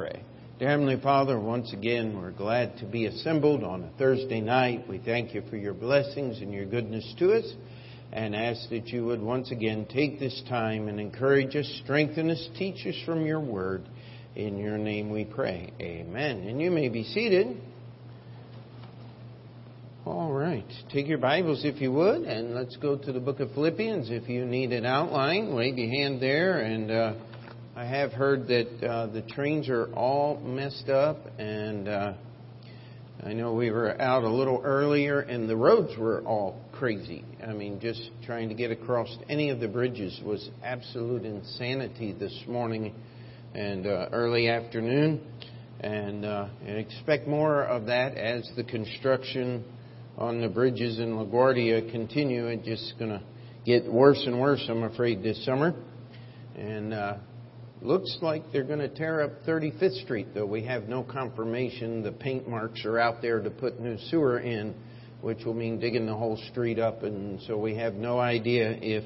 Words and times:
pray. 0.00 0.22
Dear 0.58 0.70
Heavenly 0.70 0.98
Father, 0.98 1.38
once 1.38 1.74
again, 1.74 2.18
we're 2.18 2.30
glad 2.30 2.78
to 2.78 2.86
be 2.86 3.04
assembled 3.04 3.62
on 3.62 3.84
a 3.84 3.98
Thursday 3.98 4.40
night. 4.40 4.88
We 4.88 4.96
thank 4.96 5.34
you 5.34 5.42
for 5.50 5.58
your 5.58 5.74
blessings 5.74 6.40
and 6.40 6.54
your 6.54 6.64
goodness 6.64 7.14
to 7.18 7.34
us 7.34 7.44
and 8.10 8.34
ask 8.34 8.70
that 8.70 8.86
you 8.86 9.04
would 9.04 9.20
once 9.20 9.52
again 9.52 9.84
take 9.84 10.18
this 10.18 10.42
time 10.48 10.88
and 10.88 10.98
encourage 10.98 11.54
us, 11.54 11.70
strengthen 11.84 12.30
us, 12.30 12.48
teach 12.56 12.86
us 12.86 12.94
from 13.04 13.26
your 13.26 13.40
word. 13.40 13.86
In 14.34 14.56
your 14.56 14.78
name 14.78 15.10
we 15.10 15.26
pray. 15.26 15.70
Amen. 15.82 16.48
And 16.48 16.62
you 16.62 16.70
may 16.70 16.88
be 16.88 17.04
seated. 17.04 17.60
All 20.06 20.32
right. 20.32 20.64
Take 20.90 21.08
your 21.08 21.18
Bibles 21.18 21.66
if 21.66 21.78
you 21.78 21.92
would, 21.92 22.22
and 22.22 22.54
let's 22.54 22.76
go 22.76 22.96
to 22.96 23.12
the 23.12 23.20
book 23.20 23.40
of 23.40 23.52
Philippians. 23.52 24.10
If 24.10 24.30
you 24.30 24.46
need 24.46 24.72
an 24.72 24.86
outline, 24.86 25.54
wave 25.54 25.76
your 25.76 25.90
hand 25.90 26.22
there. 26.22 26.60
And 26.60 26.90
uh, 26.90 27.14
I 27.80 27.86
have 27.86 28.12
heard 28.12 28.46
that 28.48 28.86
uh, 28.86 29.06
the 29.06 29.22
trains 29.22 29.70
are 29.70 29.86
all 29.94 30.38
messed 30.38 30.90
up, 30.90 31.16
and 31.38 31.88
uh, 31.88 32.12
I 33.22 33.32
know 33.32 33.54
we 33.54 33.70
were 33.70 33.98
out 33.98 34.22
a 34.22 34.28
little 34.28 34.60
earlier, 34.62 35.20
and 35.20 35.48
the 35.48 35.56
roads 35.56 35.96
were 35.96 36.20
all 36.26 36.60
crazy. 36.72 37.24
I 37.42 37.54
mean, 37.54 37.80
just 37.80 38.10
trying 38.26 38.50
to 38.50 38.54
get 38.54 38.70
across 38.70 39.08
any 39.30 39.48
of 39.48 39.60
the 39.60 39.68
bridges 39.68 40.20
was 40.22 40.50
absolute 40.62 41.24
insanity 41.24 42.12
this 42.12 42.38
morning 42.46 42.92
and 43.54 43.86
uh, 43.86 44.10
early 44.12 44.50
afternoon. 44.50 45.22
And 45.80 46.26
uh, 46.26 46.48
expect 46.66 47.26
more 47.26 47.62
of 47.62 47.86
that 47.86 48.14
as 48.14 48.46
the 48.56 48.64
construction 48.64 49.64
on 50.18 50.42
the 50.42 50.50
bridges 50.50 50.98
in 50.98 51.14
LaGuardia 51.14 51.90
continue. 51.90 52.44
It's 52.48 52.66
just 52.66 52.98
going 52.98 53.12
to 53.12 53.22
get 53.64 53.90
worse 53.90 54.22
and 54.26 54.38
worse, 54.38 54.62
I'm 54.68 54.82
afraid, 54.82 55.22
this 55.22 55.42
summer. 55.46 55.74
And 56.58 56.92
uh, 56.92 57.14
looks 57.82 58.18
like 58.20 58.42
they're 58.52 58.64
going 58.64 58.80
to 58.80 58.88
tear 58.88 59.22
up 59.22 59.30
35th 59.46 60.02
Street, 60.02 60.28
though 60.34 60.46
we 60.46 60.64
have 60.64 60.84
no 60.88 61.02
confirmation. 61.02 62.02
The 62.02 62.12
paint 62.12 62.48
marks 62.48 62.84
are 62.84 62.98
out 62.98 63.22
there 63.22 63.40
to 63.40 63.50
put 63.50 63.80
new 63.80 63.96
sewer 64.10 64.38
in, 64.38 64.74
which 65.22 65.44
will 65.44 65.54
mean 65.54 65.80
digging 65.80 66.06
the 66.06 66.14
whole 66.14 66.36
street 66.50 66.78
up. 66.78 67.02
And 67.02 67.40
so 67.42 67.56
we 67.56 67.76
have 67.76 67.94
no 67.94 68.18
idea 68.18 68.70
if 68.70 69.04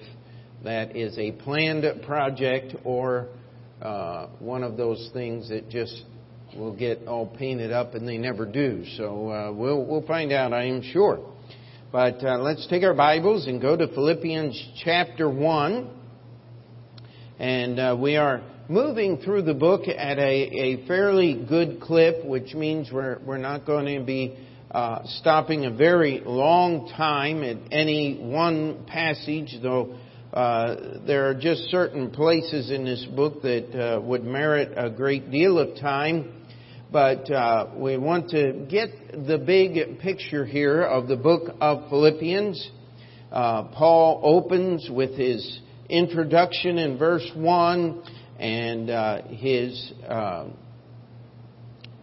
that 0.65 0.97
is 0.97 1.17
a 1.19 1.33
planned 1.33 1.85
project 2.03 2.75
or 2.85 3.29
uh, 3.81 4.27
one 4.39 4.63
of 4.65 4.77
those 4.77 5.11
things 5.13 5.49
that 5.51 5.69
just 5.69 6.03
will 6.57 6.75
get 6.75 7.07
all 7.07 7.27
painted 7.27 7.73
up, 7.73 7.95
and 7.95 8.09
they 8.09 8.19
never 8.19 8.47
do. 8.47 8.85
So 8.97 9.31
uh, 9.31 9.53
we'll 9.53 9.85
we'll 9.85 10.07
find 10.07 10.33
out, 10.33 10.53
I 10.53 10.65
am 10.65 10.83
sure. 10.83 11.31
But 11.93 12.25
uh, 12.25 12.39
let's 12.39 12.67
take 12.69 12.83
our 12.83 12.95
Bibles 12.95 13.47
and 13.47 13.61
go 13.61 13.77
to 13.77 13.87
Philippians 13.89 14.71
chapter 14.85 15.29
one, 15.29 15.91
and 17.39 17.79
uh, 17.79 17.97
we 17.99 18.17
are 18.17 18.43
moving 18.69 19.19
through 19.19 19.43
the 19.43 19.55
book 19.55 19.83
at 19.89 20.19
a, 20.19 20.23
a 20.23 20.87
fairly 20.87 21.45
good 21.49 21.81
clip, 21.81 22.25
which 22.25 22.55
means 22.55 22.91
we're 22.93 23.19
we're 23.25 23.39
not 23.39 23.67
going 23.67 23.99
to 23.99 24.05
be. 24.05 24.39
Uh, 24.71 25.07
stopping 25.21 25.67
a 25.67 25.71
very 25.71 26.21
long 26.27 26.89
time 26.97 27.45
at 27.45 27.57
any 27.71 28.19
one 28.21 28.85
passage, 28.89 29.57
though 29.63 29.97
uh, 30.33 30.99
there 31.07 31.29
are 31.29 31.35
just 31.35 31.63
certain 31.71 32.11
places 32.11 32.73
in 32.73 32.85
this 32.85 33.07
book 33.15 33.41
that 33.43 33.73
uh, 33.73 34.01
would 34.01 34.25
merit 34.25 34.73
a 34.77 34.91
great 34.91 35.31
deal 35.31 35.61
of 35.61 35.79
time 35.79 36.45
but 36.95 37.29
uh, 37.29 37.71
we 37.75 37.99
want 37.99 38.31
to 38.31 38.67
get 38.71 38.89
the 39.27 39.37
big 39.37 39.99
picture 39.99 40.45
here 40.45 40.81
of 40.81 41.09
the 41.09 41.17
book 41.17 41.53
of 41.61 41.89
Philippians. 41.89 42.71
Uh, 43.33 43.65
Paul 43.65 44.21
opens 44.23 44.89
with 44.89 45.19
his 45.19 45.59
introduction 45.89 46.79
in 46.79 46.97
verse 46.97 47.29
1 47.35 48.03
and 48.45 48.91
uh, 48.91 49.23
his 49.29 49.93
uh, 50.07 50.45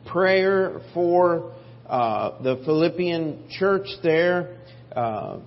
prayer 0.07 0.81
for 0.91 1.53
uh, 1.87 2.41
the 2.41 2.63
Philippian 2.65 3.47
church 3.47 3.85
there. 4.01 4.57
Uh, 4.91 5.37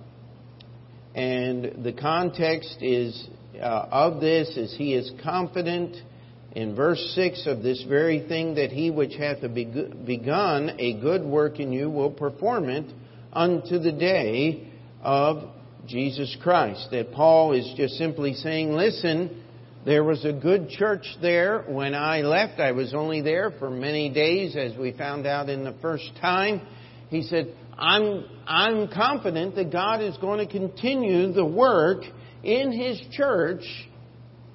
and 1.13 1.83
the 1.83 1.91
context 1.91 2.77
is 2.81 3.27
of 3.59 4.21
this 4.21 4.55
is 4.55 4.73
he 4.77 4.93
is 4.93 5.11
confident 5.21 5.97
in 6.53 6.75
verse 6.75 7.11
6 7.13 7.45
of 7.45 7.61
this 7.61 7.83
very 7.89 8.25
thing 8.29 8.55
that 8.55 8.71
he 8.71 8.89
which 8.89 9.15
hath 9.15 9.41
begun 9.41 10.75
a 10.79 10.93
good 11.01 11.23
work 11.25 11.59
in 11.59 11.73
you 11.73 11.89
will 11.89 12.11
perform 12.11 12.69
it 12.69 12.85
unto 13.33 13.79
the 13.79 13.91
day 13.91 14.71
of 15.01 15.49
Jesus 15.87 16.35
Christ. 16.41 16.87
That 16.91 17.11
Paul 17.11 17.51
is 17.51 17.69
just 17.75 17.95
simply 17.95 18.33
saying, 18.33 18.71
listen, 18.71 19.43
there 19.85 20.03
was 20.03 20.25
a 20.25 20.33
good 20.33 20.69
church 20.69 21.05
there 21.21 21.61
when 21.67 21.93
I 21.93 22.21
left. 22.21 22.59
I 22.59 22.71
was 22.71 22.95
only 22.95 23.21
there 23.21 23.51
for 23.51 23.69
many 23.69 24.09
days, 24.09 24.55
as 24.55 24.75
we 24.75 24.91
found 24.91 25.27
out 25.27 25.47
in 25.47 25.63
the 25.63 25.75
first 25.79 26.09
time. 26.19 26.61
He 27.09 27.21
said, 27.21 27.53
I'm, 27.77 28.25
I'm 28.47 28.87
confident 28.87 29.53
that 29.55 29.71
God 29.71 30.01
is 30.01 30.17
going 30.17 30.45
to 30.45 30.51
continue 30.51 31.31
the 31.31 31.45
work 31.45 32.03
in 32.43 32.71
His 32.71 32.99
church 33.11 33.63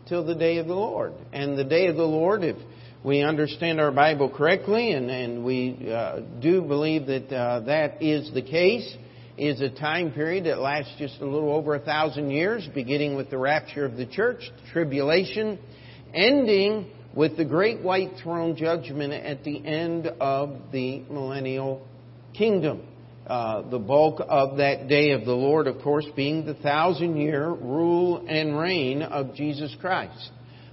till 0.08 0.26
the 0.26 0.34
day 0.34 0.58
of 0.58 0.66
the 0.66 0.74
Lord. 0.74 1.12
And 1.32 1.56
the 1.56 1.64
day 1.64 1.86
of 1.86 1.94
the 1.94 2.02
Lord, 2.02 2.42
if 2.42 2.56
we 3.04 3.22
understand 3.22 3.80
our 3.80 3.92
Bible 3.92 4.30
correctly, 4.30 4.91
and, 4.91 5.08
and 5.08 5.44
we 5.44 5.92
uh, 5.92 6.22
do 6.41 6.60
believe 6.60 7.06
that 7.06 7.32
uh, 7.32 7.60
that 7.60 8.02
is 8.02 8.32
the 8.34 8.42
case, 8.42 8.97
is 9.41 9.62
a 9.62 9.71
time 9.71 10.12
period 10.12 10.45
that 10.45 10.59
lasts 10.59 10.93
just 10.99 11.19
a 11.21 11.25
little 11.25 11.55
over 11.55 11.75
a 11.75 11.81
thousand 11.81 12.31
years, 12.31 12.69
beginning 12.75 13.17
with 13.17 13.31
the 13.31 13.39
rapture 13.39 13.87
of 13.87 13.97
the 13.97 14.05
church, 14.05 14.41
the 14.41 14.71
tribulation, 14.71 15.59
ending 16.12 16.91
with 17.15 17.39
the 17.39 17.45
great 17.45 17.81
white 17.81 18.11
throne 18.23 18.55
judgment 18.55 19.15
at 19.15 19.43
the 19.43 19.67
end 19.67 20.06
of 20.21 20.59
the 20.73 21.01
millennial 21.11 21.87
kingdom. 22.34 22.83
Uh, 23.27 23.62
the 23.71 23.78
bulk 23.78 24.21
of 24.28 24.59
that 24.59 24.89
day 24.89 25.12
of 25.12 25.25
the 25.25 25.33
Lord, 25.33 25.67
of 25.67 25.81
course, 25.83 26.07
being 26.15 26.45
the 26.45 26.55
thousand 26.55 27.17
year 27.17 27.49
rule 27.49 28.27
and 28.28 28.59
reign 28.59 29.03
of 29.03 29.34
Jesus 29.34 29.75
Christ. 29.81 30.33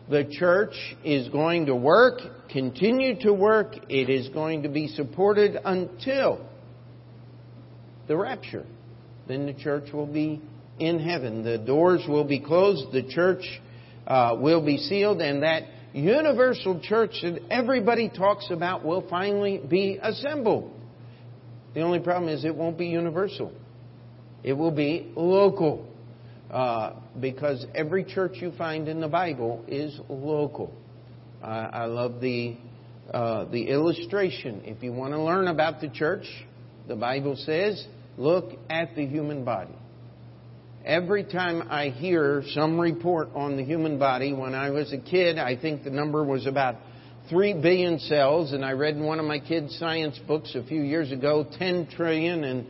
The 0.10 0.26
church 0.30 0.74
is 1.06 1.30
going 1.30 1.68
to 1.68 1.76
work, 1.76 2.20
continue 2.50 3.20
to 3.22 3.34
work. 3.34 3.76
It 3.90 4.10
is 4.10 4.28
going 4.30 4.64
to 4.64 4.70
be 4.70 4.88
supported 4.88 5.58
until 5.64 6.42
the 8.08 8.18
rapture. 8.18 8.66
Then 9.28 9.46
the 9.46 9.54
church 9.54 9.92
will 9.94 10.06
be 10.06 10.42
in 10.80 11.00
heaven. 11.00 11.44
The 11.44 11.58
doors 11.58 12.06
will 12.08 12.24
be 12.24 12.40
closed. 12.40 12.92
The 12.92 13.04
church 13.04 13.44
uh, 14.06 14.38
will 14.40 14.66
be 14.66 14.78
sealed, 14.78 15.22
and 15.22 15.44
that 15.44 15.64
universal 15.94 16.80
church 16.82 17.12
that 17.24 17.40
everybody 17.50 18.10
talks 18.10 18.50
about 18.52 18.86
will 18.86 19.06
finally 19.10 19.62
be 19.68 20.00
assembled. 20.02 20.72
The 21.74 21.82
only 21.82 22.00
problem 22.00 22.30
is 22.30 22.46
it 22.46 22.56
won't 22.56 22.78
be 22.78 22.88
universal. 22.88 23.52
It 24.44 24.54
will 24.54 24.72
be 24.72 25.12
local. 25.16 25.86
Uh, 26.50 26.94
because 27.20 27.66
every 27.76 28.06
church 28.06 28.34
you 28.36 28.54
find 28.58 28.88
in 28.88 29.02
the 29.02 29.08
Bible 29.08 29.66
is 29.68 30.00
local. 30.08 30.74
I 31.44 31.86
love 31.86 32.22
the 32.22 32.56
uh, 33.14 33.46
the 33.46 33.64
illustration. 33.70 34.62
If 34.66 34.82
you 34.84 34.92
want 34.92 35.14
to 35.14 35.22
learn 35.22 35.48
about 35.48 35.82
the 35.82 35.90
church, 35.90 36.26
the 36.88 36.96
Bible 36.96 37.36
says, 37.38 37.86
look 38.18 38.52
at 38.70 38.96
the 38.96 39.06
human 39.06 39.46
body. 39.46 39.76
Every 40.86 41.24
time 41.24 41.68
I 41.70 41.90
hear 41.90 42.44
some 42.52 42.80
report 42.80 43.30
on 43.36 43.58
the 43.58 43.64
human 43.64 44.00
body, 44.00 44.34
when 44.34 44.56
I 44.56 44.70
was 44.70 44.94
a 44.94 44.98
kid, 44.98 45.38
I 45.38 45.56
think 45.58 45.84
the 45.84 45.90
number 45.90 46.24
was 46.24 46.48
about 46.48 46.76
3 47.30 47.56
billion 47.62 48.00
cells, 48.00 48.54
and 48.54 48.64
I 48.64 48.72
read 48.72 48.96
in 48.96 49.04
one 49.04 49.20
of 49.20 49.26
my 49.26 49.40
kids' 49.40 49.78
science 49.78 50.18
books 50.28 50.56
a 50.56 50.64
few 50.64 50.82
years 50.82 51.12
ago 51.12 51.46
10 51.58 51.90
trillion 51.96 52.44
and 52.44 52.68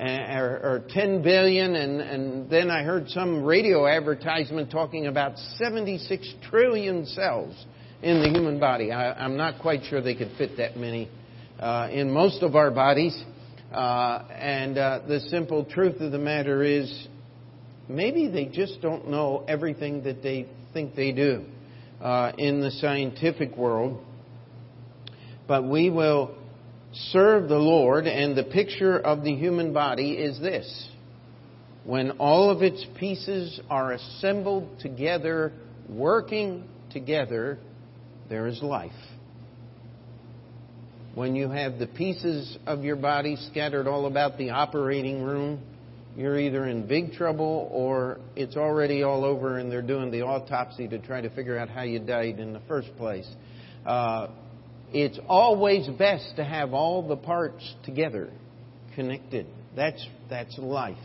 or, 0.00 0.60
or 0.62 0.84
10 0.88 1.22
billion, 1.22 1.74
and, 1.74 2.00
and 2.00 2.50
then 2.50 2.70
I 2.70 2.82
heard 2.82 3.08
some 3.10 3.44
radio 3.44 3.86
advertisement 3.86 4.70
talking 4.70 5.06
about 5.06 5.36
76 5.58 6.34
trillion 6.48 7.04
cells 7.06 7.54
in 8.02 8.22
the 8.22 8.28
human 8.28 8.58
body. 8.58 8.92
I, 8.92 9.24
am 9.24 9.36
not 9.36 9.60
quite 9.60 9.84
sure 9.84 10.00
they 10.00 10.14
could 10.14 10.32
fit 10.38 10.56
that 10.56 10.76
many 10.78 11.10
uh, 11.58 11.88
in 11.92 12.10
most 12.10 12.42
of 12.42 12.56
our 12.56 12.70
bodies. 12.70 13.22
Uh, 13.72 14.24
and 14.32 14.76
uh, 14.76 15.00
the 15.06 15.20
simple 15.30 15.64
truth 15.64 16.00
of 16.00 16.10
the 16.10 16.18
matter 16.18 16.62
is, 16.62 17.08
maybe 17.88 18.28
they 18.28 18.46
just 18.46 18.80
don't 18.80 19.08
know 19.08 19.44
everything 19.46 20.02
that 20.02 20.22
they 20.22 20.48
think 20.72 20.94
they 20.94 21.12
do 21.12 21.44
uh, 22.00 22.32
in 22.36 22.60
the 22.60 22.70
scientific 22.72 23.56
world. 23.56 24.02
But 25.46 25.64
we 25.64 25.90
will 25.90 26.34
serve 26.92 27.48
the 27.48 27.58
Lord, 27.58 28.06
and 28.06 28.36
the 28.36 28.44
picture 28.44 28.98
of 28.98 29.22
the 29.22 29.34
human 29.34 29.72
body 29.72 30.12
is 30.12 30.40
this. 30.40 30.88
When 31.84 32.12
all 32.12 32.50
of 32.50 32.62
its 32.62 32.84
pieces 32.98 33.60
are 33.70 33.92
assembled 33.92 34.80
together, 34.80 35.52
working 35.88 36.64
together, 36.90 37.58
there 38.28 38.46
is 38.46 38.62
life. 38.62 38.92
When 41.14 41.34
you 41.34 41.50
have 41.50 41.78
the 41.78 41.88
pieces 41.88 42.56
of 42.66 42.84
your 42.84 42.96
body 42.96 43.36
scattered 43.50 43.88
all 43.88 44.06
about 44.06 44.38
the 44.38 44.50
operating 44.50 45.24
room, 45.24 45.60
you're 46.16 46.38
either 46.38 46.66
in 46.66 46.86
big 46.86 47.12
trouble 47.12 47.68
or 47.72 48.18
it's 48.36 48.56
already 48.56 49.02
all 49.02 49.24
over 49.24 49.58
and 49.58 49.72
they're 49.72 49.82
doing 49.82 50.10
the 50.10 50.22
autopsy 50.22 50.86
to 50.88 50.98
try 50.98 51.20
to 51.20 51.30
figure 51.30 51.58
out 51.58 51.68
how 51.68 51.82
you 51.82 51.98
died 51.98 52.38
in 52.38 52.52
the 52.52 52.60
first 52.68 52.96
place. 52.96 53.28
Uh, 53.84 54.28
it's 54.92 55.18
always 55.28 55.88
best 55.88 56.36
to 56.36 56.44
have 56.44 56.74
all 56.74 57.06
the 57.06 57.16
parts 57.16 57.74
together, 57.84 58.30
connected. 58.94 59.46
That's, 59.74 60.04
that's 60.28 60.56
life. 60.58 60.96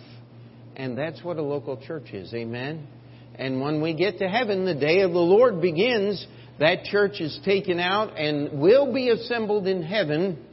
And 0.76 0.98
that's 0.98 1.24
what 1.24 1.38
a 1.38 1.44
local 1.44 1.78
church 1.78 2.12
is. 2.12 2.34
Amen? 2.34 2.88
And 3.36 3.62
when 3.62 3.82
we 3.82 3.94
get 3.94 4.20
to 4.20 4.28
heaven, 4.28 4.66
the 4.66 4.76
day 4.76 5.02
of 5.02 5.12
the 5.12 5.18
Lord 5.18 5.62
begins. 5.62 6.26
That 6.60 6.86
church 6.86 7.20
is 7.20 7.38
taken 7.44 7.80
out 7.80 8.18
and 8.18 8.60
will 8.60 8.94
be 8.94 9.10
assembled 9.10 9.68
in 9.68 9.84
heaven. 9.84 10.46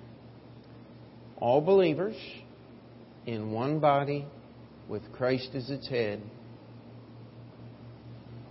All 1.37 1.61
believers 1.61 2.17
in 3.27 3.53
one 3.53 3.79
body 3.79 4.27
with 4.89 5.03
Christ 5.13 5.51
as 5.55 5.71
its 5.71 5.89
head. 5.89 6.21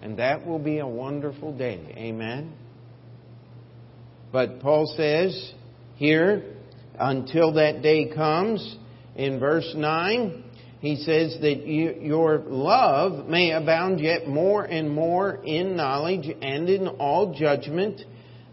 And 0.02 0.18
that 0.18 0.46
will 0.46 0.60
be 0.60 0.80
a 0.80 0.88
wonderful 0.88 1.56
day. 1.56 1.94
Amen. 1.98 2.54
But 4.32 4.62
Paul 4.62 4.92
says 4.98 5.54
here, 5.96 6.56
until 6.98 7.54
that 7.54 7.82
day 7.82 8.12
comes, 8.14 8.78
in 9.16 9.40
verse 9.40 9.72
9, 9.76 10.44
he 10.82 10.96
says 10.96 11.38
that 11.42 11.68
you, 11.68 11.96
your 12.02 12.40
love 12.40 13.28
may 13.28 13.52
abound 13.52 14.00
yet 14.00 14.28
more 14.28 14.64
and 14.64 14.90
more 14.90 15.36
in 15.36 15.76
knowledge 15.76 16.28
and 16.42 16.68
in 16.68 16.88
all 16.88 17.36
judgment, 17.36 18.02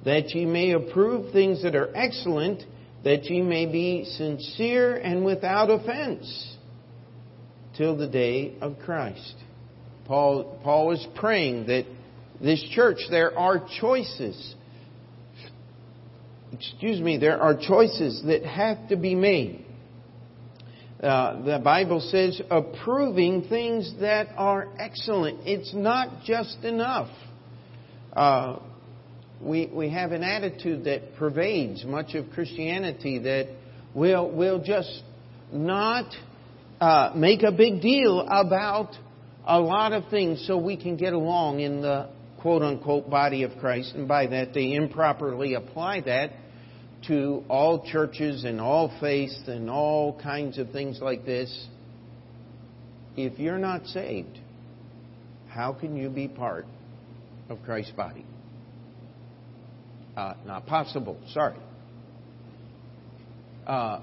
that 0.04 0.28
ye 0.34 0.44
may 0.44 0.72
approve 0.72 1.32
things 1.32 1.62
that 1.62 1.74
are 1.74 1.90
excellent, 1.96 2.62
that 3.02 3.24
ye 3.24 3.40
may 3.40 3.64
be 3.64 4.04
sincere 4.04 4.96
and 4.96 5.24
without 5.24 5.70
offense 5.70 6.56
till 7.78 7.96
the 7.96 8.06
day 8.06 8.58
of 8.60 8.78
Christ. 8.84 9.34
Paul, 10.04 10.60
Paul 10.62 10.92
is 10.92 11.06
praying 11.16 11.68
that 11.68 11.86
this 12.42 12.62
church, 12.72 12.98
there 13.10 13.36
are 13.38 13.66
choices. 13.80 14.54
Excuse 16.52 17.00
me, 17.00 17.16
there 17.16 17.40
are 17.40 17.56
choices 17.56 18.22
that 18.26 18.44
have 18.44 18.90
to 18.90 18.96
be 18.96 19.14
made. 19.14 19.64
Uh, 21.02 21.42
the 21.42 21.58
Bible 21.62 22.00
says 22.00 22.40
approving 22.50 23.48
things 23.48 23.94
that 24.00 24.28
are 24.36 24.68
excellent. 24.78 25.46
It's 25.46 25.72
not 25.72 26.24
just 26.24 26.64
enough. 26.64 27.10
Uh, 28.12 28.58
we, 29.40 29.70
we 29.72 29.90
have 29.90 30.10
an 30.10 30.24
attitude 30.24 30.84
that 30.84 31.14
pervades 31.16 31.84
much 31.84 32.14
of 32.14 32.30
Christianity 32.30 33.20
that 33.20 33.46
we'll, 33.94 34.28
we'll 34.28 34.60
just 34.60 35.02
not 35.52 36.12
uh, 36.80 37.12
make 37.14 37.44
a 37.44 37.52
big 37.52 37.80
deal 37.80 38.26
about 38.28 38.90
a 39.46 39.60
lot 39.60 39.92
of 39.92 40.08
things 40.10 40.44
so 40.48 40.58
we 40.58 40.76
can 40.76 40.96
get 40.96 41.12
along 41.12 41.60
in 41.60 41.80
the 41.80 42.08
quote 42.40 42.62
unquote 42.62 43.08
body 43.08 43.44
of 43.44 43.52
Christ. 43.60 43.94
And 43.94 44.08
by 44.08 44.26
that, 44.26 44.52
they 44.52 44.72
improperly 44.72 45.54
apply 45.54 46.00
that 46.02 46.32
to 47.06 47.44
all 47.48 47.86
churches 47.86 48.44
and 48.44 48.60
all 48.60 48.92
faiths 49.00 49.40
and 49.46 49.70
all 49.70 50.18
kinds 50.20 50.58
of 50.58 50.70
things 50.70 51.00
like 51.00 51.24
this. 51.24 51.66
If 53.16 53.38
you're 53.38 53.58
not 53.58 53.86
saved, 53.86 54.38
how 55.48 55.72
can 55.72 55.96
you 55.96 56.08
be 56.08 56.28
part 56.28 56.66
of 57.48 57.58
Christ's 57.64 57.92
body? 57.92 58.24
Uh, 60.16 60.34
not 60.44 60.66
possible, 60.66 61.18
sorry. 61.32 61.56
Uh, 63.66 64.00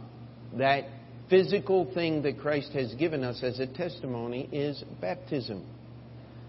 that 0.58 0.86
physical 1.30 1.92
thing 1.94 2.22
that 2.24 2.40
Christ 2.40 2.72
has 2.74 2.94
given 2.96 3.24
us 3.24 3.42
as 3.44 3.60
a 3.60 3.68
testimony 3.68 4.48
is 4.52 4.84
baptism. 5.02 5.66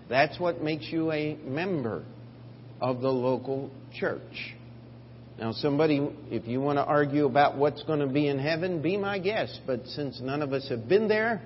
That's 0.08 0.38
what 0.38 0.62
makes 0.62 0.86
you 0.86 1.10
a 1.10 1.36
member 1.44 2.04
of 2.80 3.00
the 3.00 3.10
local 3.10 3.70
church. 3.94 4.55
Now, 5.38 5.52
somebody, 5.52 6.08
if 6.30 6.46
you 6.46 6.60
want 6.60 6.78
to 6.78 6.84
argue 6.84 7.26
about 7.26 7.58
what's 7.58 7.82
going 7.82 8.00
to 8.00 8.06
be 8.06 8.26
in 8.26 8.38
heaven, 8.38 8.80
be 8.80 8.96
my 8.96 9.18
guest. 9.18 9.60
But 9.66 9.86
since 9.88 10.20
none 10.20 10.40
of 10.40 10.52
us 10.52 10.66
have 10.70 10.88
been 10.88 11.08
there, 11.08 11.42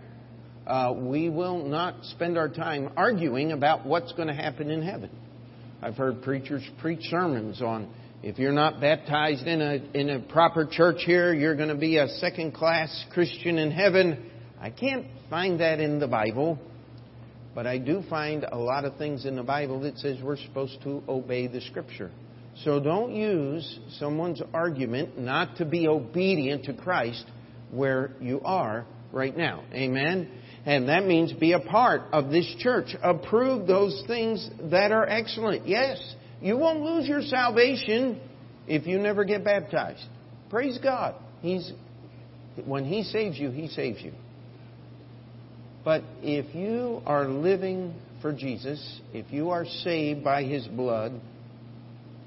uh, 0.66 0.92
we 0.96 1.28
will 1.28 1.64
not 1.64 2.04
spend 2.04 2.38
our 2.38 2.48
time 2.48 2.90
arguing 2.96 3.50
about 3.50 3.84
what's 3.84 4.12
going 4.12 4.28
to 4.28 4.34
happen 4.34 4.70
in 4.70 4.82
heaven. 4.82 5.10
I've 5.82 5.96
heard 5.96 6.22
preachers 6.22 6.62
preach 6.80 7.02
sermons 7.10 7.60
on 7.62 7.92
if 8.22 8.38
you're 8.38 8.52
not 8.52 8.82
baptized 8.82 9.46
in 9.46 9.62
a, 9.62 9.76
in 9.94 10.10
a 10.10 10.20
proper 10.20 10.66
church 10.70 10.98
here, 11.06 11.32
you're 11.32 11.56
going 11.56 11.70
to 11.70 11.74
be 11.74 11.96
a 11.96 12.06
second 12.06 12.52
class 12.52 13.04
Christian 13.14 13.56
in 13.56 13.70
heaven. 13.70 14.30
I 14.60 14.68
can't 14.68 15.06
find 15.30 15.60
that 15.60 15.80
in 15.80 15.98
the 16.00 16.06
Bible, 16.06 16.58
but 17.54 17.66
I 17.66 17.78
do 17.78 18.02
find 18.10 18.44
a 18.44 18.58
lot 18.58 18.84
of 18.84 18.98
things 18.98 19.24
in 19.24 19.36
the 19.36 19.42
Bible 19.42 19.80
that 19.80 19.96
says 19.98 20.18
we're 20.22 20.36
supposed 20.36 20.82
to 20.82 21.02
obey 21.08 21.46
the 21.46 21.62
Scripture. 21.62 22.10
So 22.64 22.78
don't 22.80 23.14
use 23.14 23.78
someone's 23.98 24.42
argument 24.52 25.18
not 25.18 25.56
to 25.56 25.64
be 25.64 25.88
obedient 25.88 26.64
to 26.64 26.74
Christ 26.74 27.24
where 27.70 28.12
you 28.20 28.40
are 28.44 28.84
right 29.12 29.36
now. 29.36 29.64
Amen? 29.72 30.30
And 30.66 30.88
that 30.88 31.06
means 31.06 31.32
be 31.32 31.52
a 31.52 31.60
part 31.60 32.02
of 32.12 32.30
this 32.30 32.46
church. 32.58 32.94
Approve 33.02 33.66
those 33.66 34.02
things 34.06 34.48
that 34.70 34.92
are 34.92 35.06
excellent. 35.06 35.66
Yes, 35.66 35.98
you 36.40 36.56
won't 36.56 36.80
lose 36.80 37.08
your 37.08 37.22
salvation 37.22 38.20
if 38.66 38.86
you 38.86 38.98
never 38.98 39.24
get 39.24 39.42
baptized. 39.44 40.04
Praise 40.50 40.78
God. 40.82 41.14
He's, 41.40 41.72
when 42.66 42.84
He 42.84 43.04
saves 43.04 43.38
you, 43.38 43.50
He 43.50 43.68
saves 43.68 44.02
you. 44.02 44.12
But 45.82 46.02
if 46.20 46.54
you 46.54 47.00
are 47.06 47.26
living 47.26 47.94
for 48.20 48.32
Jesus, 48.32 49.00
if 49.14 49.32
you 49.32 49.50
are 49.50 49.64
saved 49.64 50.22
by 50.22 50.44
His 50.44 50.66
blood, 50.66 51.12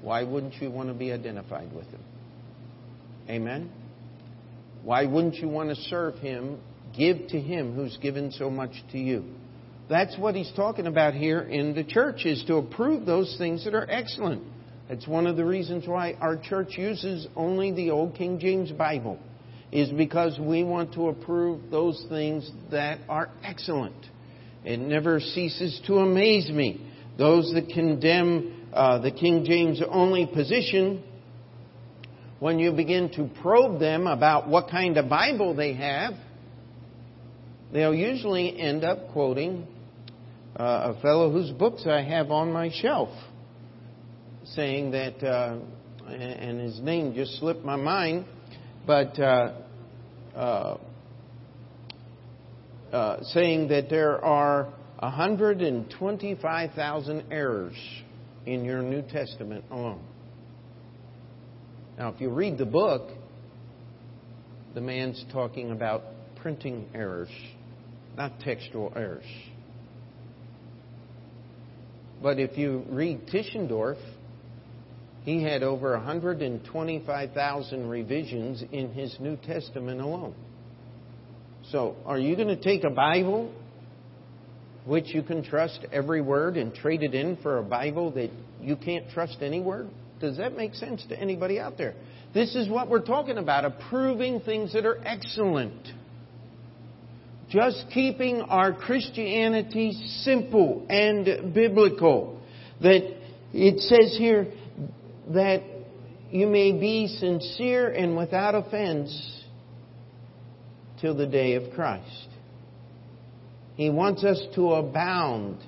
why 0.04 0.22
wouldn't 0.22 0.54
you 0.60 0.70
want 0.70 0.88
to 0.88 0.94
be 0.94 1.12
identified 1.12 1.72
with 1.72 1.86
Him? 1.86 2.02
Amen? 3.28 3.72
Why 4.82 5.06
wouldn't 5.06 5.36
you 5.36 5.48
want 5.48 5.70
to 5.70 5.76
serve 5.76 6.16
Him, 6.16 6.58
give 6.96 7.28
to 7.28 7.40
Him 7.40 7.74
who's 7.74 7.96
given 7.96 8.30
so 8.30 8.50
much 8.50 8.72
to 8.92 8.98
you? 8.98 9.24
That's 9.88 10.16
what 10.18 10.34
he's 10.34 10.52
talking 10.54 10.86
about 10.86 11.14
here 11.14 11.40
in 11.40 11.74
the 11.74 11.84
church, 11.84 12.24
is 12.24 12.44
to 12.46 12.56
approve 12.56 13.04
those 13.06 13.34
things 13.38 13.64
that 13.64 13.74
are 13.74 13.86
excellent. 13.90 14.42
That's 14.88 15.06
one 15.06 15.26
of 15.26 15.36
the 15.36 15.44
reasons 15.44 15.86
why 15.86 16.16
our 16.20 16.36
church 16.36 16.76
uses 16.76 17.26
only 17.34 17.72
the 17.72 17.90
Old 17.90 18.14
King 18.14 18.38
James 18.38 18.72
Bible, 18.72 19.18
is 19.72 19.90
because 19.90 20.38
we 20.38 20.64
want 20.64 20.94
to 20.94 21.08
approve 21.08 21.70
those 21.70 22.04
things 22.08 22.50
that 22.70 22.98
are 23.08 23.30
excellent. 23.42 23.96
It 24.64 24.80
never 24.80 25.20
ceases 25.20 25.80
to 25.86 25.98
amaze 25.98 26.50
me. 26.50 26.80
Those 27.18 27.52
that 27.54 27.68
condemn 27.68 28.53
uh, 28.74 28.98
the 28.98 29.10
King 29.12 29.44
James 29.44 29.80
only 29.88 30.26
position, 30.26 31.04
when 32.40 32.58
you 32.58 32.72
begin 32.72 33.08
to 33.12 33.30
probe 33.40 33.78
them 33.78 34.08
about 34.08 34.48
what 34.48 34.68
kind 34.68 34.98
of 34.98 35.08
Bible 35.08 35.54
they 35.54 35.74
have, 35.74 36.14
they'll 37.72 37.94
usually 37.94 38.58
end 38.58 38.82
up 38.82 39.12
quoting 39.12 39.68
uh, 40.56 40.94
a 40.96 41.00
fellow 41.00 41.30
whose 41.30 41.52
books 41.52 41.86
I 41.86 42.02
have 42.02 42.32
on 42.32 42.52
my 42.52 42.68
shelf, 42.72 43.10
saying 44.44 44.90
that, 44.90 45.22
uh, 45.22 45.60
and 46.08 46.60
his 46.60 46.80
name 46.80 47.14
just 47.14 47.38
slipped 47.38 47.64
my 47.64 47.76
mind, 47.76 48.24
but 48.86 49.18
uh, 49.20 49.52
uh, 50.34 50.78
uh 52.92 53.22
saying 53.22 53.68
that 53.68 53.88
there 53.88 54.22
are 54.24 54.64
125,000 54.98 57.24
errors 57.30 57.76
in 58.46 58.64
your 58.64 58.82
New 58.82 59.02
Testament 59.02 59.64
alone. 59.70 60.02
Now, 61.98 62.08
if 62.10 62.20
you 62.20 62.30
read 62.30 62.58
the 62.58 62.66
book, 62.66 63.10
the 64.74 64.80
man's 64.80 65.24
talking 65.32 65.70
about 65.70 66.02
printing 66.36 66.88
errors, 66.94 67.30
not 68.16 68.40
textual 68.40 68.92
errors. 68.96 69.24
But 72.22 72.38
if 72.38 72.58
you 72.58 72.84
read 72.88 73.26
Tischendorf, 73.28 73.98
he 75.22 75.42
had 75.42 75.62
over 75.62 75.92
125,000 75.92 77.88
revisions 77.88 78.62
in 78.72 78.92
his 78.92 79.16
New 79.20 79.36
Testament 79.36 80.00
alone. 80.00 80.34
So, 81.70 81.96
are 82.04 82.18
you 82.18 82.36
going 82.36 82.48
to 82.48 82.60
take 82.60 82.84
a 82.84 82.90
Bible, 82.90 83.50
which 84.84 85.14
you 85.14 85.22
can 85.22 85.42
trust 85.42 85.86
every 85.92 86.20
word, 86.20 86.56
and 86.56 86.74
trade 86.74 87.02
it 87.02 87.14
in 87.14 87.36
for 87.38 87.58
a 87.58 87.62
Bible 87.62 88.10
that 88.12 88.30
you 88.60 88.76
can't 88.76 89.08
trust 89.10 89.38
any 89.40 89.60
word? 89.60 89.88
Does 90.20 90.36
that 90.36 90.56
make 90.56 90.74
sense 90.74 91.04
to 91.08 91.18
anybody 91.18 91.58
out 91.58 91.76
there? 91.78 91.94
This 92.32 92.54
is 92.54 92.68
what 92.68 92.88
we're 92.88 93.04
talking 93.04 93.38
about 93.38 93.64
approving 93.64 94.40
things 94.40 94.72
that 94.72 94.84
are 94.84 94.98
excellent 95.04 95.88
just 97.54 97.84
keeping 97.92 98.40
our 98.40 98.72
Christianity 98.72 99.92
simple 100.22 100.84
and 100.88 101.54
biblical. 101.54 102.40
That 102.80 103.16
it 103.52 103.80
says 103.80 104.16
here 104.18 104.52
that 105.28 105.62
you 106.30 106.48
may 106.48 106.72
be 106.72 107.06
sincere 107.06 107.92
and 107.92 108.16
without 108.16 108.56
offense 108.56 109.44
till 111.00 111.14
the 111.14 111.26
day 111.26 111.54
of 111.54 111.72
Christ. 111.74 112.28
He 113.76 113.90
wants 113.90 114.22
us 114.24 114.40
to 114.54 114.74
abound 114.74 115.58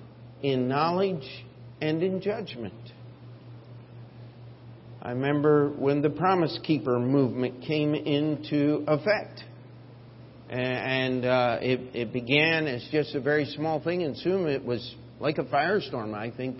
in 0.43 0.69
knowledge 0.69 1.27
and 1.81 2.03
in 2.03 2.21
judgment. 2.21 2.75
I 5.03 5.11
remember 5.11 5.71
when 5.71 6.03
the 6.03 6.11
Promise 6.11 6.59
Keeper 6.65 6.99
movement 6.99 7.63
came 7.65 7.95
into 7.95 8.85
effect. 8.87 9.43
And 10.49 11.25
uh, 11.25 11.59
it, 11.61 11.81
it 11.95 12.13
began 12.13 12.67
as 12.67 12.87
just 12.93 13.15
a 13.17 13.21
very 13.21 13.47
small 13.47 13.81
thing, 13.81 14.05
and 14.05 14.17
soon 14.17 14.47
it 14.49 14.65
was 14.65 14.95
like 15.19 15.39
a 15.39 15.45
firestorm. 15.45 16.15
I 16.15 16.31
think 16.31 16.59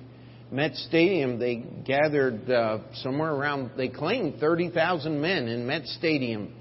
Met 0.51 0.75
Stadium, 0.75 1.39
they 1.39 1.57
gathered 1.85 2.51
uh, 2.51 2.79
somewhere 2.95 3.33
around, 3.33 3.73
they 3.77 3.89
claimed 3.89 4.41
30,000 4.41 5.21
men 5.21 5.47
in 5.49 5.67
Met 5.67 5.87
Stadium. 5.87 6.53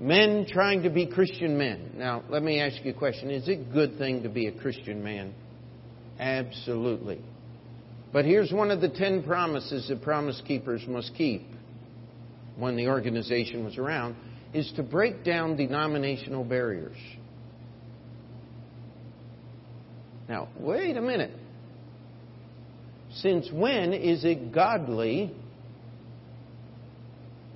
Men 0.00 0.46
trying 0.48 0.82
to 0.82 0.90
be 0.90 1.06
Christian 1.06 1.56
men. 1.56 1.92
Now, 1.96 2.22
let 2.28 2.42
me 2.42 2.60
ask 2.60 2.84
you 2.84 2.90
a 2.90 2.94
question. 2.94 3.30
Is 3.30 3.48
it 3.48 3.60
a 3.60 3.72
good 3.72 3.96
thing 3.96 4.24
to 4.24 4.28
be 4.28 4.48
a 4.48 4.52
Christian 4.52 5.02
man? 5.02 5.34
Absolutely. 6.18 7.20
But 8.12 8.24
here's 8.24 8.52
one 8.52 8.70
of 8.70 8.80
the 8.80 8.88
ten 8.88 9.22
promises 9.22 9.88
that 9.88 10.02
promise 10.02 10.40
keepers 10.46 10.84
must 10.86 11.14
keep 11.14 11.42
when 12.56 12.76
the 12.76 12.88
organization 12.88 13.64
was 13.64 13.78
around 13.78 14.16
is 14.52 14.72
to 14.76 14.82
break 14.82 15.24
down 15.24 15.56
denominational 15.56 16.44
barriers. 16.44 16.96
Now, 20.28 20.48
wait 20.58 20.96
a 20.96 21.02
minute. 21.02 21.32
Since 23.14 23.50
when 23.52 23.92
is 23.92 24.24
it 24.24 24.52
godly 24.52 25.32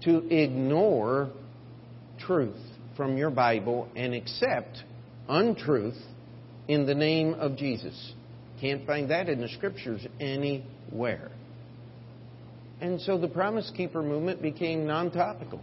to 0.02 0.18
ignore 0.28 1.30
truth 2.28 2.61
from 2.94 3.16
your 3.16 3.30
Bible 3.30 3.88
and 3.97 4.14
accept 4.14 4.85
untruth 5.28 5.97
in 6.68 6.85
the 6.87 6.94
name 6.94 7.35
of 7.35 7.56
Jesus? 7.56 8.12
Can't 8.61 8.87
find 8.87 9.11
that 9.11 9.28
in 9.28 9.40
the 9.40 9.49
scriptures 9.49 10.06
anywhere. 10.20 11.30
And 12.80 13.00
so 13.00 13.18
the 13.18 13.28
Promise 13.28 13.73
Keeper 13.75 14.02
movement 14.02 14.42
became 14.42 14.87
non 14.87 15.11
topical 15.11 15.61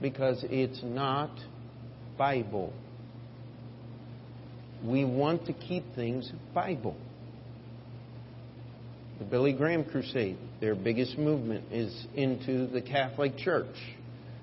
because 0.00 0.44
it's 0.48 0.80
not 0.82 1.30
Bible. 2.16 2.72
We 4.82 5.04
want 5.04 5.46
to 5.46 5.52
keep 5.52 5.94
things 5.94 6.32
Bible. 6.54 6.96
The 9.22 9.28
Billy 9.28 9.52
Graham 9.52 9.84
Crusade, 9.84 10.36
their 10.60 10.74
biggest 10.74 11.16
movement 11.16 11.66
is 11.70 12.06
into 12.16 12.66
the 12.66 12.82
Catholic 12.82 13.36
Church. 13.36 13.76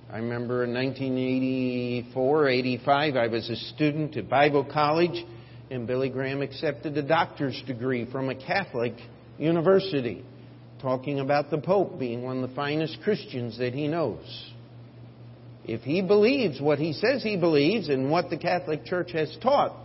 I 0.09 0.19
remember 0.19 0.63
in 0.63 0.74
1984, 0.74 2.48
85, 2.48 3.15
I 3.17 3.27
was 3.27 3.50
a 3.50 3.57
student 3.57 4.15
at 4.15 4.29
Bible 4.29 4.63
College, 4.63 5.25
and 5.69 5.86
Billy 5.86 6.07
Graham 6.07 6.41
accepted 6.41 6.95
a 6.95 7.01
doctor's 7.01 7.62
degree 7.67 8.09
from 8.09 8.29
a 8.29 8.36
Catholic 8.36 8.93
university, 9.38 10.24
talking 10.81 11.19
about 11.19 11.51
the 11.51 11.57
Pope 11.57 12.00
being 12.00 12.24
one 12.24 12.41
of 12.41 12.50
the 12.50 12.55
finest 12.55 13.00
Christians 13.03 13.57
that 13.57 13.74
he 13.74 13.89
knows. 13.89 14.51
If 15.65 15.81
he 15.81 16.01
believes 16.01 16.62
what 16.62 16.79
he 16.79 16.93
says 16.93 17.21
he 17.21 17.36
believes 17.36 17.89
and 17.89 18.09
what 18.09 18.29
the 18.29 18.38
Catholic 18.38 18.86
Church 18.86 19.12
has 19.12 19.36
taught, 19.43 19.75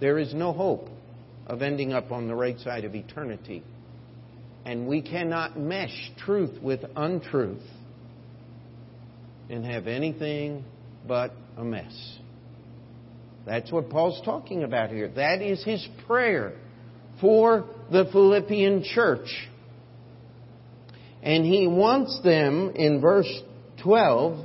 there 0.00 0.18
is 0.18 0.32
no 0.32 0.54
hope 0.54 0.88
of 1.46 1.60
ending 1.60 1.92
up 1.92 2.10
on 2.10 2.28
the 2.28 2.34
right 2.34 2.58
side 2.60 2.86
of 2.86 2.94
eternity. 2.94 3.62
And 4.68 4.86
we 4.86 5.00
cannot 5.00 5.58
mesh 5.58 6.12
truth 6.26 6.60
with 6.62 6.80
untruth 6.94 7.62
and 9.48 9.64
have 9.64 9.86
anything 9.86 10.62
but 11.06 11.32
a 11.56 11.64
mess. 11.64 12.18
That's 13.46 13.72
what 13.72 13.88
Paul's 13.88 14.20
talking 14.26 14.64
about 14.64 14.90
here. 14.90 15.08
That 15.08 15.40
is 15.40 15.64
his 15.64 15.88
prayer 16.06 16.52
for 17.18 17.64
the 17.90 18.10
Philippian 18.12 18.84
church. 18.84 19.30
And 21.22 21.46
he 21.46 21.66
wants 21.66 22.20
them 22.22 22.72
in 22.74 23.00
verse 23.00 23.40
12, 23.82 24.44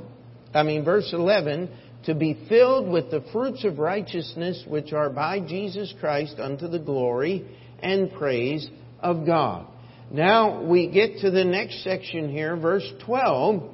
I 0.54 0.62
mean 0.62 0.86
verse 0.86 1.10
11, 1.12 1.68
to 2.04 2.14
be 2.14 2.46
filled 2.48 2.90
with 2.90 3.10
the 3.10 3.22
fruits 3.30 3.62
of 3.66 3.78
righteousness 3.78 4.64
which 4.66 4.94
are 4.94 5.10
by 5.10 5.40
Jesus 5.40 5.92
Christ 6.00 6.36
unto 6.38 6.66
the 6.66 6.78
glory 6.78 7.44
and 7.82 8.10
praise 8.10 8.70
of 9.00 9.26
God. 9.26 9.66
Now 10.10 10.62
we 10.62 10.88
get 10.88 11.18
to 11.20 11.30
the 11.30 11.44
next 11.44 11.82
section 11.82 12.30
here, 12.30 12.56
verse 12.56 12.88
12. 13.04 13.70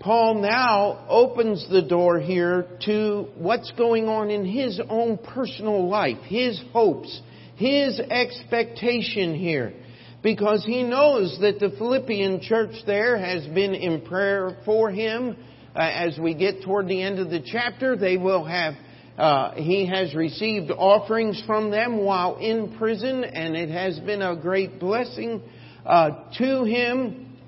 Paul 0.00 0.34
now 0.40 1.04
opens 1.08 1.68
the 1.68 1.82
door 1.82 2.18
here 2.18 2.66
to 2.86 3.28
what's 3.36 3.70
going 3.72 4.08
on 4.08 4.30
in 4.30 4.46
his 4.46 4.80
own 4.88 5.18
personal 5.18 5.88
life, 5.88 6.18
his 6.24 6.60
hopes, 6.72 7.20
his 7.56 8.00
expectation 8.00 9.34
here. 9.34 9.74
Because 10.22 10.64
he 10.64 10.82
knows 10.82 11.38
that 11.42 11.60
the 11.60 11.70
Philippian 11.76 12.40
church 12.40 12.74
there 12.86 13.18
has 13.18 13.46
been 13.48 13.74
in 13.74 14.00
prayer 14.02 14.56
for 14.64 14.90
him 14.90 15.36
uh, 15.74 15.80
as 15.80 16.18
we 16.18 16.34
get 16.34 16.62
toward 16.62 16.88
the 16.88 17.02
end 17.02 17.18
of 17.18 17.30
the 17.30 17.40
chapter, 17.40 17.96
they 17.96 18.16
will 18.16 18.44
have, 18.44 18.74
uh, 19.18 19.52
he 19.54 19.86
has 19.86 20.14
received 20.14 20.70
offerings 20.70 21.42
from 21.46 21.70
them 21.70 22.04
while 22.04 22.36
in 22.36 22.76
prison, 22.78 23.24
and 23.24 23.56
it 23.56 23.68
has 23.68 23.98
been 24.00 24.22
a 24.22 24.36
great 24.36 24.80
blessing 24.80 25.42
uh, 25.84 26.30
to 26.38 26.64
him. 26.64 27.38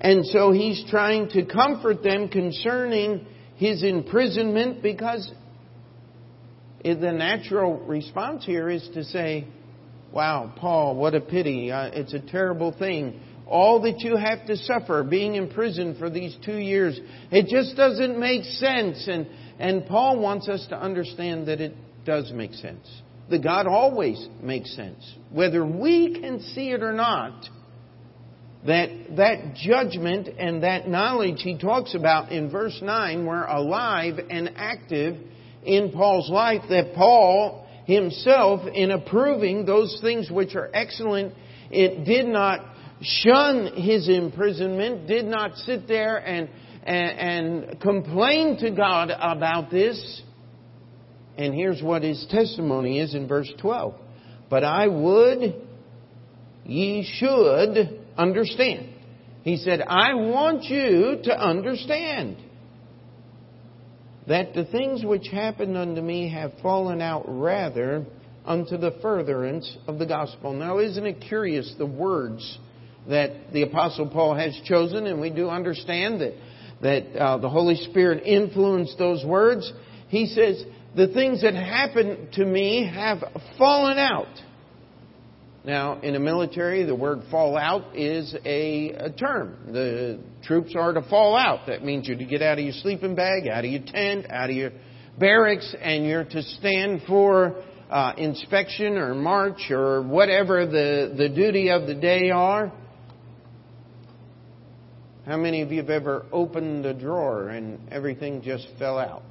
And 0.00 0.24
so 0.26 0.52
he's 0.52 0.84
trying 0.88 1.28
to 1.30 1.44
comfort 1.44 2.02
them 2.02 2.28
concerning 2.28 3.26
his 3.56 3.82
imprisonment 3.82 4.82
because 4.82 5.30
the 6.84 6.94
natural 6.94 7.78
response 7.80 8.44
here 8.44 8.70
is 8.70 8.88
to 8.94 9.04
say, 9.04 9.46
Wow, 10.12 10.54
Paul, 10.56 10.96
what 10.96 11.14
a 11.14 11.20
pity. 11.20 11.70
Uh, 11.70 11.90
it's 11.92 12.14
a 12.14 12.20
terrible 12.20 12.72
thing 12.72 13.20
all 13.48 13.80
that 13.82 14.00
you 14.00 14.16
have 14.16 14.46
to 14.46 14.56
suffer 14.56 15.02
being 15.02 15.34
in 15.34 15.48
prison 15.48 15.96
for 15.98 16.10
these 16.10 16.36
two 16.44 16.58
years. 16.58 16.98
It 17.30 17.46
just 17.48 17.76
doesn't 17.76 18.18
make 18.18 18.44
sense. 18.44 19.08
And, 19.08 19.26
and 19.58 19.86
Paul 19.86 20.20
wants 20.20 20.48
us 20.48 20.66
to 20.68 20.80
understand 20.80 21.48
that 21.48 21.60
it 21.60 21.74
does 22.04 22.32
make 22.32 22.54
sense. 22.54 22.86
That 23.30 23.42
God 23.42 23.66
always 23.66 24.26
makes 24.40 24.74
sense. 24.74 25.14
Whether 25.30 25.64
we 25.64 26.18
can 26.20 26.40
see 26.40 26.70
it 26.70 26.82
or 26.82 26.92
not, 26.92 27.48
that, 28.66 28.90
that 29.16 29.54
judgment 29.54 30.28
and 30.28 30.62
that 30.62 30.88
knowledge 30.88 31.42
he 31.42 31.58
talks 31.58 31.94
about 31.94 32.32
in 32.32 32.50
verse 32.50 32.78
9 32.82 33.26
were 33.26 33.44
alive 33.44 34.18
and 34.30 34.52
active 34.56 35.16
in 35.64 35.92
Paul's 35.92 36.30
life, 36.30 36.62
that 36.70 36.94
Paul 36.94 37.66
himself, 37.84 38.66
in 38.72 38.90
approving 38.90 39.64
those 39.64 39.98
things 40.00 40.30
which 40.30 40.54
are 40.54 40.70
excellent, 40.72 41.34
it 41.70 42.04
did 42.04 42.26
not 42.26 42.64
shun 43.00 43.74
his 43.74 44.08
imprisonment, 44.08 45.06
did 45.06 45.24
not 45.24 45.56
sit 45.58 45.86
there 45.86 46.16
and, 46.16 46.48
and, 46.88 47.66
and 47.68 47.80
complain 47.80 48.56
to 48.60 48.70
God 48.70 49.10
about 49.10 49.70
this. 49.70 50.22
And 51.36 51.54
here's 51.54 51.82
what 51.82 52.02
his 52.02 52.26
testimony 52.30 52.98
is 52.98 53.14
in 53.14 53.28
verse 53.28 53.52
12. 53.60 53.94
But 54.48 54.64
I 54.64 54.86
would 54.88 55.66
ye 56.64 57.06
should 57.18 58.04
understand. 58.16 58.88
He 59.42 59.58
said, 59.58 59.82
I 59.82 60.14
want 60.14 60.64
you 60.64 61.20
to 61.24 61.38
understand 61.38 62.38
that 64.26 64.54
the 64.54 64.64
things 64.64 65.04
which 65.04 65.28
happened 65.30 65.76
unto 65.76 66.00
me 66.00 66.30
have 66.30 66.52
fallen 66.62 67.02
out 67.02 67.24
rather 67.26 68.06
unto 68.46 68.78
the 68.78 68.96
furtherance 69.02 69.76
of 69.86 69.98
the 69.98 70.06
gospel. 70.06 70.54
Now, 70.54 70.78
isn't 70.78 71.04
it 71.04 71.24
curious 71.28 71.74
the 71.76 71.86
words 71.86 72.58
that 73.08 73.52
the 73.52 73.62
Apostle 73.62 74.08
Paul 74.08 74.34
has 74.34 74.58
chosen, 74.64 75.06
and 75.06 75.20
we 75.20 75.30
do 75.30 75.48
understand 75.48 76.20
that, 76.20 76.34
that 76.82 77.16
uh, 77.16 77.38
the 77.38 77.48
Holy 77.48 77.76
Spirit 77.76 78.24
influenced 78.24 78.98
those 78.98 79.24
words. 79.24 79.72
He 80.08 80.26
says, 80.26 80.64
The 80.96 81.08
things 81.08 81.42
that 81.42 81.54
happened 81.54 82.32
to 82.34 82.44
me 82.44 82.90
have 82.92 83.18
fallen 83.58 83.98
out. 83.98 84.28
Now, 85.64 86.00
in 86.00 86.14
the 86.14 86.20
military, 86.20 86.84
the 86.84 86.94
word 86.94 87.24
fall 87.30 87.56
out 87.56 87.94
is 87.94 88.34
a, 88.44 88.90
a, 88.90 89.10
term. 89.10 89.56
The 89.72 90.18
troops 90.42 90.74
are 90.74 90.94
to 90.94 91.02
fall 91.02 91.36
out. 91.36 91.66
That 91.66 91.84
means 91.84 92.08
you're 92.08 92.16
to 92.16 92.24
get 92.24 92.40
out 92.40 92.58
of 92.58 92.64
your 92.64 92.72
sleeping 92.74 93.14
bag, 93.14 93.48
out 93.48 93.64
of 93.64 93.70
your 93.70 93.82
tent, 93.84 94.30
out 94.30 94.48
of 94.48 94.56
your 94.56 94.70
barracks, 95.18 95.74
and 95.78 96.06
you're 96.06 96.24
to 96.24 96.42
stand 96.42 97.02
for 97.06 97.62
uh, 97.90 98.12
inspection 98.16 98.96
or 98.96 99.14
march 99.14 99.70
or 99.70 100.02
whatever 100.02 100.64
the, 100.64 101.14
the 101.16 101.28
duty 101.28 101.68
of 101.70 101.86
the 101.86 101.94
day 101.94 102.30
are. 102.30 102.72
How 105.28 105.36
many 105.36 105.60
of 105.60 105.70
you 105.70 105.82
have 105.82 105.90
ever 105.90 106.24
opened 106.32 106.86
a 106.86 106.94
drawer 106.94 107.50
and 107.50 107.78
everything 107.92 108.40
just 108.40 108.66
fell 108.78 108.98
out? 108.98 109.22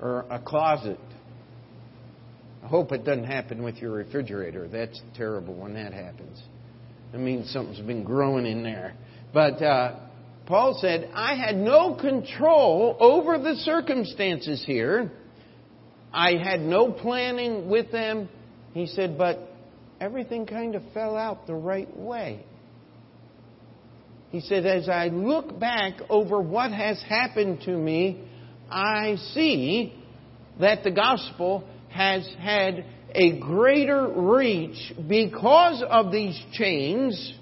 Or 0.00 0.24
a 0.30 0.38
closet? 0.38 0.98
I 2.64 2.68
hope 2.68 2.90
it 2.92 3.04
doesn't 3.04 3.24
happen 3.24 3.62
with 3.62 3.76
your 3.76 3.90
refrigerator. 3.90 4.66
That's 4.66 4.98
terrible 5.14 5.52
when 5.52 5.74
that 5.74 5.92
happens. 5.92 6.42
It 7.12 7.20
means 7.20 7.50
something's 7.50 7.86
been 7.86 8.02
growing 8.02 8.46
in 8.46 8.62
there. 8.62 8.94
But 9.34 9.60
uh, 9.60 9.96
Paul 10.46 10.78
said, 10.80 11.10
I 11.12 11.34
had 11.34 11.54
no 11.54 11.96
control 11.96 12.96
over 12.98 13.36
the 13.36 13.56
circumstances 13.56 14.64
here. 14.66 15.12
I 16.14 16.36
had 16.42 16.60
no 16.60 16.92
planning 16.92 17.68
with 17.68 17.92
them. 17.92 18.30
He 18.72 18.86
said, 18.86 19.18
but 19.18 19.51
everything 20.02 20.46
kind 20.46 20.74
of 20.74 20.82
fell 20.92 21.16
out 21.16 21.46
the 21.46 21.54
right 21.54 21.96
way. 21.96 22.44
He 24.30 24.40
said, 24.40 24.66
as 24.66 24.88
I 24.88 25.06
look 25.08 25.60
back 25.60 26.00
over 26.08 26.40
what 26.40 26.72
has 26.72 27.00
happened 27.08 27.60
to 27.66 27.70
me, 27.70 28.24
I 28.68 29.14
see 29.32 29.94
that 30.58 30.82
the 30.82 30.90
gospel 30.90 31.64
has 31.90 32.26
had 32.40 32.84
a 33.14 33.38
greater 33.38 34.08
reach 34.08 34.92
because 35.06 35.84
of 35.88 36.10
these 36.10 36.40
chains 36.52 37.34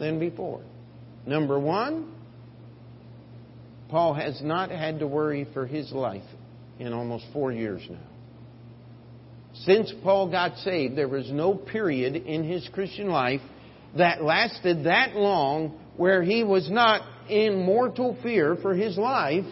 than 0.00 0.18
before. 0.18 0.62
Number 1.24 1.60
one, 1.60 2.12
Paul 3.90 4.14
has 4.14 4.40
not 4.42 4.70
had 4.70 4.98
to 4.98 5.06
worry 5.06 5.46
for 5.54 5.66
his 5.66 5.92
life 5.92 6.24
in 6.80 6.92
almost 6.92 7.26
four 7.32 7.52
years 7.52 7.82
now. 7.88 8.11
Since 9.54 9.92
Paul 10.02 10.30
got 10.30 10.56
saved, 10.58 10.96
there 10.96 11.08
was 11.08 11.30
no 11.30 11.54
period 11.54 12.16
in 12.16 12.44
his 12.44 12.68
Christian 12.72 13.08
life 13.08 13.42
that 13.96 14.22
lasted 14.22 14.84
that 14.84 15.14
long 15.14 15.78
where 15.96 16.22
he 16.22 16.42
was 16.42 16.70
not 16.70 17.02
in 17.28 17.64
mortal 17.64 18.16
fear 18.22 18.56
for 18.56 18.74
his 18.74 18.96
life. 18.96 19.44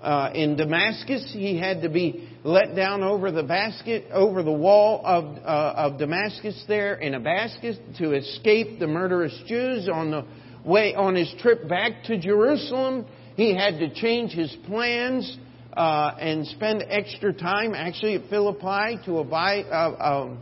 Uh, 0.00 0.30
in 0.34 0.56
Damascus, 0.56 1.30
he 1.32 1.58
had 1.58 1.82
to 1.82 1.88
be 1.88 2.28
let 2.44 2.74
down 2.76 3.02
over 3.02 3.30
the 3.30 3.42
basket, 3.42 4.06
over 4.12 4.42
the 4.42 4.52
wall 4.52 5.02
of, 5.04 5.24
uh, 5.38 5.74
of 5.76 5.98
Damascus 5.98 6.64
there 6.68 6.94
in 6.94 7.14
a 7.14 7.20
basket 7.20 7.76
to 7.98 8.12
escape 8.12 8.78
the 8.78 8.86
murderous 8.86 9.38
Jews 9.46 9.88
on 9.88 10.10
the 10.10 10.24
way, 10.64 10.94
on 10.94 11.14
his 11.14 11.32
trip 11.40 11.68
back 11.68 12.04
to 12.04 12.18
Jerusalem. 12.18 13.06
He 13.36 13.54
had 13.54 13.78
to 13.80 13.92
change 13.92 14.32
his 14.32 14.54
plans 14.66 15.38
uh, 15.76 16.16
and 16.18 16.46
spend 16.46 16.82
extra 16.88 17.32
time 17.32 17.74
actually 17.74 18.14
at 18.14 18.28
Philippi 18.30 18.98
to 19.04 19.18
abide, 19.18 19.66
uh, 19.70 20.22
um, 20.22 20.38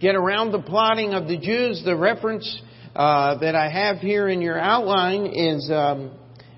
get 0.00 0.14
around 0.14 0.52
the 0.52 0.62
plotting 0.62 1.12
of 1.12 1.28
the 1.28 1.36
Jews. 1.36 1.82
The 1.84 1.96
reference 1.96 2.60
uh, 2.96 3.38
that 3.38 3.54
I 3.54 3.68
have 3.70 3.98
here 3.98 4.28
in 4.28 4.40
your 4.40 4.58
outline 4.58 5.26
is 5.26 5.70
um, 5.70 6.12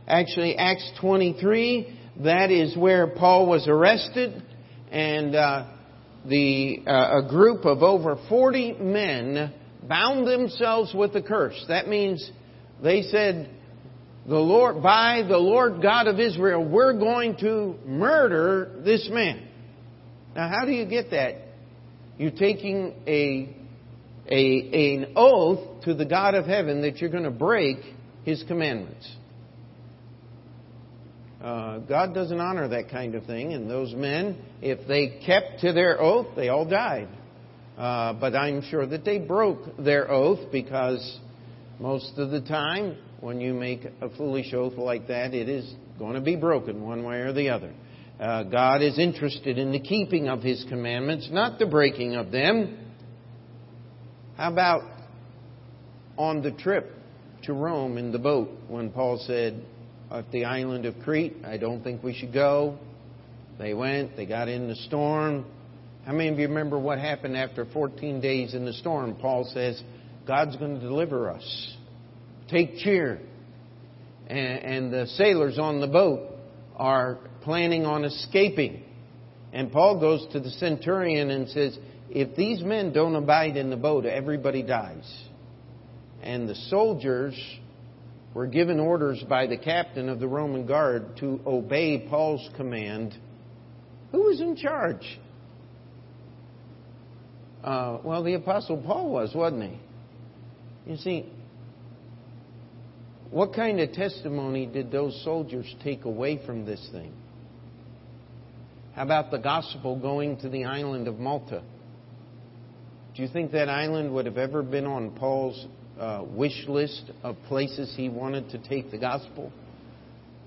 actually 0.06 0.56
Acts 0.56 0.90
23. 1.00 1.98
That 2.24 2.50
is 2.50 2.76
where 2.76 3.08
Paul 3.08 3.46
was 3.46 3.66
arrested, 3.66 4.42
and 4.92 5.34
uh, 5.34 5.66
the 6.26 6.82
uh, 6.86 7.24
a 7.24 7.28
group 7.28 7.64
of 7.64 7.82
over 7.82 8.18
40 8.28 8.74
men 8.74 9.54
bound 9.88 10.26
themselves 10.26 10.94
with 10.94 11.16
a 11.16 11.22
curse. 11.22 11.64
That 11.68 11.88
means 11.88 12.30
they 12.82 13.02
said, 13.02 13.50
the 14.26 14.38
Lord, 14.38 14.82
by 14.82 15.22
the 15.26 15.38
Lord 15.38 15.80
God 15.82 16.06
of 16.06 16.20
Israel, 16.20 16.64
we're 16.64 16.98
going 16.98 17.36
to 17.38 17.74
murder 17.86 18.80
this 18.84 19.08
man. 19.10 19.48
Now, 20.34 20.48
how 20.48 20.64
do 20.64 20.72
you 20.72 20.84
get 20.84 21.10
that? 21.10 21.36
You're 22.18 22.30
taking 22.30 22.94
a, 23.06 23.56
a, 24.30 24.94
an 24.94 25.12
oath 25.16 25.84
to 25.84 25.94
the 25.94 26.04
God 26.04 26.34
of 26.34 26.46
heaven 26.46 26.82
that 26.82 26.98
you're 26.98 27.10
going 27.10 27.24
to 27.24 27.30
break 27.30 27.78
his 28.24 28.44
commandments. 28.46 29.10
Uh, 31.42 31.78
God 31.78 32.12
doesn't 32.12 32.38
honor 32.38 32.68
that 32.68 32.90
kind 32.90 33.14
of 33.14 33.24
thing, 33.24 33.54
and 33.54 33.70
those 33.70 33.94
men, 33.94 34.36
if 34.60 34.86
they 34.86 35.22
kept 35.24 35.60
to 35.60 35.72
their 35.72 35.98
oath, 35.98 36.26
they 36.36 36.50
all 36.50 36.66
died. 36.66 37.08
Uh, 37.78 38.12
but 38.12 38.36
I'm 38.36 38.60
sure 38.60 38.84
that 38.86 39.06
they 39.06 39.16
broke 39.16 39.78
their 39.78 40.10
oath 40.10 40.52
because 40.52 41.18
most 41.78 42.18
of 42.18 42.30
the 42.30 42.42
time 42.42 42.98
when 43.20 43.40
you 43.40 43.52
make 43.54 43.84
a 44.00 44.08
foolish 44.16 44.52
oath 44.54 44.78
like 44.78 45.08
that, 45.08 45.34
it 45.34 45.48
is 45.48 45.72
going 45.98 46.14
to 46.14 46.20
be 46.20 46.36
broken 46.36 46.82
one 46.82 47.04
way 47.04 47.16
or 47.16 47.32
the 47.32 47.50
other. 47.50 47.72
Uh, 48.18 48.42
God 48.44 48.82
is 48.82 48.98
interested 48.98 49.58
in 49.58 49.72
the 49.72 49.80
keeping 49.80 50.28
of 50.28 50.42
His 50.42 50.64
commandments, 50.68 51.28
not 51.30 51.58
the 51.58 51.66
breaking 51.66 52.16
of 52.16 52.30
them. 52.30 52.78
How 54.36 54.52
about 54.52 54.82
on 56.16 56.42
the 56.42 56.50
trip 56.50 56.94
to 57.44 57.52
Rome 57.52 57.98
in 57.98 58.12
the 58.12 58.18
boat 58.18 58.50
when 58.68 58.90
Paul 58.90 59.22
said, 59.26 59.64
at 60.10 60.30
the 60.32 60.44
island 60.44 60.86
of 60.86 60.94
Crete, 61.04 61.36
I 61.44 61.56
don't 61.56 61.82
think 61.82 62.02
we 62.02 62.14
should 62.14 62.32
go. 62.32 62.78
They 63.58 63.74
went, 63.74 64.16
they 64.16 64.26
got 64.26 64.48
in 64.48 64.68
the 64.68 64.74
storm. 64.74 65.44
How 66.04 66.12
many 66.12 66.30
of 66.30 66.38
you 66.38 66.48
remember 66.48 66.78
what 66.78 66.98
happened 66.98 67.36
after 67.36 67.64
14 67.66 68.20
days 68.20 68.54
in 68.54 68.64
the 68.64 68.72
storm? 68.72 69.16
Paul 69.16 69.48
says, 69.52 69.80
God's 70.26 70.56
going 70.56 70.74
to 70.74 70.80
deliver 70.80 71.30
us. 71.30 71.76
Take 72.50 72.76
cheer. 72.78 73.20
And, 74.26 74.38
and 74.38 74.92
the 74.92 75.06
sailors 75.06 75.58
on 75.58 75.80
the 75.80 75.86
boat 75.86 76.30
are 76.76 77.18
planning 77.42 77.84
on 77.84 78.04
escaping. 78.04 78.82
And 79.52 79.72
Paul 79.72 79.98
goes 80.00 80.26
to 80.32 80.40
the 80.40 80.50
centurion 80.50 81.30
and 81.30 81.48
says, 81.48 81.76
If 82.10 82.36
these 82.36 82.62
men 82.62 82.92
don't 82.92 83.16
abide 83.16 83.56
in 83.56 83.70
the 83.70 83.76
boat, 83.76 84.06
everybody 84.06 84.62
dies. 84.62 85.08
And 86.22 86.48
the 86.48 86.54
soldiers 86.54 87.34
were 88.34 88.46
given 88.46 88.78
orders 88.78 89.22
by 89.28 89.46
the 89.46 89.56
captain 89.56 90.08
of 90.08 90.20
the 90.20 90.28
Roman 90.28 90.66
guard 90.66 91.16
to 91.18 91.40
obey 91.46 92.06
Paul's 92.08 92.48
command. 92.56 93.16
Who 94.12 94.22
was 94.22 94.40
in 94.40 94.56
charge? 94.56 95.20
Uh, 97.64 97.98
well, 98.04 98.22
the 98.22 98.34
Apostle 98.34 98.78
Paul 98.78 99.10
was, 99.10 99.34
wasn't 99.34 99.64
he? 99.64 99.80
You 100.86 100.96
see, 100.96 101.32
what 103.30 103.54
kind 103.54 103.78
of 103.78 103.92
testimony 103.92 104.66
did 104.66 104.90
those 104.90 105.22
soldiers 105.24 105.72
take 105.84 106.04
away 106.04 106.44
from 106.44 106.64
this 106.64 106.86
thing? 106.90 107.12
How 108.94 109.04
about 109.04 109.30
the 109.30 109.38
gospel 109.38 109.96
going 109.96 110.38
to 110.38 110.48
the 110.48 110.64
island 110.64 111.06
of 111.06 111.18
Malta? 111.18 111.62
Do 113.14 113.22
you 113.22 113.28
think 113.28 113.52
that 113.52 113.68
island 113.68 114.12
would 114.14 114.26
have 114.26 114.36
ever 114.36 114.62
been 114.62 114.84
on 114.84 115.12
Paul's 115.12 115.66
uh, 115.98 116.24
wish 116.26 116.66
list 116.66 117.10
of 117.22 117.36
places 117.46 117.92
he 117.96 118.08
wanted 118.08 118.50
to 118.50 118.58
take 118.68 118.90
the 118.90 118.98
gospel? 118.98 119.52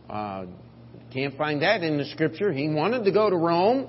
Uh, 0.10 0.46
can't 1.14 1.38
find 1.38 1.62
that 1.62 1.84
in 1.84 1.98
the 1.98 2.06
scripture. 2.06 2.52
He 2.52 2.68
wanted 2.68 3.06
to 3.06 3.12
go 3.12 3.30
to 3.30 3.36
Rome, 3.36 3.88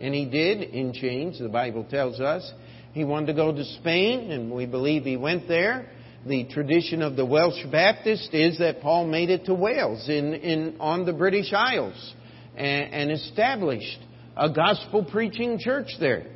and 0.00 0.14
he 0.14 0.26
did 0.26 0.62
in 0.62 0.92
chains, 0.92 1.40
the 1.40 1.48
Bible 1.48 1.84
tells 1.84 2.20
us. 2.20 2.52
He 2.92 3.04
wanted 3.04 3.26
to 3.26 3.34
go 3.34 3.52
to 3.52 3.64
Spain, 3.64 4.30
and 4.30 4.52
we 4.52 4.66
believe 4.66 5.02
he 5.02 5.16
went 5.16 5.48
there 5.48 5.88
the 6.26 6.44
tradition 6.44 7.02
of 7.02 7.16
the 7.16 7.24
Welsh 7.24 7.64
Baptist 7.70 8.34
is 8.34 8.58
that 8.58 8.80
Paul 8.80 9.06
made 9.06 9.30
it 9.30 9.46
to 9.46 9.54
Wales 9.54 10.08
in, 10.08 10.34
in, 10.34 10.76
on 10.80 11.04
the 11.04 11.12
British 11.12 11.52
Isles 11.52 12.14
and, 12.56 12.92
and 12.92 13.12
established 13.12 13.98
a 14.36 14.50
gospel 14.50 15.04
preaching 15.04 15.58
church 15.58 15.88
there. 16.00 16.26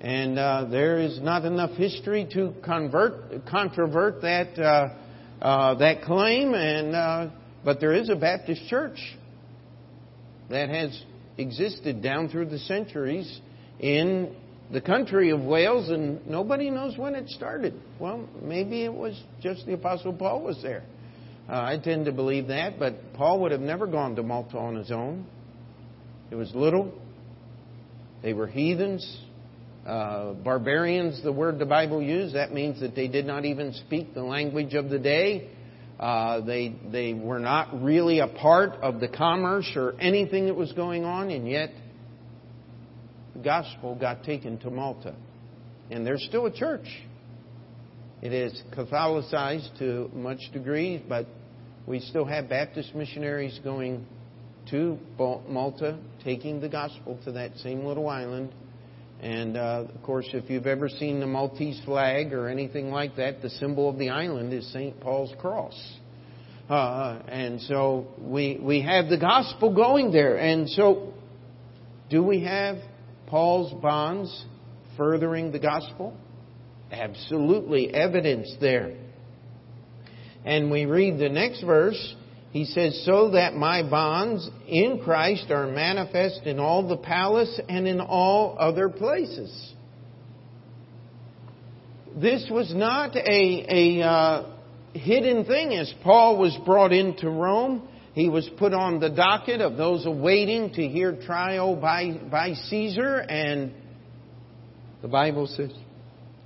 And 0.00 0.38
uh, 0.38 0.66
there 0.70 0.98
is 0.98 1.20
not 1.20 1.44
enough 1.44 1.70
history 1.70 2.28
to 2.34 2.52
convert, 2.62 3.46
controvert 3.46 4.20
that, 4.22 4.58
uh, 4.58 4.88
uh, 5.42 5.74
that 5.76 6.02
claim, 6.02 6.52
and, 6.52 6.94
uh, 6.94 7.30
but 7.64 7.80
there 7.80 7.94
is 7.94 8.10
a 8.10 8.16
Baptist 8.16 8.68
church 8.68 8.98
that 10.50 10.68
has 10.68 11.02
existed 11.38 12.02
down 12.02 12.28
through 12.28 12.46
the 12.46 12.58
centuries 12.58 13.40
in 13.80 14.36
the 14.72 14.80
country 14.80 15.30
of 15.30 15.40
Wales, 15.40 15.90
and 15.90 16.26
nobody 16.26 16.70
knows 16.70 16.96
when 16.96 17.14
it 17.14 17.28
started. 17.28 17.74
Well, 17.98 18.28
maybe 18.42 18.84
it 18.84 18.92
was 18.92 19.20
just 19.40 19.66
the 19.66 19.74
Apostle 19.74 20.12
Paul 20.12 20.42
was 20.42 20.60
there. 20.62 20.84
Uh, 21.48 21.60
I 21.60 21.78
tend 21.82 22.06
to 22.06 22.12
believe 22.12 22.48
that, 22.48 22.78
but 22.78 22.94
Paul 23.14 23.40
would 23.40 23.52
have 23.52 23.60
never 23.60 23.86
gone 23.86 24.16
to 24.16 24.22
Malta 24.22 24.56
on 24.56 24.76
his 24.76 24.90
own. 24.90 25.26
It 26.30 26.36
was 26.36 26.54
little. 26.54 26.92
They 28.22 28.32
were 28.32 28.46
heathens, 28.46 29.06
uh, 29.86 30.32
barbarians, 30.32 31.22
the 31.22 31.32
word 31.32 31.58
the 31.58 31.66
Bible 31.66 32.00
used. 32.00 32.34
That 32.34 32.54
means 32.54 32.80
that 32.80 32.94
they 32.94 33.08
did 33.08 33.26
not 33.26 33.44
even 33.44 33.74
speak 33.74 34.14
the 34.14 34.22
language 34.22 34.72
of 34.72 34.88
the 34.88 34.98
day. 34.98 35.50
Uh, 36.00 36.40
they, 36.40 36.74
they 36.90 37.12
were 37.12 37.38
not 37.38 37.82
really 37.82 38.20
a 38.20 38.26
part 38.26 38.72
of 38.82 38.98
the 39.00 39.08
commerce 39.08 39.70
or 39.76 39.94
anything 40.00 40.46
that 40.46 40.54
was 40.54 40.72
going 40.72 41.04
on, 41.04 41.30
and 41.30 41.46
yet 41.46 41.70
gospel 43.42 43.94
got 43.94 44.24
taken 44.24 44.58
to 44.58 44.70
Malta. 44.70 45.14
And 45.90 46.06
there's 46.06 46.24
still 46.28 46.46
a 46.46 46.52
church. 46.52 46.86
It 48.22 48.32
is 48.32 48.62
Catholicized 48.74 49.78
to 49.78 50.10
much 50.14 50.40
degree, 50.52 51.04
but 51.08 51.26
we 51.86 52.00
still 52.00 52.24
have 52.24 52.48
Baptist 52.48 52.94
missionaries 52.94 53.60
going 53.62 54.06
to 54.70 54.98
Malta, 55.18 55.98
taking 56.24 56.60
the 56.60 56.68
gospel 56.68 57.18
to 57.24 57.32
that 57.32 57.56
same 57.58 57.84
little 57.84 58.08
island. 58.08 58.52
And 59.20 59.56
uh, 59.56 59.84
of 59.94 60.02
course, 60.02 60.26
if 60.32 60.48
you've 60.48 60.66
ever 60.66 60.88
seen 60.88 61.20
the 61.20 61.26
Maltese 61.26 61.80
flag 61.84 62.32
or 62.32 62.48
anything 62.48 62.90
like 62.90 63.16
that, 63.16 63.42
the 63.42 63.50
symbol 63.50 63.88
of 63.88 63.98
the 63.98 64.10
island 64.10 64.52
is 64.52 64.70
St. 64.72 64.98
Paul's 65.00 65.32
cross. 65.38 65.78
Uh, 66.68 67.20
and 67.28 67.60
so 67.62 68.06
we, 68.18 68.58
we 68.60 68.80
have 68.82 69.08
the 69.08 69.18
gospel 69.18 69.74
going 69.74 70.12
there. 70.12 70.36
And 70.36 70.68
so, 70.70 71.12
do 72.08 72.22
we 72.22 72.44
have 72.44 72.78
Paul's 73.26 73.72
bonds 73.82 74.44
furthering 74.96 75.52
the 75.52 75.58
gospel? 75.58 76.16
Absolutely 76.90 77.92
evidence 77.92 78.54
there. 78.60 78.96
And 80.44 80.70
we 80.70 80.84
read 80.84 81.18
the 81.18 81.28
next 81.28 81.62
verse. 81.62 82.14
He 82.52 82.64
says, 82.66 83.02
So 83.04 83.30
that 83.30 83.54
my 83.54 83.82
bonds 83.88 84.48
in 84.68 85.00
Christ 85.02 85.50
are 85.50 85.66
manifest 85.66 86.42
in 86.44 86.60
all 86.60 86.86
the 86.86 86.96
palace 86.96 87.60
and 87.68 87.88
in 87.88 88.00
all 88.00 88.56
other 88.58 88.88
places. 88.88 89.74
this 92.16 92.46
was 92.50 92.72
not 92.74 93.16
a, 93.16 94.00
a 94.00 94.06
uh, 94.06 94.46
hidden 94.92 95.44
thing. 95.44 95.74
As 95.74 95.92
Paul 96.02 96.38
was 96.38 96.56
brought 96.64 96.92
into 96.92 97.28
Rome, 97.28 97.88
he 98.14 98.28
was 98.28 98.48
put 98.58 98.72
on 98.72 99.00
the 99.00 99.10
docket 99.10 99.60
of 99.60 99.76
those 99.76 100.06
awaiting 100.06 100.72
to 100.74 100.86
hear 100.86 101.16
trial 101.26 101.74
by, 101.74 102.12
by 102.30 102.52
Caesar, 102.52 103.16
and 103.16 103.72
the 105.02 105.08
Bible 105.08 105.48
says 105.48 105.72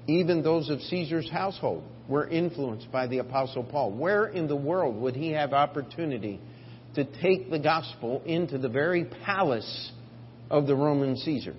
even 0.07 0.43
those 0.43 0.71
of 0.71 0.81
Caesar's 0.81 1.31
household 1.31 1.85
were 2.09 2.27
influenced 2.27 2.91
by 2.91 3.07
the 3.07 3.19
Apostle 3.19 3.63
Paul. 3.63 3.93
Where 3.93 4.27
in 4.27 4.49
the 4.49 4.57
world 4.57 4.97
would 4.97 5.15
he 5.15 5.33
have 5.33 5.53
opportunity 5.53 6.41
to 6.95 7.05
take 7.05 7.51
the 7.51 7.59
gospel 7.59 8.23
into 8.25 8.57
the 8.57 8.71
very 8.71 9.05
palace 9.05 9.93
of 10.51 10.67
the 10.67 10.75
Roman 10.75 11.17
Caesar? 11.19 11.55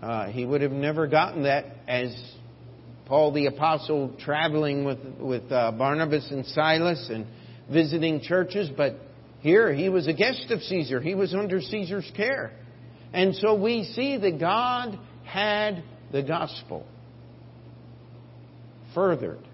Uh, 0.00 0.26
he 0.26 0.46
would 0.46 0.60
have 0.60 0.70
never 0.70 1.08
gotten 1.08 1.42
that 1.42 1.66
as 1.88 2.14
Paul 3.06 3.32
the 3.32 3.46
Apostle 3.46 4.14
traveling 4.20 4.84
with, 4.84 4.98
with 5.18 5.50
uh, 5.50 5.72
Barnabas 5.72 6.30
and 6.30 6.46
Silas 6.46 7.08
and 7.10 7.26
visiting 7.70 8.20
churches, 8.20 8.70
but 8.76 8.94
here 9.40 9.72
he 9.72 9.88
was 9.88 10.06
a 10.06 10.12
guest 10.12 10.50
of 10.50 10.60
Caesar. 10.62 11.00
He 11.00 11.14
was 11.14 11.34
under 11.34 11.60
Caesar's 11.60 12.10
care. 12.16 12.52
And 13.12 13.34
so 13.36 13.54
we 13.54 13.84
see 13.84 14.16
that 14.16 14.40
God 14.40 14.98
had 15.24 15.82
the 16.12 16.22
gospel 16.22 16.86
furthered 18.94 19.44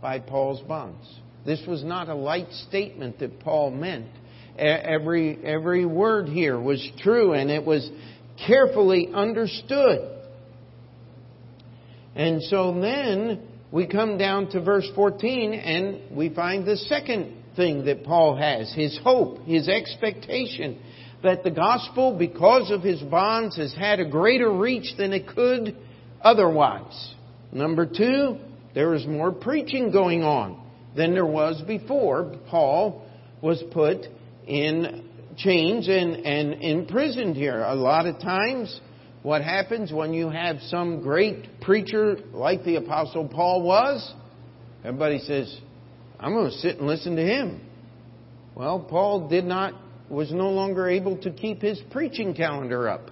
by 0.00 0.18
Paul's 0.18 0.60
bonds. 0.62 1.06
This 1.46 1.62
was 1.66 1.84
not 1.84 2.08
a 2.08 2.14
light 2.14 2.50
statement 2.68 3.18
that 3.20 3.40
Paul 3.40 3.70
meant. 3.70 4.08
Every, 4.56 5.38
every 5.44 5.84
word 5.84 6.28
here 6.28 6.60
was 6.60 6.86
true 7.00 7.32
and 7.32 7.50
it 7.50 7.64
was 7.64 7.88
carefully 8.46 9.10
understood. 9.12 10.10
And 12.14 12.42
so 12.42 12.80
then 12.80 13.46
we 13.74 13.88
come 13.88 14.16
down 14.16 14.48
to 14.48 14.60
verse 14.60 14.88
14 14.94 15.52
and 15.52 16.16
we 16.16 16.28
find 16.28 16.64
the 16.64 16.76
second 16.76 17.42
thing 17.56 17.86
that 17.86 18.04
Paul 18.04 18.36
has 18.36 18.72
his 18.72 18.96
hope, 19.02 19.44
his 19.46 19.68
expectation 19.68 20.78
that 21.24 21.42
the 21.42 21.50
gospel, 21.50 22.16
because 22.16 22.70
of 22.70 22.82
his 22.82 23.02
bonds, 23.02 23.56
has 23.56 23.74
had 23.74 23.98
a 23.98 24.08
greater 24.08 24.52
reach 24.52 24.96
than 24.96 25.12
it 25.12 25.26
could 25.26 25.76
otherwise. 26.22 27.14
Number 27.50 27.84
two, 27.84 28.38
there 28.76 28.94
is 28.94 29.08
more 29.08 29.32
preaching 29.32 29.90
going 29.90 30.22
on 30.22 30.64
than 30.94 31.12
there 31.12 31.26
was 31.26 31.60
before 31.66 32.32
Paul 32.48 33.04
was 33.42 33.60
put 33.72 34.06
in 34.46 35.04
chains 35.36 35.88
and, 35.88 36.14
and 36.14 36.62
imprisoned 36.62 37.34
here. 37.34 37.60
A 37.64 37.74
lot 37.74 38.06
of 38.06 38.20
times, 38.20 38.80
what 39.24 39.42
happens 39.42 39.90
when 39.90 40.12
you 40.12 40.28
have 40.28 40.60
some 40.68 41.00
great 41.00 41.62
preacher 41.62 42.18
like 42.34 42.62
the 42.62 42.76
Apostle 42.76 43.26
Paul 43.26 43.62
was, 43.62 44.12
everybody 44.84 45.18
says, 45.18 45.58
I'm 46.20 46.34
going 46.34 46.50
to 46.50 46.56
sit 46.58 46.76
and 46.76 46.86
listen 46.86 47.16
to 47.16 47.24
him. 47.24 47.62
Well, 48.54 48.80
Paul 48.80 49.30
did 49.30 49.46
not, 49.46 49.72
was 50.10 50.30
no 50.30 50.50
longer 50.50 50.90
able 50.90 51.16
to 51.22 51.30
keep 51.30 51.62
his 51.62 51.80
preaching 51.90 52.34
calendar 52.34 52.86
up. 52.86 53.10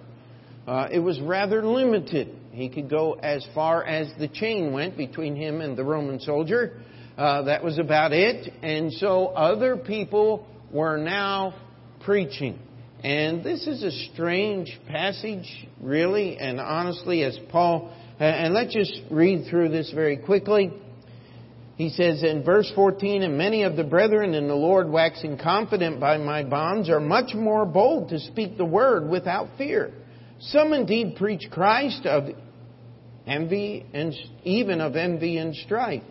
Uh, 0.67 0.89
it 0.93 0.99
was 0.99 1.19
rather 1.19 1.65
limited. 1.65 2.37
He 2.51 2.69
could 2.69 2.91
go 2.91 3.15
as 3.15 3.47
far 3.55 3.83
as 3.83 4.13
the 4.19 4.29
chain 4.29 4.75
went 4.75 4.99
between 4.99 5.35
him 5.35 5.63
and 5.63 5.79
the 5.79 5.85
Roman 5.85 6.21
soldier. 6.21 6.79
Uh, 7.17 7.45
that 7.45 7.65
was 7.65 7.79
about 7.79 8.13
it. 8.13 8.53
And 8.63 8.93
so 8.93 9.29
other 9.29 9.79
people 9.79 10.47
were 10.71 10.99
now 10.99 11.55
preaching. 12.05 12.59
And 13.05 13.43
this 13.43 13.67
is 13.67 13.83
a 13.83 13.91
strange 14.13 14.79
passage, 14.89 15.67
really, 15.81 16.39
and 16.39 16.61
honestly, 16.61 17.25
as 17.25 17.37
Paul, 17.51 17.93
uh, 18.21 18.23
and 18.23 18.55
let's 18.55 18.73
just 18.73 19.01
read 19.11 19.49
through 19.51 19.71
this 19.71 19.91
very 19.93 20.17
quickly. 20.17 20.73
He 21.77 21.89
says 21.89 22.23
in 22.23 22.45
verse 22.45 22.71
14, 22.77 23.23
And 23.23 23.37
many 23.37 23.65
of 23.65 23.75
the 23.75 23.83
brethren 23.83 24.35
in 24.35 24.47
the 24.47 24.55
Lord, 24.55 24.89
waxing 24.89 25.37
confident 25.37 25.99
by 25.99 26.19
my 26.19 26.45
bonds, 26.45 26.89
are 26.89 27.01
much 27.01 27.35
more 27.35 27.67
bold 27.67 28.11
to 28.11 28.21
speak 28.21 28.57
the 28.57 28.65
word 28.65 29.09
without 29.09 29.49
fear. 29.59 29.91
Some 30.39 30.73
indeed 30.73 31.17
preach 31.17 31.49
Christ 31.51 32.07
of 32.07 32.29
envy 33.27 33.85
and 33.93 34.15
even 34.45 34.81
of 34.81 34.95
envy 34.95 35.39
and 35.39 35.57
strife. 35.57 36.05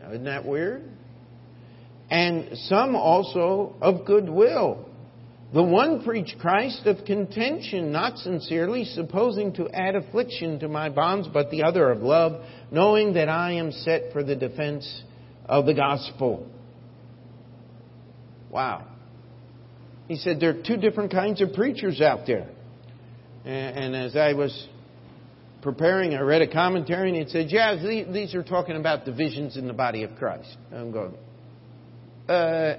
Now, 0.00 0.10
isn't 0.10 0.24
that 0.24 0.46
weird? 0.46 0.84
And 2.10 2.56
some 2.58 2.94
also 2.94 3.74
of 3.80 4.04
goodwill. 4.04 4.85
The 5.56 5.62
one 5.62 6.04
preach 6.04 6.36
Christ 6.38 6.84
of 6.84 7.06
contention, 7.06 7.90
not 7.90 8.18
sincerely, 8.18 8.84
supposing 8.84 9.54
to 9.54 9.66
add 9.70 9.96
affliction 9.96 10.58
to 10.58 10.68
my 10.68 10.90
bonds, 10.90 11.28
but 11.32 11.50
the 11.50 11.62
other 11.62 11.90
of 11.90 12.02
love, 12.02 12.44
knowing 12.70 13.14
that 13.14 13.30
I 13.30 13.52
am 13.52 13.72
set 13.72 14.12
for 14.12 14.22
the 14.22 14.36
defense 14.36 15.02
of 15.46 15.64
the 15.64 15.72
gospel. 15.72 16.46
Wow. 18.50 18.86
He 20.08 20.16
said 20.16 20.40
there 20.40 20.50
are 20.50 20.62
two 20.62 20.76
different 20.76 21.10
kinds 21.10 21.40
of 21.40 21.54
preachers 21.54 22.02
out 22.02 22.26
there. 22.26 22.50
And, 23.46 23.96
as 23.96 24.14
I 24.14 24.34
was 24.34 24.68
preparing, 25.62 26.12
I 26.12 26.20
read 26.20 26.42
a 26.42 26.52
commentary 26.52 27.08
and 27.08 27.16
it 27.16 27.30
said, 27.30 27.46
yeah, 27.48 27.76
these 28.12 28.34
are 28.34 28.42
talking 28.42 28.76
about 28.76 29.06
divisions 29.06 29.56
in 29.56 29.66
the 29.68 29.72
body 29.72 30.02
of 30.02 30.16
Christ. 30.16 30.54
I'm 30.70 30.92
going, 30.92 31.14
uh, 32.28 32.74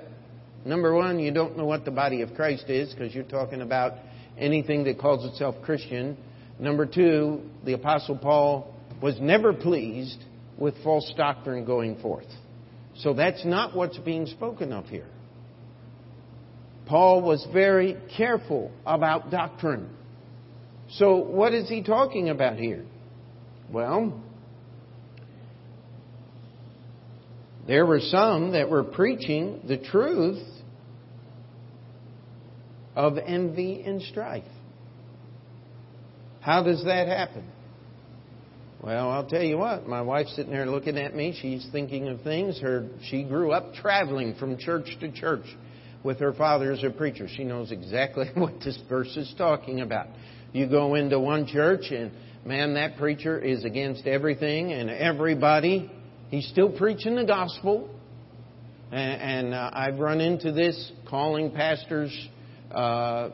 number 0.68 0.94
one, 0.94 1.20
you 1.20 1.32
don't 1.32 1.58
know 1.58 1.66
what 1.66 1.86
the 1.86 1.92
body 1.92 2.22
of 2.22 2.34
Christ 2.36 2.70
is 2.70 2.94
because 2.94 3.14
you're 3.16 3.24
talking 3.24 3.62
about 3.62 3.94
anything 4.38 4.84
that 4.84 5.00
calls 5.00 5.26
itself 5.26 5.56
Christian. 5.64 6.18
Number 6.60 6.86
two, 6.86 7.42
the 7.66 7.74
Apostle 7.74 8.18
Paul 8.18 8.74
was 9.02 9.20
never 9.20 9.54
pleased 9.54 10.24
with 10.58 10.76
false 10.84 11.12
doctrine 11.16 11.66
going 11.66 12.00
forth. 12.02 12.28
So 12.98 13.14
that's 13.14 13.46
not 13.46 13.76
what's 13.76 13.98
being 14.00 14.26
spoken 14.26 14.74
of 14.74 14.86
here. 14.86 15.08
Paul 16.88 17.22
was 17.22 17.46
very 17.52 17.98
careful 18.16 18.72
about 18.86 19.30
doctrine. 19.30 19.90
So, 20.92 21.18
what 21.18 21.54
is 21.54 21.68
he 21.68 21.84
talking 21.84 22.30
about 22.30 22.58
here? 22.58 22.86
Well, 23.70 24.24
there 27.68 27.86
were 27.86 28.00
some 28.00 28.54
that 28.54 28.70
were 28.70 28.86
preaching 28.86 29.62
the 29.68 29.78
truth 29.78 30.42
of 32.98 33.20
envy 33.20 33.84
and 33.86 34.02
strife. 34.02 34.44
How 36.42 36.64
does 36.64 36.84
that 36.86 37.08
happen? 37.08 37.48
Well, 38.82 39.12
I'll 39.12 39.28
tell 39.28 39.44
you 39.44 39.60
what, 39.60 39.88
my 39.88 40.02
wife's 40.02 40.36
sitting 40.36 40.52
there 40.52 40.66
looking 40.66 40.98
at 40.98 41.16
me. 41.16 41.38
She's 41.40 41.68
thinking 41.72 42.08
of 42.08 42.22
things. 42.22 42.60
Her, 42.60 42.90
she 43.08 43.24
grew 43.24 43.52
up 43.52 43.76
traveling 43.76 44.34
from 44.40 44.58
church 44.58 44.98
to 45.02 45.12
church 45.12 45.46
with 46.04 46.20
her 46.20 46.34
father 46.34 46.72
as 46.72 46.84
a 46.84 46.90
preacher. 46.90 47.28
She 47.28 47.44
knows 47.44 47.72
exactly 47.72 48.32
what 48.34 48.62
this 48.62 48.80
verse 48.90 49.16
is 49.16 49.32
talking 49.38 49.82
about. 49.82 50.08
You 50.52 50.68
go 50.68 50.96
into 50.96 51.20
one 51.20 51.46
church 51.46 51.92
and 51.92 52.12
man, 52.46 52.74
that 52.74 52.98
preacher 52.98 53.40
is 53.40 53.64
against 53.64 54.08
everything 54.08 54.74
and 54.74 54.90
everybody. 54.90 55.92
He's 56.30 56.48
still 56.48 56.72
preaching 56.76 57.16
the 57.16 57.26
gospel. 57.26 57.92
And, 58.92 59.22
and 59.22 59.54
uh, 59.54 59.70
I've 59.72 60.00
run 60.00 60.20
into 60.20 60.52
this 60.52 60.92
calling 61.08 61.52
pastors 61.52 62.12
uh, 62.72 63.30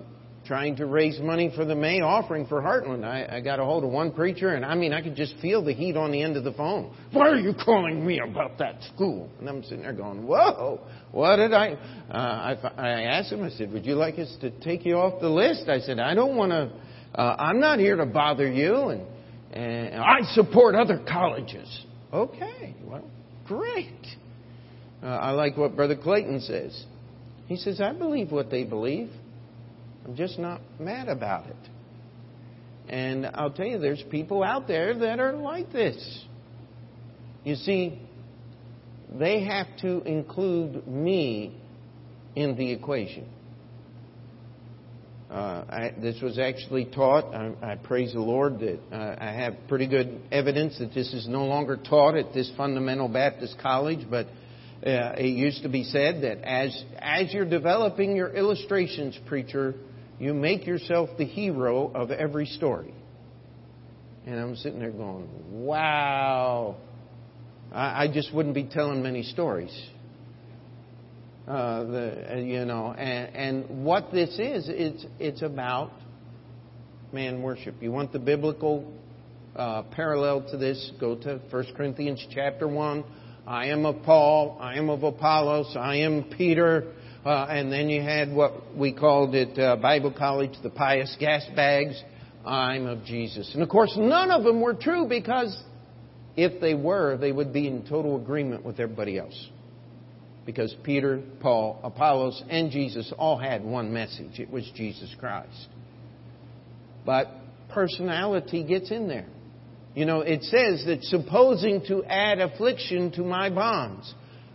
trying 0.46 0.76
to 0.76 0.86
raise 0.86 1.20
money 1.20 1.52
for 1.56 1.64
the 1.66 1.76
May 1.76 2.02
offering 2.02 2.46
for 2.48 2.62
Heartland. 2.62 3.06
I, 3.06 3.38
I 3.38 3.42
got 3.42 3.60
a 3.60 3.64
hold 3.64 3.84
of 3.84 3.92
one 3.92 4.12
preacher, 4.12 4.56
and 4.56 4.66
I 4.66 4.76
mean, 4.76 4.94
I 4.94 5.02
could 5.02 5.16
just 5.16 5.36
feel 5.42 5.64
the 5.64 5.74
heat 5.74 5.96
on 5.96 6.12
the 6.12 6.22
end 6.22 6.36
of 6.36 6.44
the 6.44 6.52
phone. 6.54 6.96
Why 7.12 7.30
are 7.30 7.40
you 7.40 7.54
calling 7.54 8.06
me 8.06 8.20
about 8.20 8.58
that 8.60 8.84
school? 8.94 9.30
And 9.40 9.48
I'm 9.48 9.64
sitting 9.64 9.84
there 9.84 9.94
going, 9.94 10.28
Whoa, 10.28 10.82
what 11.12 11.38
did 11.38 11.54
I? 11.54 11.74
Uh, 12.10 12.14
I, 12.14 12.72
I 12.78 13.02
asked 13.04 13.32
him, 13.32 13.44
I 13.44 13.50
said, 13.50 13.72
Would 13.72 13.86
you 13.86 13.96
like 13.96 14.20
us 14.20 14.36
to 14.42 14.52
take 14.62 14.86
you 14.86 14.96
off 14.96 15.22
the 15.22 15.30
list? 15.30 15.70
I 15.70 15.80
said, 15.80 16.00
I 16.00 16.14
don't 16.14 16.36
want 16.36 16.52
to 16.52 16.72
uh, 17.16 17.36
I'm 17.38 17.60
not 17.60 17.80
here 17.80 17.96
to 17.96 18.06
bother 18.06 18.52
you, 18.52 18.90
and, 18.90 19.06
and 19.54 20.02
I 20.02 20.22
support 20.34 20.76
other 20.76 21.04
colleges. 21.08 21.86
Okay, 22.12 22.76
well, 22.86 23.08
great. 23.48 24.08
Uh, 25.02 25.08
I 25.08 25.32
like 25.32 25.56
what 25.56 25.76
Brother 25.76 25.96
Clayton 25.96 26.42
says. 26.42 26.86
He 27.48 27.58
says, 27.58 27.82
I 27.82 27.94
believe 27.94 28.32
what 28.32 28.50
they 28.50 28.64
believe. 28.64 29.12
I'm 30.06 30.16
just 30.16 30.38
not 30.38 30.62
mad 30.80 31.08
about 31.08 31.48
it. 31.48 31.56
And 32.90 33.26
I'll 33.34 33.52
tell 33.52 33.66
you, 33.66 33.80
there's 33.80 34.04
people 34.12 34.44
out 34.44 34.68
there 34.68 34.98
that 35.00 35.20
are 35.20 35.34
like 35.34 35.72
this. 35.72 36.26
You 37.44 37.56
see, 37.56 38.02
they 39.18 39.44
have 39.44 39.68
to 39.82 40.02
include 40.02 40.88
me 40.88 41.58
in 42.36 42.56
the 42.58 42.72
equation. 42.72 43.28
Uh, 45.30 45.66
I, 45.68 45.94
this 46.00 46.22
was 46.22 46.38
actually 46.38 46.86
taught. 46.86 47.34
I, 47.34 47.54
I 47.64 47.76
praise 47.76 48.14
the 48.14 48.20
Lord 48.20 48.60
that 48.60 48.80
uh, 48.92 49.16
I 49.20 49.32
have 49.32 49.56
pretty 49.68 49.88
good 49.88 50.22
evidence 50.32 50.78
that 50.78 50.94
this 50.94 51.12
is 51.12 51.28
no 51.28 51.46
longer 51.46 51.76
taught 51.78 52.16
at 52.16 52.34
this 52.34 52.52
fundamental 52.56 53.08
Baptist 53.08 53.56
college, 53.60 54.06
but 54.10 54.28
uh, 54.86 55.16
it 55.18 55.36
used 55.36 55.64
to 55.64 55.70
be 55.70 55.86
said 55.86 56.22
that 56.22 56.44
as 56.44 56.84
as 57.00 57.34
you're 57.34 57.50
developing 57.50 58.16
your 58.16 58.30
illustrations, 58.30 59.18
preacher, 59.26 59.74
you 60.20 60.34
make 60.34 60.66
yourself 60.66 61.10
the 61.18 61.26
hero 61.26 61.92
of 61.94 62.12
every 62.12 62.46
story. 62.46 62.94
And 64.26 64.40
I'm 64.40 64.56
sitting 64.56 64.80
there 64.80 64.92
going, 64.92 65.28
"Wow." 65.52 66.78
I 67.72 68.04
I 68.04 68.08
just 68.08 68.34
wouldn't 68.34 68.56
be 68.56 68.64
telling 68.66 69.04
many 69.04 69.24
stories. 69.24 69.74
Uh, 71.46 71.84
the, 71.84 72.42
you 72.46 72.64
know, 72.64 72.94
and, 72.94 73.36
and 73.36 73.84
what 73.84 74.14
this 74.14 74.30
is, 74.40 74.70
it's, 74.70 75.06
it's 75.20 75.42
about 75.42 75.92
man 77.12 77.42
worship. 77.42 77.76
You 77.82 77.92
want 77.92 78.14
the 78.14 78.20
biblical 78.20 78.90
uh, 79.54 79.84
parallel 79.92 80.50
to 80.52 80.58
this? 80.58 80.92
Go 81.02 81.16
to 81.16 81.42
1 81.50 81.66
Corinthians 81.76 82.26
chapter 82.34 82.66
1. 82.66 83.04
I 83.46 83.68
am 83.68 83.86
of 83.86 84.04
Paul, 84.04 84.58
I 84.62 84.78
am 84.78 84.90
of 84.90 85.04
Apollos, 85.04 85.76
I 85.78 85.98
am 85.98 86.24
Peter, 86.38 86.94
uh, 87.26 87.46
and 87.50 87.72
then 87.72 87.90
you 87.90 88.02
had 88.02 88.34
what 88.34 88.76
we 88.76 88.92
called 88.92 89.34
at 89.36 89.58
uh, 89.58 89.76
Bible 89.78 90.12
college 90.12 90.52
the 90.62 90.70
pious 90.70 91.16
gas 91.20 91.46
bags. 91.56 92.02
I'm 92.46 92.86
of 92.86 93.06
Jesus. 93.06 93.52
And 93.54 93.64
of 93.64 93.70
course, 93.70 93.94
none 93.98 94.30
of 94.30 94.44
them 94.44 94.60
were 94.60 94.74
true 94.74 95.08
because 95.08 95.58
if 96.36 96.60
they 96.60 96.74
were, 96.74 97.18
they 97.18 97.32
would 97.32 97.54
be 97.54 97.68
in 97.68 97.86
total 97.88 98.18
agreement 98.18 98.66
with 98.66 98.80
everybody 98.80 99.18
else. 99.18 99.50
Because 100.46 100.76
Peter, 100.84 101.22
Paul, 101.40 101.80
Apollos, 101.84 102.44
and 102.50 102.70
Jesus 102.70 103.14
all 103.18 103.38
had 103.38 103.64
one 103.64 103.94
message. 103.94 104.40
It 104.40 104.50
was 104.50 104.70
Jesus 104.76 105.16
Christ. 105.18 105.70
But 107.06 107.30
personality 107.70 108.64
gets 108.64 108.92
in 108.92 109.08
there. 109.08 109.28
You 109.96 110.06
know, 110.06 110.22
it 110.22 110.44
says 110.44 110.84
that 110.86 111.04
supposing 111.04 111.86
to 111.88 112.04
add 112.04 112.40
affliction 112.40 113.12
to 113.12 113.22
my 113.22 113.50
bonds. 113.50 114.14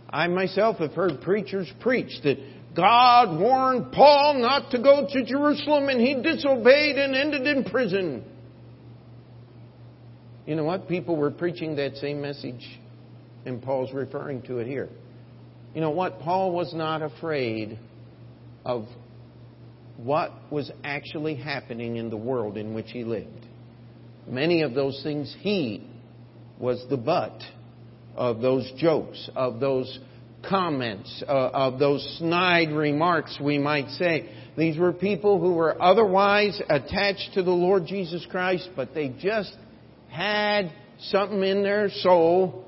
I 0.09 0.27
myself 0.27 0.77
have 0.77 0.93
heard 0.93 1.21
preachers 1.21 1.71
preach 1.79 2.21
that 2.23 2.37
God 2.75 3.39
warned 3.39 3.91
Paul 3.91 4.35
not 4.35 4.71
to 4.71 4.81
go 4.81 5.07
to 5.11 5.25
Jerusalem 5.25 5.89
and 5.89 5.99
he 5.99 6.21
disobeyed 6.21 6.97
and 6.97 7.15
ended 7.15 7.47
in 7.47 7.63
prison. 7.63 8.23
You 10.45 10.55
know 10.55 10.63
what? 10.63 10.87
People 10.87 11.15
were 11.15 11.31
preaching 11.31 11.75
that 11.75 11.97
same 11.97 12.21
message, 12.21 12.79
and 13.45 13.61
Paul's 13.61 13.93
referring 13.93 14.41
to 14.43 14.57
it 14.57 14.67
here. 14.67 14.89
You 15.75 15.81
know 15.81 15.91
what? 15.91 16.19
Paul 16.21 16.51
was 16.51 16.73
not 16.73 17.03
afraid 17.03 17.77
of 18.65 18.87
what 19.97 20.31
was 20.49 20.71
actually 20.83 21.35
happening 21.35 21.97
in 21.97 22.09
the 22.09 22.17
world 22.17 22.57
in 22.57 22.73
which 22.73 22.89
he 22.89 23.03
lived. 23.03 23.45
Many 24.27 24.61
of 24.63 24.73
those 24.73 24.99
things 25.03 25.35
he 25.39 25.87
was 26.57 26.83
the 26.89 26.97
butt 26.97 27.41
of 28.15 28.41
those 28.41 28.71
jokes, 28.77 29.29
of 29.35 29.59
those 29.59 29.99
comments, 30.47 31.23
uh, 31.27 31.31
of 31.31 31.79
those 31.79 32.17
snide 32.17 32.71
remarks, 32.71 33.37
we 33.41 33.57
might 33.57 33.89
say. 33.91 34.29
These 34.57 34.77
were 34.77 34.93
people 34.93 35.39
who 35.39 35.53
were 35.53 35.81
otherwise 35.81 36.61
attached 36.69 37.31
to 37.33 37.43
the 37.43 37.51
Lord 37.51 37.85
Jesus 37.85 38.25
Christ, 38.29 38.69
but 38.75 38.93
they 38.93 39.09
just 39.19 39.55
had 40.09 40.71
something 40.99 41.43
in 41.43 41.63
their 41.63 41.89
soul 41.89 42.65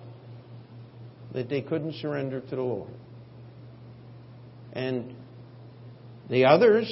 that 1.34 1.49
they 1.49 1.62
couldn't 1.62 1.95
surrender 1.95 2.41
to 2.41 2.55
the 2.55 2.62
Lord. 2.62 2.91
And 4.73 5.15
the 6.29 6.45
others, 6.45 6.89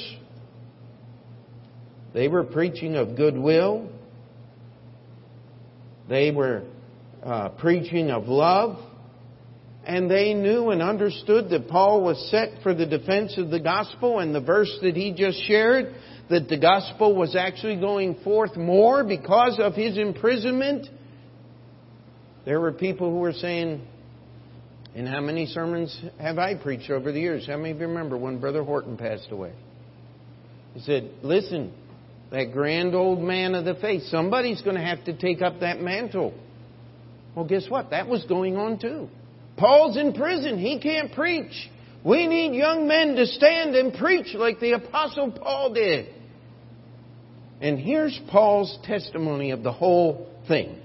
they 2.12 2.28
were 2.28 2.44
preaching 2.44 2.96
of 2.96 3.16
goodwill. 3.16 3.88
They 6.08 6.30
were 6.30 6.64
uh, 7.22 7.50
preaching 7.50 8.10
of 8.10 8.28
love. 8.28 8.78
And 9.84 10.10
they 10.10 10.34
knew 10.34 10.70
and 10.70 10.82
understood 10.82 11.50
that 11.50 11.68
Paul 11.68 12.02
was 12.02 12.30
set 12.30 12.62
for 12.62 12.74
the 12.74 12.86
defense 12.86 13.38
of 13.38 13.50
the 13.50 13.60
gospel. 13.60 14.18
And 14.18 14.34
the 14.34 14.40
verse 14.40 14.78
that 14.82 14.94
he 14.94 15.12
just 15.12 15.42
shared, 15.46 15.94
that 16.28 16.48
the 16.48 16.58
gospel 16.58 17.14
was 17.16 17.34
actually 17.34 17.76
going 17.76 18.16
forth 18.22 18.56
more 18.56 19.04
because 19.04 19.58
of 19.58 19.74
his 19.74 19.96
imprisonment. 19.96 20.86
There 22.44 22.60
were 22.60 22.72
people 22.72 23.10
who 23.10 23.18
were 23.18 23.32
saying, 23.32 23.86
and 24.94 25.08
how 25.08 25.20
many 25.20 25.46
sermons 25.46 25.98
have 26.18 26.38
I 26.38 26.56
preached 26.56 26.90
over 26.90 27.12
the 27.12 27.20
years? 27.20 27.46
How 27.46 27.56
many 27.56 27.70
of 27.70 27.80
you 27.80 27.86
remember 27.86 28.16
when 28.16 28.40
Brother 28.40 28.62
Horton 28.62 28.96
passed 28.96 29.28
away? 29.30 29.52
He 30.74 30.80
said, 30.80 31.10
Listen, 31.22 31.72
that 32.30 32.52
grand 32.52 32.94
old 32.94 33.20
man 33.20 33.54
of 33.54 33.64
the 33.64 33.74
faith, 33.74 34.02
somebody's 34.04 34.62
going 34.62 34.76
to 34.76 34.82
have 34.82 35.04
to 35.04 35.16
take 35.16 35.42
up 35.42 35.60
that 35.60 35.80
mantle. 35.80 36.34
Well, 37.34 37.44
guess 37.44 37.66
what? 37.68 37.90
That 37.90 38.08
was 38.08 38.24
going 38.24 38.56
on 38.56 38.78
too. 38.78 39.08
Paul's 39.60 39.98
in 39.98 40.14
prison. 40.14 40.58
He 40.58 40.80
can't 40.80 41.12
preach. 41.12 41.52
We 42.02 42.26
need 42.26 42.56
young 42.56 42.88
men 42.88 43.14
to 43.16 43.26
stand 43.26 43.76
and 43.76 43.92
preach 43.92 44.34
like 44.34 44.58
the 44.58 44.72
Apostle 44.72 45.32
Paul 45.32 45.74
did. 45.74 46.08
And 47.60 47.78
here's 47.78 48.18
Paul's 48.30 48.78
testimony 48.84 49.50
of 49.50 49.62
the 49.62 49.70
whole 49.70 50.26
thing. 50.48 50.80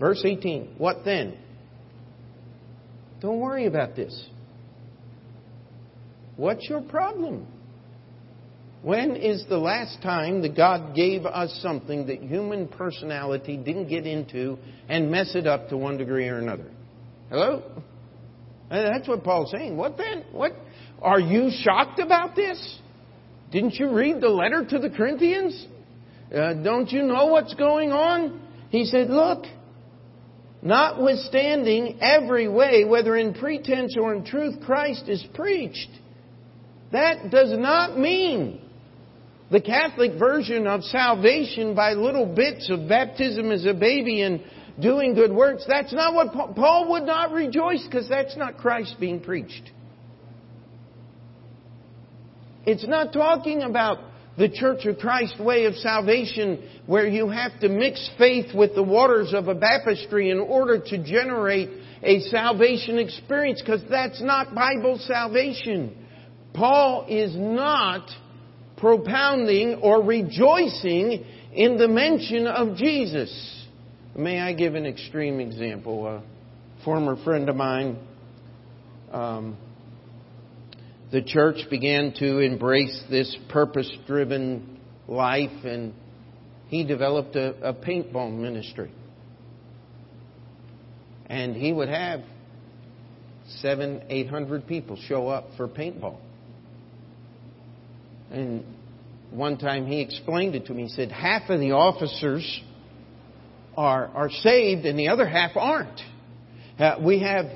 Verse 0.00 0.24
18. 0.24 0.74
What 0.78 1.04
then? 1.04 1.38
Don't 3.20 3.38
worry 3.38 3.66
about 3.66 3.94
this. 3.94 4.20
What's 6.34 6.68
your 6.68 6.80
problem? 6.80 7.46
When 8.82 9.14
is 9.14 9.44
the 9.48 9.58
last 9.58 10.02
time 10.02 10.42
that 10.42 10.56
God 10.56 10.94
gave 10.94 11.24
us 11.24 11.56
something 11.62 12.06
that 12.06 12.20
human 12.20 12.66
personality 12.66 13.56
didn't 13.56 13.86
get 13.86 14.06
into 14.06 14.58
and 14.88 15.08
mess 15.08 15.36
it 15.36 15.46
up 15.46 15.68
to 15.68 15.76
one 15.76 15.98
degree 15.98 16.28
or 16.28 16.38
another? 16.38 16.68
Hello? 17.30 17.62
That's 18.68 19.06
what 19.06 19.22
Paul's 19.22 19.52
saying. 19.52 19.76
What 19.76 19.96
then? 19.96 20.24
What? 20.32 20.52
Are 21.00 21.20
you 21.20 21.50
shocked 21.52 22.00
about 22.00 22.34
this? 22.34 22.78
Didn't 23.52 23.74
you 23.74 23.92
read 23.92 24.20
the 24.20 24.30
letter 24.30 24.64
to 24.64 24.78
the 24.78 24.90
Corinthians? 24.90 25.66
Uh, 26.34 26.54
don't 26.54 26.90
you 26.90 27.02
know 27.02 27.26
what's 27.26 27.54
going 27.54 27.92
on? 27.92 28.40
He 28.70 28.84
said, 28.86 29.10
Look, 29.10 29.44
notwithstanding 30.60 31.98
every 32.00 32.48
way, 32.48 32.84
whether 32.84 33.16
in 33.16 33.34
pretense 33.34 33.96
or 33.96 34.14
in 34.14 34.24
truth, 34.24 34.60
Christ 34.64 35.08
is 35.08 35.24
preached. 35.34 35.90
That 36.90 37.30
does 37.30 37.52
not 37.56 37.98
mean 37.98 38.61
the 39.52 39.60
Catholic 39.60 40.18
version 40.18 40.66
of 40.66 40.82
salvation 40.82 41.74
by 41.74 41.92
little 41.92 42.24
bits 42.24 42.70
of 42.70 42.88
baptism 42.88 43.52
as 43.52 43.66
a 43.66 43.74
baby 43.74 44.22
and 44.22 44.42
doing 44.80 45.14
good 45.14 45.30
works. 45.30 45.66
That's 45.68 45.92
not 45.92 46.14
what 46.14 46.56
Paul 46.56 46.90
would 46.92 47.02
not 47.02 47.32
rejoice 47.32 47.84
because 47.84 48.08
that's 48.08 48.34
not 48.34 48.56
Christ 48.56 48.96
being 48.98 49.20
preached. 49.20 49.70
It's 52.64 52.86
not 52.88 53.12
talking 53.12 53.60
about 53.60 53.98
the 54.38 54.48
Church 54.48 54.86
of 54.86 54.96
Christ 54.96 55.38
way 55.38 55.66
of 55.66 55.74
salvation 55.74 56.66
where 56.86 57.06
you 57.06 57.28
have 57.28 57.60
to 57.60 57.68
mix 57.68 58.10
faith 58.16 58.54
with 58.54 58.74
the 58.74 58.82
waters 58.82 59.34
of 59.34 59.48
a 59.48 59.54
baptistry 59.54 60.30
in 60.30 60.38
order 60.38 60.78
to 60.78 61.04
generate 61.04 61.68
a 62.02 62.20
salvation 62.20 62.98
experience 62.98 63.60
because 63.60 63.82
that's 63.90 64.22
not 64.22 64.54
Bible 64.54 64.98
salvation. 64.98 65.94
Paul 66.54 67.04
is 67.10 67.36
not 67.36 68.08
propounding 68.82 69.76
or 69.76 70.02
rejoicing 70.02 71.24
in 71.54 71.78
the 71.78 71.86
mention 71.86 72.48
of 72.48 72.76
Jesus. 72.76 73.30
May 74.16 74.40
I 74.40 74.54
give 74.54 74.74
an 74.74 74.86
extreme 74.86 75.38
example? 75.38 76.04
A 76.04 76.22
former 76.84 77.14
friend 77.22 77.48
of 77.48 77.54
mine, 77.54 77.96
um, 79.12 79.56
the 81.12 81.22
church 81.22 81.58
began 81.70 82.12
to 82.14 82.40
embrace 82.40 83.04
this 83.08 83.36
purpose 83.50 83.88
driven 84.08 84.80
life, 85.06 85.64
and 85.64 85.94
he 86.66 86.82
developed 86.84 87.36
a, 87.36 87.68
a 87.68 87.72
paintball 87.72 88.36
ministry. 88.36 88.90
And 91.26 91.54
he 91.54 91.72
would 91.72 91.88
have 91.88 92.22
seven, 93.60 94.02
eight 94.08 94.28
hundred 94.28 94.66
people 94.66 94.98
show 95.06 95.28
up 95.28 95.50
for 95.56 95.68
paintball. 95.68 96.16
And 98.32 98.64
one 99.30 99.58
time 99.58 99.86
he 99.86 100.00
explained 100.00 100.54
it 100.54 100.66
to 100.66 100.74
me. 100.74 100.84
He 100.84 100.88
said, 100.88 101.12
half 101.12 101.50
of 101.50 101.60
the 101.60 101.72
officers 101.72 102.62
are, 103.76 104.06
are 104.08 104.30
saved 104.30 104.86
and 104.86 104.98
the 104.98 105.08
other 105.08 105.26
half 105.26 105.56
aren't. 105.56 106.00
Uh, 106.78 106.96
we 107.04 107.20
have 107.20 107.46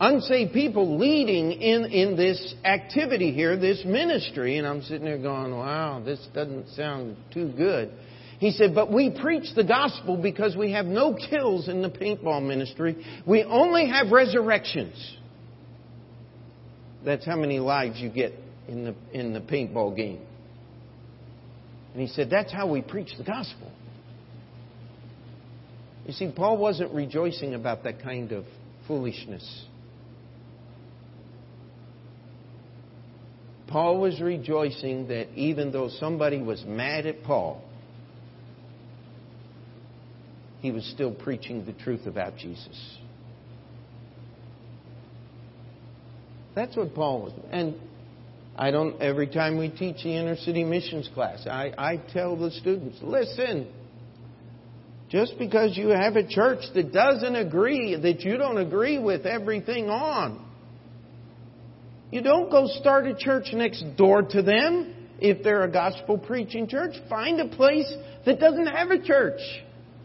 unsaved 0.00 0.52
people 0.52 0.98
leading 0.98 1.52
in, 1.52 1.84
in 1.86 2.16
this 2.16 2.54
activity 2.64 3.32
here, 3.32 3.56
this 3.56 3.84
ministry. 3.84 4.58
And 4.58 4.66
I'm 4.66 4.82
sitting 4.82 5.04
there 5.04 5.18
going, 5.18 5.56
wow, 5.56 6.02
this 6.04 6.24
doesn't 6.34 6.70
sound 6.70 7.16
too 7.32 7.52
good. 7.56 7.92
He 8.38 8.50
said, 8.50 8.74
but 8.74 8.92
we 8.92 9.10
preach 9.18 9.54
the 9.54 9.64
gospel 9.64 10.16
because 10.16 10.56
we 10.56 10.72
have 10.72 10.84
no 10.84 11.14
kills 11.30 11.68
in 11.68 11.80
the 11.80 11.88
paintball 11.88 12.46
ministry. 12.46 13.04
We 13.26 13.44
only 13.44 13.88
have 13.88 14.10
resurrections. 14.10 15.16
That's 17.04 17.24
how 17.24 17.36
many 17.36 17.60
lives 17.60 17.98
you 17.98 18.10
get 18.10 18.34
in 18.68 18.84
the, 18.84 18.94
in 19.12 19.32
the 19.32 19.40
paintball 19.40 19.96
game. 19.96 20.20
And 21.92 22.02
he 22.02 22.08
said, 22.08 22.28
That's 22.30 22.52
how 22.52 22.70
we 22.70 22.82
preach 22.82 23.10
the 23.16 23.24
gospel. 23.24 23.70
You 26.06 26.12
see, 26.12 26.30
Paul 26.34 26.58
wasn't 26.58 26.92
rejoicing 26.92 27.54
about 27.54 27.84
that 27.84 28.02
kind 28.02 28.32
of 28.32 28.44
foolishness. 28.86 29.64
Paul 33.66 34.00
was 34.00 34.20
rejoicing 34.20 35.08
that 35.08 35.28
even 35.34 35.72
though 35.72 35.88
somebody 35.98 36.40
was 36.40 36.64
mad 36.64 37.06
at 37.06 37.24
Paul, 37.24 37.62
he 40.60 40.70
was 40.70 40.84
still 40.86 41.12
preaching 41.12 41.64
the 41.66 41.72
truth 41.72 42.06
about 42.06 42.36
Jesus. 42.36 42.98
That's 46.54 46.76
what 46.76 46.94
Paul 46.94 47.22
was. 47.22 47.32
And 47.50 47.74
I 48.58 48.70
don't, 48.70 49.00
every 49.02 49.26
time 49.26 49.58
we 49.58 49.68
teach 49.68 50.02
the 50.02 50.16
inner 50.16 50.36
city 50.36 50.64
missions 50.64 51.10
class, 51.12 51.46
I, 51.46 51.72
I 51.76 51.96
tell 52.12 52.36
the 52.36 52.50
students, 52.50 52.98
listen, 53.02 53.68
just 55.10 55.38
because 55.38 55.76
you 55.76 55.88
have 55.88 56.16
a 56.16 56.26
church 56.26 56.60
that 56.74 56.90
doesn't 56.90 57.36
agree, 57.36 57.96
that 57.96 58.22
you 58.22 58.38
don't 58.38 58.56
agree 58.56 58.98
with 58.98 59.26
everything 59.26 59.90
on, 59.90 60.42
you 62.10 62.22
don't 62.22 62.50
go 62.50 62.66
start 62.66 63.06
a 63.06 63.14
church 63.14 63.48
next 63.52 63.84
door 63.96 64.22
to 64.22 64.40
them 64.40 64.94
if 65.20 65.42
they're 65.42 65.64
a 65.64 65.70
gospel 65.70 66.16
preaching 66.16 66.66
church. 66.66 66.94
Find 67.10 67.40
a 67.40 67.48
place 67.48 67.92
that 68.24 68.40
doesn't 68.40 68.68
have 68.68 68.90
a 68.90 69.02
church 69.02 69.40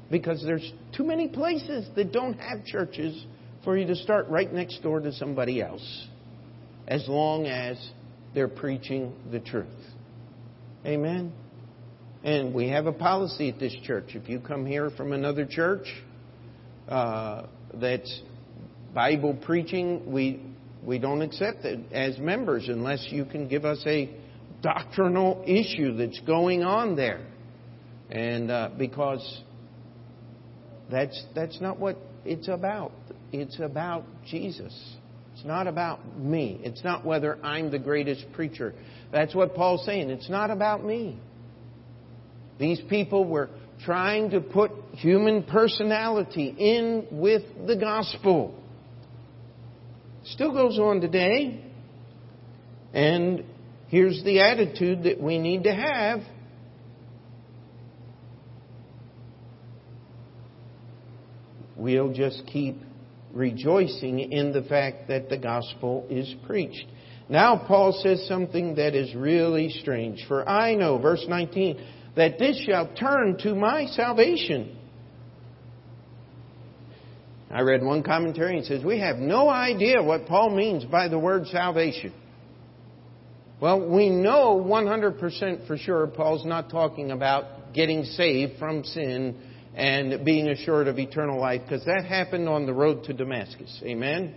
because 0.09 0.43
there's 0.43 0.73
too 0.93 1.05
many 1.05 1.29
places 1.29 1.87
that 1.95 2.11
don't 2.11 2.33
have 2.33 2.65
churches 2.65 3.25
for 3.63 3.77
you 3.77 3.87
to 3.87 3.95
start 3.95 4.27
right 4.27 4.51
next 4.51 4.81
door 4.83 4.99
to 4.99 5.13
somebody 5.13 5.61
else 5.61 6.07
as 6.87 7.07
long 7.07 7.45
as 7.45 7.77
they're 8.33 8.47
preaching 8.47 9.13
the 9.31 9.39
truth. 9.39 9.67
Amen. 10.85 11.33
And 12.23 12.53
we 12.53 12.69
have 12.69 12.85
a 12.85 12.91
policy 12.91 13.49
at 13.49 13.59
this 13.59 13.75
church. 13.83 14.15
If 14.15 14.29
you 14.29 14.39
come 14.39 14.65
here 14.65 14.89
from 14.91 15.11
another 15.11 15.45
church 15.45 15.87
uh, 16.87 17.43
that's 17.73 18.21
Bible 18.93 19.33
preaching, 19.33 20.11
we 20.11 20.41
we 20.83 20.97
don't 20.97 21.21
accept 21.21 21.65
it 21.65 21.79
as 21.91 22.17
members 22.17 22.67
unless 22.67 23.07
you 23.11 23.25
can 23.25 23.47
give 23.47 23.65
us 23.65 23.83
a 23.85 24.09
doctrinal 24.61 25.43
issue 25.45 25.95
that's 25.95 26.19
going 26.21 26.63
on 26.63 26.95
there, 26.95 27.25
and 28.09 28.51
uh, 28.51 28.69
because 28.77 29.41
that's 30.89 31.25
that's 31.33 31.59
not 31.61 31.79
what 31.79 31.97
it's 32.25 32.47
about. 32.47 32.91
It's 33.31 33.59
about 33.59 34.03
Jesus. 34.25 34.73
It's 35.41 35.47
not 35.47 35.65
about 35.65 36.19
me. 36.19 36.61
It's 36.63 36.83
not 36.83 37.03
whether 37.03 37.43
I'm 37.43 37.71
the 37.71 37.79
greatest 37.79 38.31
preacher. 38.33 38.75
That's 39.11 39.33
what 39.33 39.55
Paul's 39.55 39.83
saying. 39.87 40.11
It's 40.11 40.29
not 40.29 40.51
about 40.51 40.85
me. 40.85 41.19
These 42.59 42.79
people 42.87 43.25
were 43.25 43.49
trying 43.83 44.29
to 44.29 44.39
put 44.39 44.69
human 44.91 45.41
personality 45.41 46.53
in 46.55 47.07
with 47.09 47.41
the 47.65 47.75
gospel. 47.75 48.53
Still 50.25 50.53
goes 50.53 50.77
on 50.77 51.01
today. 51.01 51.65
And 52.93 53.43
here's 53.87 54.23
the 54.23 54.41
attitude 54.41 55.05
that 55.05 55.19
we 55.19 55.39
need 55.39 55.63
to 55.63 55.73
have. 55.73 56.19
We'll 61.75 62.13
just 62.13 62.45
keep 62.45 62.79
rejoicing 63.33 64.19
in 64.31 64.51
the 64.51 64.63
fact 64.63 65.07
that 65.07 65.29
the 65.29 65.37
gospel 65.37 66.05
is 66.09 66.33
preached. 66.45 66.85
Now, 67.29 67.63
Paul 67.67 67.97
says 68.03 68.27
something 68.27 68.75
that 68.75 68.93
is 68.93 69.15
really 69.15 69.69
strange. 69.69 70.25
For 70.27 70.47
I 70.47 70.75
know, 70.75 70.97
verse 70.97 71.25
19, 71.27 71.81
that 72.15 72.37
this 72.37 72.61
shall 72.65 72.93
turn 72.95 73.37
to 73.39 73.55
my 73.55 73.85
salvation. 73.85 74.77
I 77.49 77.61
read 77.61 77.83
one 77.83 78.03
commentary 78.03 78.57
and 78.57 78.65
says, 78.65 78.83
We 78.83 78.99
have 78.99 79.17
no 79.17 79.49
idea 79.49 80.01
what 80.01 80.25
Paul 80.25 80.49
means 80.49 80.85
by 80.85 81.07
the 81.07 81.19
word 81.19 81.47
salvation. 81.47 82.13
Well, 83.61 83.89
we 83.89 84.09
know 84.09 84.63
100% 84.65 85.67
for 85.67 85.77
sure 85.77 86.07
Paul's 86.07 86.45
not 86.45 86.69
talking 86.69 87.11
about 87.11 87.73
getting 87.73 88.03
saved 88.03 88.57
from 88.57 88.83
sin 88.83 89.37
and 89.75 90.25
being 90.25 90.49
assured 90.49 90.87
of 90.87 90.99
eternal 90.99 91.39
life 91.39 91.61
because 91.63 91.85
that 91.85 92.05
happened 92.05 92.49
on 92.49 92.65
the 92.65 92.73
road 92.73 93.05
to 93.05 93.13
Damascus. 93.13 93.81
Amen? 93.83 94.35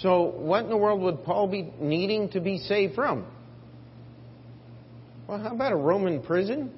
So, 0.00 0.22
what 0.22 0.64
in 0.64 0.70
the 0.70 0.76
world 0.76 1.00
would 1.02 1.22
Paul 1.24 1.48
be 1.48 1.70
needing 1.78 2.30
to 2.30 2.40
be 2.40 2.58
saved 2.58 2.94
from? 2.94 3.26
Well, 5.28 5.38
how 5.38 5.54
about 5.54 5.72
a 5.72 5.76
Roman 5.76 6.22
prison? 6.22 6.72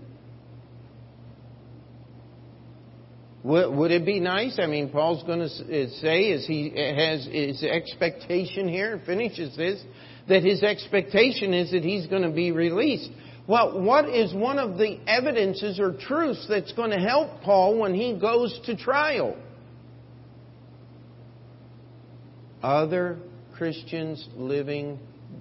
Would 3.44 3.90
it 3.90 4.07
be 4.07 4.20
nice? 4.20 4.59
I 4.59 4.66
mean, 4.66 4.88
Paul's 4.88 5.22
going 5.24 5.40
to 5.40 5.44
eh, 5.70 5.88
say, 6.00 6.33
as 6.33 6.46
he 6.46 6.72
eh, 6.74 6.94
has 6.94 7.27
his 7.27 7.62
expectation 7.62 8.68
here, 8.68 9.03
finishes 9.05 9.55
this, 9.55 9.83
that 10.29 10.42
his 10.42 10.62
expectation 10.62 11.53
is 11.53 11.70
that 11.72 11.85
he's 11.85 12.07
going 12.07 12.22
to 12.22 12.31
be 12.31 12.53
released. 12.53 13.11
Well, 13.46 13.78
what 13.80 14.09
is 14.09 14.33
one 14.33 14.59
of 14.59 14.78
the 14.78 14.98
evidences 15.07 15.78
or 15.78 15.92
truths 15.92 16.46
that's 16.48 16.72
going 16.72 16.90
to 16.90 16.98
help 16.98 17.42
Paul 17.42 17.78
when 17.78 17.94
he 17.94 18.18
goes 18.18 18.59
to 18.64 18.76
trial? 18.76 19.37
Other 22.62 23.18
Christians 23.54 24.26
living 24.35 24.98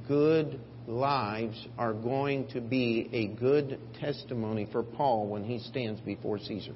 good 0.08 0.60
lives 0.86 1.66
are 1.78 1.94
going 1.94 2.50
to 2.50 2.60
be 2.60 3.10
a 3.14 3.28
good 3.28 3.80
testimony 4.02 4.68
for 4.70 4.84
Paul 4.84 5.28
when 5.28 5.46
he 5.46 5.60
stands 5.60 6.02
before 6.02 6.40
Caesar. 6.40 6.76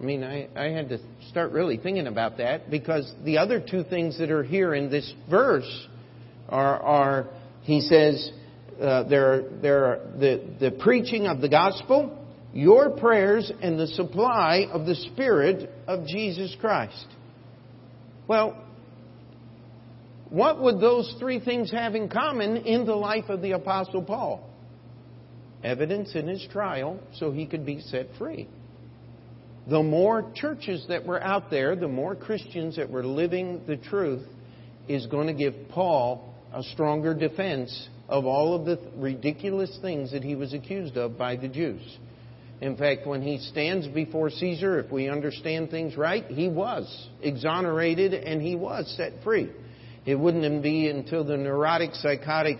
I 0.00 0.04
mean, 0.04 0.22
I, 0.22 0.48
I 0.54 0.68
had 0.68 0.90
to 0.90 1.00
start 1.28 1.50
really 1.50 1.76
thinking 1.76 2.06
about 2.06 2.38
that 2.38 2.70
because 2.70 3.12
the 3.24 3.38
other 3.38 3.60
two 3.60 3.82
things 3.82 4.16
that 4.20 4.30
are 4.30 4.44
here 4.44 4.72
in 4.72 4.88
this 4.88 5.12
verse 5.28 5.88
are, 6.48 6.80
are 6.80 7.26
he 7.68 7.82
says, 7.82 8.30
uh, 8.80 9.02
there, 9.04 9.42
there 9.60 9.84
are 9.84 10.00
the, 10.18 10.42
the 10.58 10.70
preaching 10.70 11.26
of 11.26 11.42
the 11.42 11.50
gospel, 11.50 12.16
your 12.54 12.88
prayers, 12.88 13.52
and 13.60 13.78
the 13.78 13.88
supply 13.88 14.66
of 14.72 14.86
the 14.86 14.94
Spirit 14.94 15.70
of 15.86 16.06
Jesus 16.06 16.56
Christ. 16.60 17.06
Well, 18.26 18.64
what 20.30 20.62
would 20.62 20.80
those 20.80 21.14
three 21.18 21.40
things 21.40 21.70
have 21.70 21.94
in 21.94 22.08
common 22.08 22.56
in 22.56 22.86
the 22.86 22.94
life 22.94 23.28
of 23.28 23.42
the 23.42 23.52
Apostle 23.52 24.02
Paul? 24.02 24.48
Evidence 25.62 26.14
in 26.14 26.26
his 26.26 26.46
trial 26.50 26.98
so 27.16 27.32
he 27.32 27.44
could 27.44 27.66
be 27.66 27.80
set 27.82 28.06
free 28.18 28.48
the 29.68 29.82
more 29.82 30.32
churches 30.34 30.86
that 30.88 31.04
were 31.04 31.22
out 31.22 31.50
there, 31.50 31.76
the 31.76 31.88
more 31.88 32.14
Christians 32.14 32.76
that 32.76 32.88
were 32.88 33.04
living 33.04 33.60
the 33.66 33.76
truth, 33.76 34.26
is 34.88 35.06
going 35.08 35.26
to 35.26 35.34
give 35.34 35.54
Paul 35.68 36.27
a 36.52 36.62
stronger 36.62 37.14
defense 37.14 37.88
of 38.08 38.24
all 38.24 38.54
of 38.54 38.64
the 38.64 38.78
ridiculous 38.96 39.78
things 39.82 40.12
that 40.12 40.24
he 40.24 40.34
was 40.34 40.54
accused 40.54 40.96
of 40.96 41.18
by 41.18 41.36
the 41.36 41.48
Jews. 41.48 41.82
In 42.60 42.76
fact, 42.76 43.06
when 43.06 43.22
he 43.22 43.38
stands 43.38 43.86
before 43.86 44.30
Caesar, 44.30 44.80
if 44.80 44.90
we 44.90 45.08
understand 45.08 45.70
things 45.70 45.96
right, 45.96 46.24
he 46.26 46.48
was 46.48 47.08
exonerated 47.22 48.14
and 48.14 48.42
he 48.42 48.56
was 48.56 48.92
set 48.96 49.22
free. 49.22 49.50
It 50.06 50.16
wouldn't 50.16 50.62
be 50.62 50.88
until 50.88 51.22
the 51.22 51.36
neurotic, 51.36 51.94
psychotic 51.94 52.58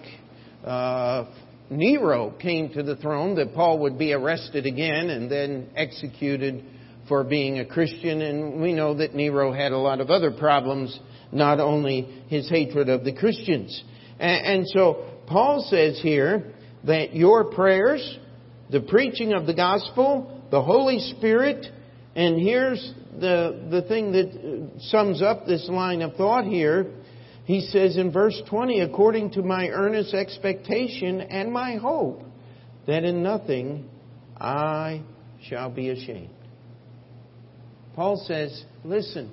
uh, 0.65 1.25
Nero 1.71 2.31
came 2.41 2.73
to 2.75 2.83
the 2.83 2.97
throne 2.97 3.35
that 3.37 3.55
Paul 3.55 3.81
would 3.81 3.99
be 3.99 4.13
arrested 4.13 4.67
again 4.67 5.11
and 5.11 5.31
then 5.31 5.71
executed 5.75 6.65
for 7.09 7.25
being 7.25 7.59
a 7.59 7.65
Christian, 7.65 8.21
and 8.21 8.61
we 8.61 8.73
know 8.73 8.95
that 8.95 9.15
Nero 9.15 9.53
had 9.53 9.73
a 9.73 9.79
lot 9.79 10.01
of 10.01 10.11
other 10.11 10.31
problems, 10.31 10.99
not 11.33 11.61
only 11.61 12.03
his 12.29 12.49
hatred 12.49 12.89
of 12.89 13.05
the 13.05 13.13
Christians. 13.13 13.83
And, 14.19 14.67
so 14.69 15.05
Paul 15.27 15.67
says 15.69 16.01
here 16.03 16.55
that 16.85 17.15
your 17.15 17.45
prayers, 17.45 18.19
the 18.71 18.81
preaching 18.81 19.33
of 19.33 19.47
the 19.47 19.55
gospel, 19.55 20.43
the 20.51 20.63
Holy 20.63 20.99
Spirit, 21.17 21.67
and 22.17 22.41
here's 22.41 22.95
the, 23.13 23.69
the 23.71 23.83
thing 23.83 24.13
that 24.13 24.27
uh, 24.27 24.81
sums 24.89 25.23
up 25.23 25.47
this 25.47 25.69
line 25.69 26.03
of 26.03 26.15
thought 26.15 26.45
here. 26.45 26.87
He 27.45 27.61
says 27.61 27.97
in 27.97 28.13
verse 28.13 28.41
20, 28.49 28.81
according 28.81 29.31
to 29.33 29.43
my 29.43 29.69
earnest 29.69 30.15
expectation 30.15 31.21
and 31.21 31.53
my 31.53 31.77
hope, 31.77 32.23
that 32.87 33.05
in 33.05 33.23
nothing 33.23 33.89
I 34.37 35.03
shall 35.43 35.71
be 35.71 35.91
ashamed. 35.91 36.35
Paul 37.95 38.23
says, 38.27 38.65
Listen, 38.85 39.31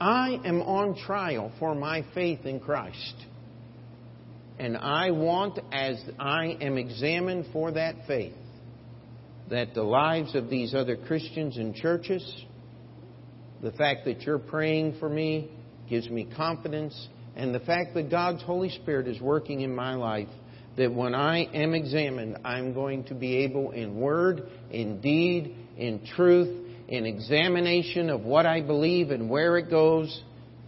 I 0.00 0.40
am 0.44 0.60
on 0.62 0.96
trial 0.96 1.52
for 1.58 1.74
my 1.74 2.04
faith 2.14 2.44
in 2.44 2.60
Christ. 2.60 3.14
And 4.58 4.76
I 4.76 5.10
want, 5.10 5.58
as 5.72 6.00
I 6.18 6.56
am 6.60 6.78
examined 6.78 7.46
for 7.52 7.72
that 7.72 8.06
faith, 8.06 8.34
that 9.50 9.74
the 9.74 9.82
lives 9.82 10.34
of 10.34 10.48
these 10.48 10.74
other 10.74 10.96
Christians 10.96 11.56
and 11.56 11.74
churches, 11.74 12.44
the 13.62 13.72
fact 13.72 14.04
that 14.04 14.22
you're 14.22 14.38
praying 14.38 14.96
for 14.98 15.08
me 15.08 15.50
gives 15.88 16.08
me 16.08 16.28
confidence, 16.36 17.08
and 17.36 17.54
the 17.54 17.60
fact 17.60 17.94
that 17.94 18.10
God's 18.10 18.42
Holy 18.42 18.70
Spirit 18.70 19.08
is 19.08 19.20
working 19.20 19.60
in 19.60 19.74
my 19.74 19.94
life, 19.94 20.28
that 20.76 20.92
when 20.92 21.14
I 21.14 21.44
am 21.52 21.74
examined, 21.74 22.38
I'm 22.44 22.74
going 22.74 23.04
to 23.04 23.14
be 23.14 23.38
able 23.38 23.72
in 23.72 23.96
word, 23.96 24.48
in 24.70 25.00
deed, 25.00 25.54
in 25.76 26.06
truth, 26.14 26.63
in 26.88 27.06
examination 27.06 28.10
of 28.10 28.22
what 28.22 28.46
I 28.46 28.60
believe 28.60 29.10
and 29.10 29.30
where 29.30 29.56
it 29.56 29.70
goes, 29.70 30.22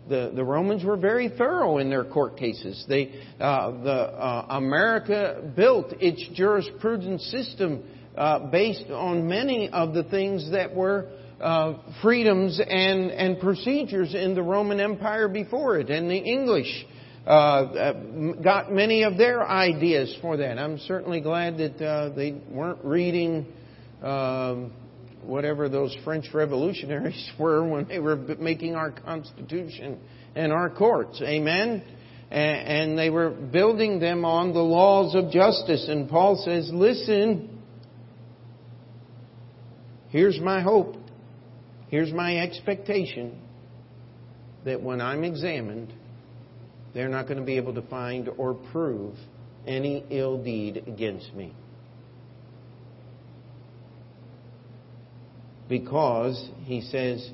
the, 0.08 0.32
the 0.34 0.44
Romans 0.44 0.84
were 0.84 0.96
very 0.96 1.28
thorough 1.28 1.78
in 1.78 1.90
their 1.90 2.04
court 2.04 2.36
cases. 2.36 2.84
They, 2.88 3.12
uh, 3.40 3.70
the, 3.82 3.92
uh, 3.92 4.46
America 4.50 5.52
built 5.56 5.92
its 6.00 6.24
jurisprudence 6.34 7.24
system 7.24 7.82
uh, 8.16 8.50
based 8.50 8.90
on 8.90 9.28
many 9.28 9.68
of 9.68 9.94
the 9.94 10.04
things 10.04 10.50
that 10.52 10.74
were 10.74 11.08
uh, 11.40 11.74
freedoms 12.02 12.60
and, 12.60 13.10
and 13.10 13.38
procedures 13.40 14.14
in 14.14 14.34
the 14.34 14.42
Roman 14.42 14.80
Empire 14.80 15.28
before 15.28 15.78
it, 15.78 15.90
and 15.90 16.10
the 16.10 16.16
English 16.16 16.86
uh, 17.26 17.30
uh, 17.30 17.92
got 18.42 18.72
many 18.72 19.02
of 19.02 19.18
their 19.18 19.46
ideas 19.46 20.16
for 20.22 20.36
that. 20.36 20.58
I'm 20.58 20.78
certainly 20.78 21.20
glad 21.20 21.58
that 21.58 21.84
uh, 21.84 22.14
they 22.14 22.40
weren't 22.50 22.84
reading 22.84 23.46
um, 24.02 24.72
whatever 25.26 25.68
those 25.68 25.96
French 26.04 26.26
revolutionaries 26.32 27.30
were 27.38 27.66
when 27.68 27.88
they 27.88 27.98
were 27.98 28.16
making 28.16 28.74
our 28.74 28.90
Constitution 28.90 29.98
and 30.34 30.52
our 30.52 30.70
courts. 30.70 31.20
Amen? 31.22 31.82
And 32.30 32.98
they 32.98 33.10
were 33.10 33.30
building 33.30 34.00
them 34.00 34.24
on 34.24 34.52
the 34.52 34.60
laws 34.60 35.14
of 35.14 35.30
justice. 35.30 35.86
And 35.88 36.08
Paul 36.08 36.42
says, 36.44 36.68
listen, 36.72 37.62
here's 40.08 40.40
my 40.40 40.60
hope. 40.60 40.96
Here's 41.88 42.12
my 42.12 42.38
expectation 42.38 43.40
that 44.64 44.82
when 44.82 45.00
I'm 45.00 45.22
examined, 45.22 45.92
they're 46.94 47.08
not 47.08 47.28
going 47.28 47.38
to 47.38 47.44
be 47.44 47.56
able 47.56 47.74
to 47.74 47.82
find 47.82 48.28
or 48.36 48.54
prove 48.54 49.14
any 49.66 50.04
ill 50.10 50.42
deed 50.42 50.82
against 50.88 51.32
me. 51.34 51.54
Because, 55.68 56.48
he 56.64 56.80
says, 56.80 57.28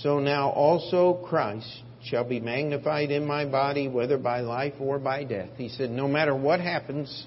so 0.00 0.20
now 0.20 0.50
also 0.50 1.24
Christ 1.28 1.82
shall 2.04 2.24
be 2.24 2.40
magnified 2.40 3.10
in 3.10 3.26
my 3.26 3.44
body, 3.44 3.88
whether 3.88 4.18
by 4.18 4.40
life 4.40 4.74
or 4.80 4.98
by 4.98 5.24
death. 5.24 5.50
He 5.56 5.68
said, 5.68 5.90
no 5.90 6.08
matter 6.08 6.34
what 6.34 6.60
happens, 6.60 7.26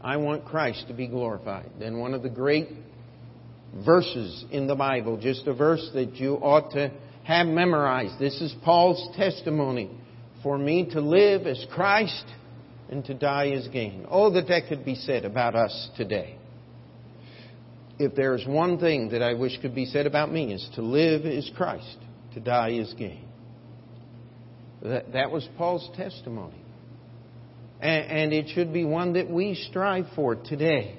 I 0.00 0.16
want 0.16 0.44
Christ 0.44 0.86
to 0.88 0.94
be 0.94 1.06
glorified. 1.06 1.70
Then 1.78 1.98
one 1.98 2.14
of 2.14 2.22
the 2.22 2.30
great 2.30 2.68
verses 3.84 4.44
in 4.50 4.66
the 4.66 4.74
Bible, 4.74 5.16
just 5.18 5.46
a 5.46 5.54
verse 5.54 5.88
that 5.94 6.16
you 6.16 6.34
ought 6.34 6.72
to 6.72 6.90
have 7.24 7.46
memorized. 7.46 8.18
This 8.18 8.40
is 8.40 8.54
Paul's 8.64 9.16
testimony. 9.16 9.90
For 10.42 10.58
me 10.58 10.90
to 10.90 11.00
live 11.00 11.46
as 11.46 11.64
Christ 11.72 12.24
and 12.90 13.04
to 13.04 13.14
die 13.14 13.50
as 13.50 13.68
gain. 13.68 14.06
Oh, 14.10 14.30
that 14.32 14.48
that 14.48 14.66
could 14.68 14.84
be 14.84 14.96
said 14.96 15.24
about 15.24 15.54
us 15.54 15.88
today. 15.96 16.36
If 18.02 18.16
there 18.16 18.34
is 18.34 18.44
one 18.44 18.78
thing 18.78 19.10
that 19.10 19.22
I 19.22 19.34
wish 19.34 19.56
could 19.60 19.76
be 19.76 19.84
said 19.84 20.06
about 20.06 20.32
me 20.32 20.52
is 20.52 20.68
to 20.74 20.82
live 20.82 21.24
is 21.24 21.48
Christ, 21.56 21.98
to 22.34 22.40
die 22.40 22.70
is 22.70 22.92
gain. 22.94 23.28
That, 24.82 25.12
that 25.12 25.30
was 25.30 25.48
Paul's 25.56 25.88
testimony. 25.96 26.60
And, 27.80 28.10
and 28.10 28.32
it 28.32 28.48
should 28.54 28.72
be 28.72 28.84
one 28.84 29.12
that 29.12 29.30
we 29.30 29.54
strive 29.70 30.06
for 30.16 30.34
today. 30.34 30.96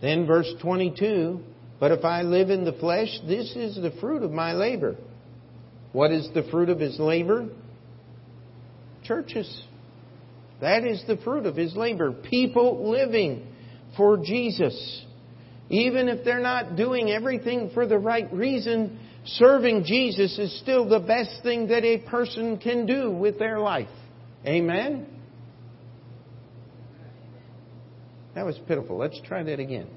Then 0.00 0.26
verse 0.26 0.50
22, 0.62 1.40
but 1.78 1.92
if 1.92 2.06
I 2.06 2.22
live 2.22 2.48
in 2.48 2.64
the 2.64 2.72
flesh, 2.72 3.10
this 3.26 3.54
is 3.54 3.76
the 3.76 3.92
fruit 4.00 4.22
of 4.22 4.30
my 4.30 4.54
labor. 4.54 4.96
What 5.92 6.12
is 6.12 6.30
the 6.32 6.44
fruit 6.44 6.70
of 6.70 6.80
his 6.80 6.98
labor? 6.98 7.48
Churches. 9.04 9.64
That 10.60 10.84
is 10.84 11.02
the 11.06 11.16
fruit 11.18 11.46
of 11.46 11.56
his 11.56 11.76
labor. 11.76 12.12
People 12.12 12.90
living 12.90 13.46
for 13.96 14.18
Jesus. 14.18 15.04
Even 15.70 16.08
if 16.08 16.24
they're 16.24 16.40
not 16.40 16.76
doing 16.76 17.10
everything 17.10 17.70
for 17.74 17.86
the 17.86 17.98
right 17.98 18.32
reason, 18.32 18.98
serving 19.24 19.84
Jesus 19.84 20.38
is 20.38 20.58
still 20.60 20.88
the 20.88 21.00
best 21.00 21.42
thing 21.42 21.68
that 21.68 21.84
a 21.84 21.98
person 21.98 22.58
can 22.58 22.86
do 22.86 23.10
with 23.10 23.38
their 23.38 23.58
life. 23.58 23.88
Amen? 24.46 25.06
That 28.34 28.46
was 28.46 28.58
pitiful. 28.66 28.96
Let's 28.96 29.20
try 29.26 29.42
that 29.42 29.60
again. 29.60 29.88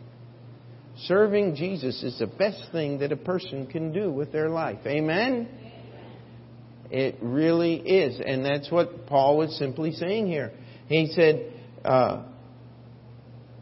Serving 1.05 1.55
Jesus 1.55 2.03
is 2.03 2.19
the 2.19 2.27
best 2.27 2.71
thing 2.71 2.99
that 2.99 3.11
a 3.11 3.17
person 3.17 3.65
can 3.65 3.93
do 3.93 4.11
with 4.11 4.31
their 4.31 4.49
life. 4.49 4.79
Amen? 4.85 5.47
It 6.91 7.15
really 7.21 7.75
is. 7.75 8.21
And 8.23 8.45
that's 8.45 8.69
what 8.69 9.07
Paul 9.07 9.37
was 9.37 9.57
simply 9.57 9.93
saying 9.93 10.27
here. 10.27 10.51
He 10.87 11.07
said, 11.15 11.53
uh, 11.85 12.23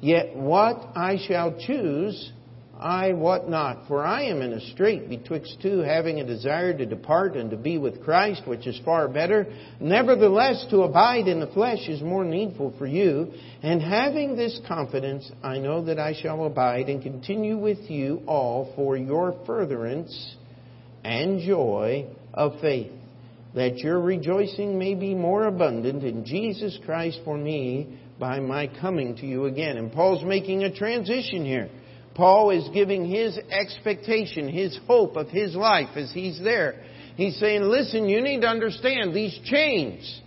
Yet 0.02 0.36
what 0.36 0.78
I 0.96 1.18
shall 1.28 1.60
choose, 1.60 2.32
I 2.80 3.12
what 3.12 3.50
not. 3.50 3.88
For 3.90 4.06
I 4.06 4.24
am 4.24 4.42
in 4.42 4.54
a 4.54 4.62
strait 4.72 5.10
betwixt 5.10 5.58
two, 5.62 5.80
having 5.80 6.22
a 6.22 6.26
desire 6.26 6.76
to 6.76 6.86
depart 6.86 7.36
and 7.36 7.52
to 7.52 7.58
be 7.58 7.78
with 7.78 8.02
Christ, 8.04 8.44
which 8.48 8.66
is 8.66 8.80
far 8.86 9.10
better. 9.10 9.46
Nevertheless, 9.82 10.66
to 10.70 10.84
abide 10.84 11.28
in 11.28 11.42
the 11.42 11.48
flesh 11.48 11.90
is 11.90 12.02
more 12.02 12.24
needful 12.24 12.74
for 12.78 12.88
you. 12.88 13.34
And 13.62 13.82
having 13.82 14.38
this 14.38 14.60
confidence, 14.68 15.30
I 15.44 15.58
know 15.58 15.84
that 15.84 16.00
I 16.00 16.14
shall 16.20 16.46
abide 16.46 16.88
and 16.88 17.04
continue 17.04 17.58
with 17.58 17.90
you 17.90 18.22
all 18.26 18.72
for 18.78 18.96
your 18.96 19.38
furtherance 19.46 20.36
and 21.04 21.42
joy 21.42 22.08
of 22.34 22.62
faith, 22.62 22.92
that 23.56 23.78
your 23.78 24.00
rejoicing 24.00 24.78
may 24.78 24.94
be 24.94 25.16
more 25.16 25.48
abundant 25.48 26.04
in 26.04 26.26
Jesus 26.26 26.78
Christ 26.86 27.20
for 27.26 27.38
me 27.38 28.00
by 28.20 28.40
my 28.40 28.68
coming 28.68 29.16
to 29.18 29.26
you 29.26 29.46
again. 29.46 29.78
And 29.78 29.92
Paul's 29.92 30.24
making 30.24 30.64
a 30.64 30.74
transition 30.74 31.46
here. 31.46 31.70
Paul 32.14 32.52
is 32.52 32.68
giving 32.74 33.10
his 33.10 33.38
expectation, 33.50 34.50
his 34.50 34.78
hope 34.88 35.16
of 35.16 35.30
his 35.30 35.56
life 35.56 35.96
as 35.96 36.12
he's 36.12 36.40
there. 36.44 36.84
He's 37.16 37.40
saying, 37.40 37.64
listen, 37.64 38.08
you 38.08 38.22
need 38.22 38.42
to 38.42 38.48
understand 38.48 39.14
these 39.14 39.38
chains 39.46 40.22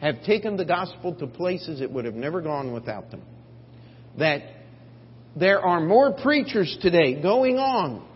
have 0.00 0.22
taken 0.24 0.56
the 0.56 0.64
gospel 0.64 1.14
to 1.14 1.26
places 1.26 1.80
it 1.80 1.90
would 1.90 2.04
have 2.04 2.14
never 2.14 2.40
gone 2.40 2.72
without 2.72 3.10
them. 3.10 3.22
That 4.18 4.42
there 5.36 5.60
are 5.60 5.80
more 5.80 6.12
preachers 6.12 6.76
today 6.80 7.20
going 7.20 7.58
on. 7.58 8.06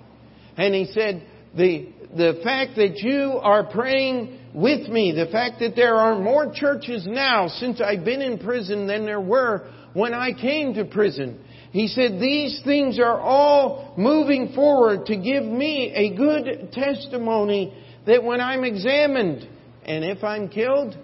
And 0.56 0.74
he 0.74 0.90
said, 0.92 1.26
the, 1.56 1.88
the 2.16 2.40
fact 2.44 2.76
that 2.76 2.98
you 2.98 3.38
are 3.42 3.64
praying 3.64 4.37
with 4.54 4.88
me, 4.88 5.12
the 5.12 5.30
fact 5.30 5.60
that 5.60 5.76
there 5.76 5.96
are 5.96 6.18
more 6.18 6.52
churches 6.52 7.06
now 7.06 7.48
since 7.48 7.80
I've 7.80 8.04
been 8.04 8.22
in 8.22 8.38
prison 8.38 8.86
than 8.86 9.04
there 9.04 9.20
were 9.20 9.70
when 9.92 10.14
I 10.14 10.32
came 10.32 10.74
to 10.74 10.84
prison. 10.84 11.40
He 11.70 11.88
said, 11.88 12.20
These 12.20 12.62
things 12.64 12.98
are 12.98 13.20
all 13.20 13.94
moving 13.96 14.52
forward 14.54 15.06
to 15.06 15.16
give 15.16 15.44
me 15.44 15.92
a 15.94 16.16
good 16.16 16.72
testimony 16.72 17.74
that 18.06 18.24
when 18.24 18.40
I'm 18.40 18.64
examined, 18.64 19.46
and 19.84 20.04
if 20.04 20.24
I'm 20.24 20.48
killed, 20.48 20.96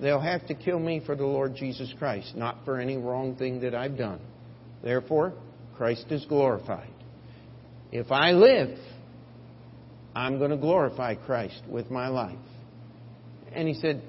they'll 0.00 0.20
have 0.20 0.46
to 0.46 0.54
kill 0.54 0.78
me 0.78 1.02
for 1.04 1.14
the 1.14 1.26
Lord 1.26 1.54
Jesus 1.54 1.92
Christ, 1.98 2.34
not 2.34 2.64
for 2.64 2.80
any 2.80 2.96
wrong 2.96 3.36
thing 3.36 3.60
that 3.60 3.74
I've 3.74 3.98
done. 3.98 4.20
Therefore, 4.82 5.34
Christ 5.76 6.06
is 6.10 6.24
glorified. 6.24 6.90
If 7.92 8.10
I 8.10 8.32
live, 8.32 8.78
I'm 10.16 10.38
going 10.38 10.50
to 10.50 10.56
glorify 10.56 11.14
Christ 11.14 11.60
with 11.68 11.90
my 11.90 12.08
life. 12.08 12.38
And 13.52 13.68
he 13.68 13.74
said, 13.74 14.02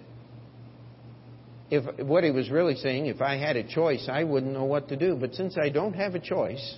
if 1.70 2.00
what 2.00 2.24
he 2.24 2.32
was 2.32 2.50
really 2.50 2.76
saying, 2.76 3.08
if 3.08 3.22
I 3.22 3.36
had 3.36 3.58
a 3.58 3.68
choice, 3.68 4.08
I 4.10 4.24
wouldn't 4.24 4.54
know 4.54 4.64
what 4.64 4.88
to 4.88 4.96
do. 4.96 5.18
But 5.20 5.36
since 5.36 5.58
I 5.62 5.68
don't 5.68 5.92
have 5.96 6.16
a 6.16 6.20
choice, 6.20 6.76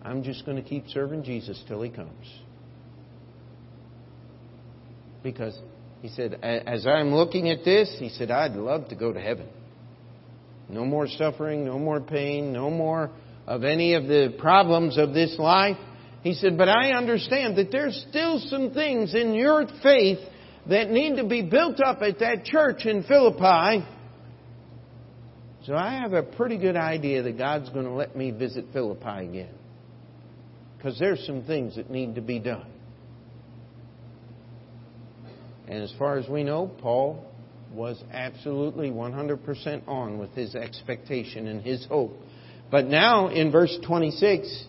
I'm 0.00 0.22
just 0.22 0.46
going 0.46 0.62
to 0.62 0.68
keep 0.68 0.86
serving 0.90 1.24
Jesus 1.24 1.60
till 1.66 1.82
he 1.82 1.90
comes. 1.90 2.26
Because 5.24 5.58
he 6.02 6.08
said, 6.08 6.34
as 6.44 6.86
I'm 6.86 7.12
looking 7.12 7.50
at 7.50 7.64
this, 7.64 7.96
he 7.98 8.10
said, 8.10 8.30
I'd 8.30 8.52
love 8.52 8.90
to 8.90 8.94
go 8.94 9.12
to 9.12 9.20
heaven. 9.20 9.48
No 10.68 10.84
more 10.84 11.08
suffering, 11.08 11.64
no 11.64 11.80
more 11.80 12.00
pain, 12.00 12.52
no 12.52 12.70
more 12.70 13.10
of 13.44 13.64
any 13.64 13.94
of 13.94 14.04
the 14.04 14.36
problems 14.38 14.98
of 14.98 15.14
this 15.14 15.36
life. 15.36 15.78
He 16.26 16.34
said, 16.34 16.58
but 16.58 16.68
I 16.68 16.90
understand 16.90 17.54
that 17.54 17.70
there's 17.70 18.04
still 18.10 18.40
some 18.40 18.72
things 18.72 19.14
in 19.14 19.32
your 19.34 19.64
faith 19.80 20.18
that 20.68 20.90
need 20.90 21.18
to 21.18 21.24
be 21.24 21.42
built 21.42 21.78
up 21.78 22.02
at 22.02 22.18
that 22.18 22.44
church 22.44 22.84
in 22.84 23.04
Philippi. 23.04 23.86
So 25.66 25.74
I 25.76 26.00
have 26.00 26.14
a 26.14 26.24
pretty 26.24 26.58
good 26.58 26.74
idea 26.74 27.22
that 27.22 27.38
God's 27.38 27.70
going 27.70 27.84
to 27.84 27.92
let 27.92 28.16
me 28.16 28.32
visit 28.32 28.64
Philippi 28.72 29.24
again. 29.24 29.54
Because 30.76 30.98
there's 30.98 31.24
some 31.24 31.44
things 31.44 31.76
that 31.76 31.90
need 31.90 32.16
to 32.16 32.22
be 32.22 32.40
done. 32.40 32.66
And 35.68 35.80
as 35.80 35.94
far 35.96 36.18
as 36.18 36.28
we 36.28 36.42
know, 36.42 36.66
Paul 36.66 37.24
was 37.72 38.02
absolutely 38.12 38.90
100% 38.90 39.86
on 39.86 40.18
with 40.18 40.32
his 40.32 40.56
expectation 40.56 41.46
and 41.46 41.62
his 41.62 41.86
hope. 41.86 42.16
But 42.68 42.88
now 42.88 43.28
in 43.28 43.52
verse 43.52 43.78
26, 43.86 44.64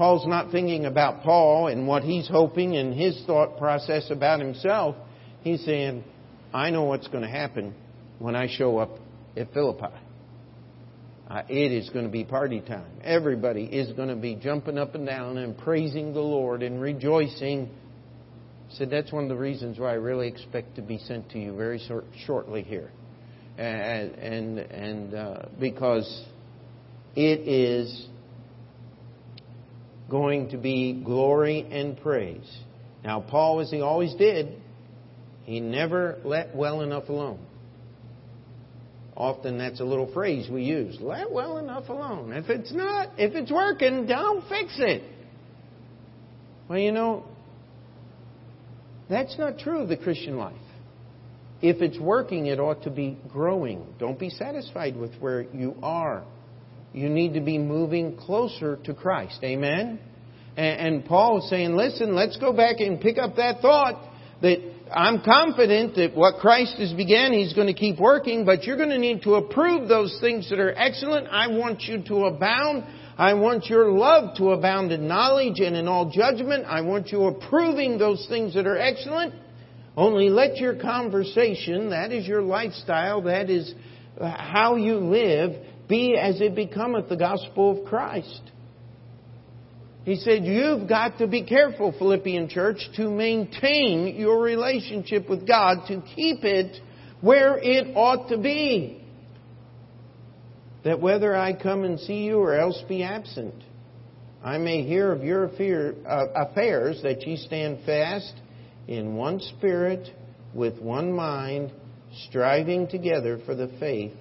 Paul's 0.00 0.26
not 0.26 0.50
thinking 0.50 0.86
about 0.86 1.22
Paul 1.24 1.66
and 1.66 1.86
what 1.86 2.02
he's 2.04 2.26
hoping 2.26 2.74
and 2.74 2.94
his 2.94 3.22
thought 3.26 3.58
process 3.58 4.10
about 4.10 4.40
himself. 4.40 4.96
He's 5.42 5.62
saying, 5.62 6.04
I 6.54 6.70
know 6.70 6.84
what's 6.84 7.06
going 7.08 7.22
to 7.22 7.28
happen 7.28 7.74
when 8.18 8.34
I 8.34 8.48
show 8.48 8.78
up 8.78 8.98
at 9.36 9.52
Philippi. 9.52 9.94
uh, 11.28 11.42
it 11.50 11.72
is 11.72 11.90
going 11.90 12.06
to 12.06 12.10
be 12.10 12.24
party 12.24 12.62
time. 12.62 12.90
Everybody 13.04 13.64
is 13.64 13.92
going 13.92 14.08
to 14.08 14.16
be 14.16 14.36
jumping 14.36 14.78
up 14.78 14.94
and 14.94 15.06
down 15.06 15.36
and 15.36 15.58
praising 15.58 16.14
the 16.14 16.20
Lord 16.20 16.62
and 16.62 16.80
rejoicing. 16.80 17.68
Said 18.70 18.88
that's 18.88 19.12
one 19.12 19.24
of 19.24 19.28
the 19.28 19.36
reasons 19.36 19.78
why 19.78 19.90
I 19.90 19.96
really 19.96 20.28
expect 20.28 20.76
to 20.76 20.82
be 20.82 20.96
sent 20.96 21.28
to 21.32 21.38
you 21.38 21.54
very 21.54 21.78
short, 21.78 22.06
shortly 22.24 22.62
here, 22.62 22.90
and 23.58 24.14
and, 24.14 24.58
and 24.60 25.14
uh, 25.14 25.42
because 25.60 26.24
it 27.14 27.46
is 27.46 28.06
going 30.10 30.50
to 30.50 30.58
be 30.58 30.92
glory 30.92 31.66
and 31.70 31.98
praise. 32.00 32.58
Now, 33.04 33.20
Paul, 33.20 33.60
as 33.60 33.70
he 33.70 33.80
always 33.80 34.14
did, 34.14 34.60
he 35.44 35.60
never 35.60 36.18
let 36.24 36.54
well 36.54 36.82
enough 36.82 37.08
alone. 37.08 37.38
Often 39.16 39.58
that's 39.58 39.80
a 39.80 39.84
little 39.84 40.12
phrase 40.12 40.48
we 40.50 40.64
use. 40.64 40.96
Let 41.00 41.30
well 41.30 41.58
enough 41.58 41.88
alone. 41.88 42.32
If 42.32 42.48
it's 42.48 42.72
not, 42.72 43.10
if 43.18 43.34
it's 43.34 43.50
working, 43.50 44.06
don't 44.06 44.42
fix 44.48 44.74
it. 44.78 45.02
Well, 46.68 46.78
you 46.78 46.92
know, 46.92 47.26
that's 49.08 49.36
not 49.38 49.58
true 49.58 49.80
of 49.80 49.88
the 49.88 49.96
Christian 49.96 50.36
life. 50.36 50.54
If 51.60 51.82
it's 51.82 51.98
working, 51.98 52.46
it 52.46 52.58
ought 52.58 52.84
to 52.84 52.90
be 52.90 53.18
growing. 53.28 53.84
Don't 53.98 54.18
be 54.18 54.30
satisfied 54.30 54.96
with 54.96 55.14
where 55.16 55.42
you 55.42 55.74
are. 55.82 56.24
You 56.92 57.08
need 57.08 57.34
to 57.34 57.40
be 57.40 57.58
moving 57.58 58.16
closer 58.16 58.76
to 58.84 58.94
Christ. 58.94 59.38
Amen? 59.44 60.00
And, 60.56 61.04
Paul 61.04 61.38
is 61.38 61.48
saying, 61.48 61.76
listen, 61.76 62.14
let's 62.14 62.36
go 62.36 62.52
back 62.52 62.80
and 62.80 63.00
pick 63.00 63.16
up 63.18 63.36
that 63.36 63.60
thought 63.60 64.10
that 64.42 64.58
I'm 64.92 65.22
confident 65.22 65.94
that 65.96 66.16
what 66.16 66.40
Christ 66.40 66.76
has 66.78 66.92
began, 66.92 67.32
He's 67.32 67.52
going 67.52 67.68
to 67.68 67.74
keep 67.74 67.98
working, 67.98 68.44
but 68.44 68.64
you're 68.64 68.76
going 68.76 68.90
to 68.90 68.98
need 68.98 69.22
to 69.22 69.36
approve 69.36 69.88
those 69.88 70.16
things 70.20 70.50
that 70.50 70.58
are 70.58 70.74
excellent. 70.76 71.28
I 71.30 71.46
want 71.46 71.82
you 71.82 72.02
to 72.04 72.24
abound. 72.24 72.84
I 73.16 73.34
want 73.34 73.66
your 73.66 73.92
love 73.92 74.36
to 74.38 74.50
abound 74.50 74.90
in 74.92 75.06
knowledge 75.06 75.60
and 75.60 75.76
in 75.76 75.86
all 75.86 76.10
judgment. 76.10 76.64
I 76.66 76.80
want 76.80 77.08
you 77.08 77.24
approving 77.24 77.98
those 77.98 78.26
things 78.28 78.54
that 78.54 78.66
are 78.66 78.78
excellent. 78.78 79.34
Only 79.96 80.28
let 80.28 80.56
your 80.56 80.74
conversation, 80.74 81.90
that 81.90 82.12
is 82.12 82.26
your 82.26 82.42
lifestyle, 82.42 83.22
that 83.22 83.50
is 83.50 83.74
uh, 84.20 84.30
how 84.30 84.76
you 84.76 84.96
live, 84.96 85.52
be 85.90 86.16
as 86.16 86.40
it 86.40 86.54
becometh 86.54 87.10
the 87.10 87.16
gospel 87.16 87.78
of 87.78 87.86
Christ. 87.86 88.40
He 90.04 90.16
said, 90.16 90.44
You've 90.44 90.88
got 90.88 91.18
to 91.18 91.26
be 91.26 91.44
careful, 91.44 91.92
Philippian 91.98 92.48
church, 92.48 92.78
to 92.96 93.10
maintain 93.10 94.16
your 94.16 94.40
relationship 94.40 95.28
with 95.28 95.46
God, 95.46 95.86
to 95.88 96.02
keep 96.14 96.44
it 96.44 96.80
where 97.20 97.58
it 97.58 97.94
ought 97.94 98.30
to 98.30 98.38
be. 98.38 99.04
That 100.84 101.00
whether 101.00 101.36
I 101.36 101.52
come 101.52 101.84
and 101.84 102.00
see 102.00 102.24
you 102.24 102.38
or 102.38 102.54
else 102.54 102.82
be 102.88 103.02
absent, 103.02 103.54
I 104.42 104.56
may 104.56 104.82
hear 104.84 105.12
of 105.12 105.22
your 105.22 105.44
uh, 106.08 106.26
affairs, 106.34 107.00
that 107.02 107.26
ye 107.26 107.36
stand 107.36 107.80
fast 107.84 108.32
in 108.88 109.14
one 109.14 109.40
spirit, 109.40 110.08
with 110.54 110.80
one 110.80 111.12
mind, 111.12 111.72
striving 112.28 112.88
together 112.88 113.38
for 113.44 113.54
the 113.54 113.68
faith 113.78 114.16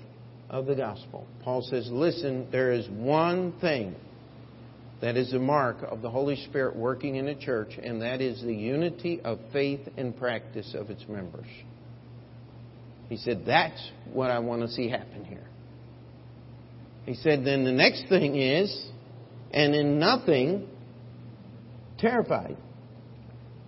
of 0.50 0.66
the 0.66 0.76
gospel. 0.76 1.28
Paul 1.44 1.62
says, 1.62 1.90
Listen, 1.92 2.48
there 2.52 2.72
is 2.72 2.88
one 2.90 3.54
thing 3.60 3.96
that 5.02 5.16
is 5.16 5.34
a 5.34 5.40
mark 5.40 5.78
of 5.84 6.02
the 6.02 6.10
Holy 6.10 6.36
Spirit 6.36 6.76
working 6.76 7.16
in 7.16 7.28
a 7.28 7.36
church, 7.36 7.80
and 7.82 8.02
that 8.02 8.22
is 8.22 8.42
the 8.42 8.54
unity 8.54 9.22
of 9.24 9.40
faith 9.54 9.88
and 9.98 10.18
practice 10.18 10.76
of 10.78 10.90
its 10.90 11.06
members. 11.08 11.48
He 13.08 13.18
said, 13.18 13.44
That's 13.46 13.92
what 14.12 14.32
I 14.32 14.40
want 14.40 14.62
to 14.62 14.68
see 14.68 14.90
happen 14.90 15.26
here. 15.26 15.48
He 17.06 17.16
said, 17.16 17.46
Then 17.46 17.64
the 17.64 17.72
next 17.72 18.08
thing 18.10 18.36
is, 18.36 18.88
and 19.52 19.74
in 19.74 20.00
nothing, 20.00 20.68
terrified 21.98 22.58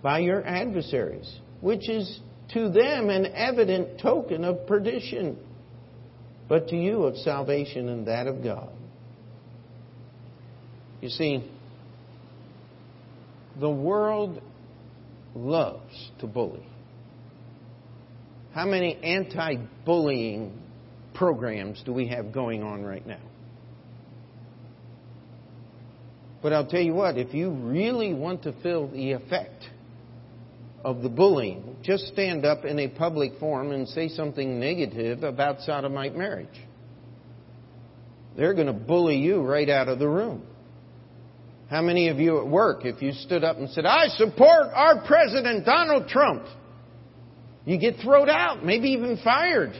by 0.02 0.18
your 0.18 0.44
adversaries, 0.44 1.32
which 1.60 1.88
is 1.88 2.20
to 2.52 2.70
them 2.70 3.08
an 3.08 3.26
evident 3.26 4.00
token 4.00 4.44
of 4.44 4.66
perdition, 4.66 5.38
but 6.52 6.68
to 6.68 6.76
you 6.76 7.04
of 7.04 7.16
salvation 7.16 7.88
and 7.88 8.08
that 8.08 8.26
of 8.26 8.44
God. 8.44 8.68
You 11.00 11.08
see, 11.08 11.50
the 13.58 13.70
world 13.70 14.42
loves 15.34 16.10
to 16.20 16.26
bully. 16.26 16.66
How 18.52 18.66
many 18.66 18.96
anti 19.02 19.54
bullying 19.86 20.52
programs 21.14 21.82
do 21.86 21.92
we 21.94 22.08
have 22.08 22.34
going 22.34 22.62
on 22.62 22.82
right 22.82 23.06
now? 23.06 23.22
But 26.42 26.52
I'll 26.52 26.66
tell 26.66 26.82
you 26.82 26.92
what, 26.92 27.16
if 27.16 27.32
you 27.32 27.48
really 27.48 28.12
want 28.12 28.42
to 28.42 28.52
feel 28.62 28.88
the 28.88 29.12
effect 29.12 29.64
of 30.84 31.02
the 31.02 31.08
bullying, 31.08 31.76
just 31.82 32.06
stand 32.08 32.44
up 32.44 32.64
in 32.64 32.78
a 32.78 32.88
public 32.88 33.32
forum 33.38 33.72
and 33.72 33.88
say 33.88 34.08
something 34.08 34.58
negative 34.58 35.22
about 35.22 35.60
sodomite 35.60 36.16
marriage. 36.16 36.48
They're 38.36 38.54
going 38.54 38.66
to 38.66 38.72
bully 38.72 39.16
you 39.16 39.42
right 39.42 39.68
out 39.68 39.88
of 39.88 39.98
the 39.98 40.08
room. 40.08 40.42
How 41.68 41.82
many 41.82 42.08
of 42.08 42.18
you 42.18 42.38
at 42.38 42.46
work, 42.46 42.84
if 42.84 43.00
you 43.00 43.12
stood 43.12 43.44
up 43.44 43.56
and 43.56 43.70
said, 43.70 43.86
I 43.86 44.08
support 44.08 44.66
our 44.74 45.06
President 45.06 45.64
Donald 45.64 46.08
Trump, 46.08 46.44
you 47.64 47.78
get 47.78 47.96
thrown 48.02 48.28
out, 48.28 48.64
maybe 48.64 48.90
even 48.90 49.18
fired. 49.22 49.72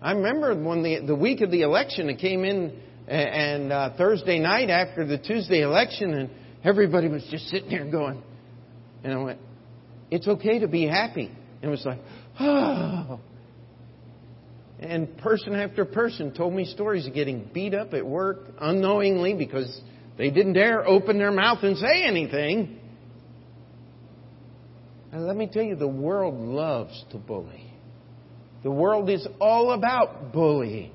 I 0.00 0.12
remember 0.12 0.54
when 0.54 0.82
the, 0.82 1.00
the 1.06 1.14
week 1.14 1.40
of 1.40 1.50
the 1.50 1.62
election, 1.62 2.08
it 2.10 2.18
came 2.18 2.44
in 2.44 2.78
and 3.08 3.72
uh, 3.72 3.96
Thursday 3.96 4.38
night 4.38 4.68
after 4.70 5.06
the 5.06 5.18
Tuesday 5.18 5.62
election, 5.62 6.14
and 6.14 6.30
everybody 6.64 7.08
was 7.08 7.26
just 7.30 7.48
sitting 7.48 7.70
there 7.70 7.90
going, 7.90 8.22
and 9.04 9.12
I 9.12 9.16
went, 9.16 9.38
it's 10.10 10.28
okay 10.28 10.60
to 10.60 10.68
be 10.68 10.86
happy. 10.86 11.26
And 11.26 11.64
it 11.64 11.68
was 11.68 11.84
like, 11.84 12.00
oh. 12.40 13.20
And 14.78 15.16
person 15.18 15.54
after 15.54 15.84
person 15.84 16.34
told 16.34 16.52
me 16.52 16.64
stories 16.64 17.06
of 17.06 17.14
getting 17.14 17.48
beat 17.54 17.72
up 17.72 17.94
at 17.94 18.04
work 18.04 18.40
unknowingly 18.60 19.34
because 19.34 19.80
they 20.18 20.30
didn't 20.30 20.54
dare 20.54 20.86
open 20.86 21.18
their 21.18 21.30
mouth 21.30 21.58
and 21.62 21.76
say 21.78 22.04
anything. 22.04 22.78
And 25.12 25.26
let 25.26 25.36
me 25.36 25.48
tell 25.52 25.62
you, 25.62 25.76
the 25.76 25.86
world 25.86 26.34
loves 26.34 27.04
to 27.10 27.18
bully. 27.18 27.72
The 28.62 28.70
world 28.70 29.08
is 29.08 29.26
all 29.40 29.72
about 29.72 30.32
bullying. 30.32 30.92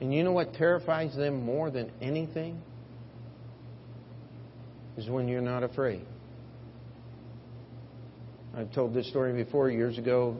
And 0.00 0.12
you 0.12 0.22
know 0.22 0.32
what 0.32 0.54
terrifies 0.54 1.14
them 1.16 1.42
more 1.44 1.70
than 1.70 1.90
anything? 2.00 2.62
Is 4.96 5.08
when 5.08 5.28
you're 5.28 5.40
not 5.40 5.62
afraid. 5.62 6.04
I've 8.56 8.72
told 8.72 8.94
this 8.94 9.08
story 9.08 9.32
before 9.32 9.68
years 9.70 9.98
ago. 9.98 10.36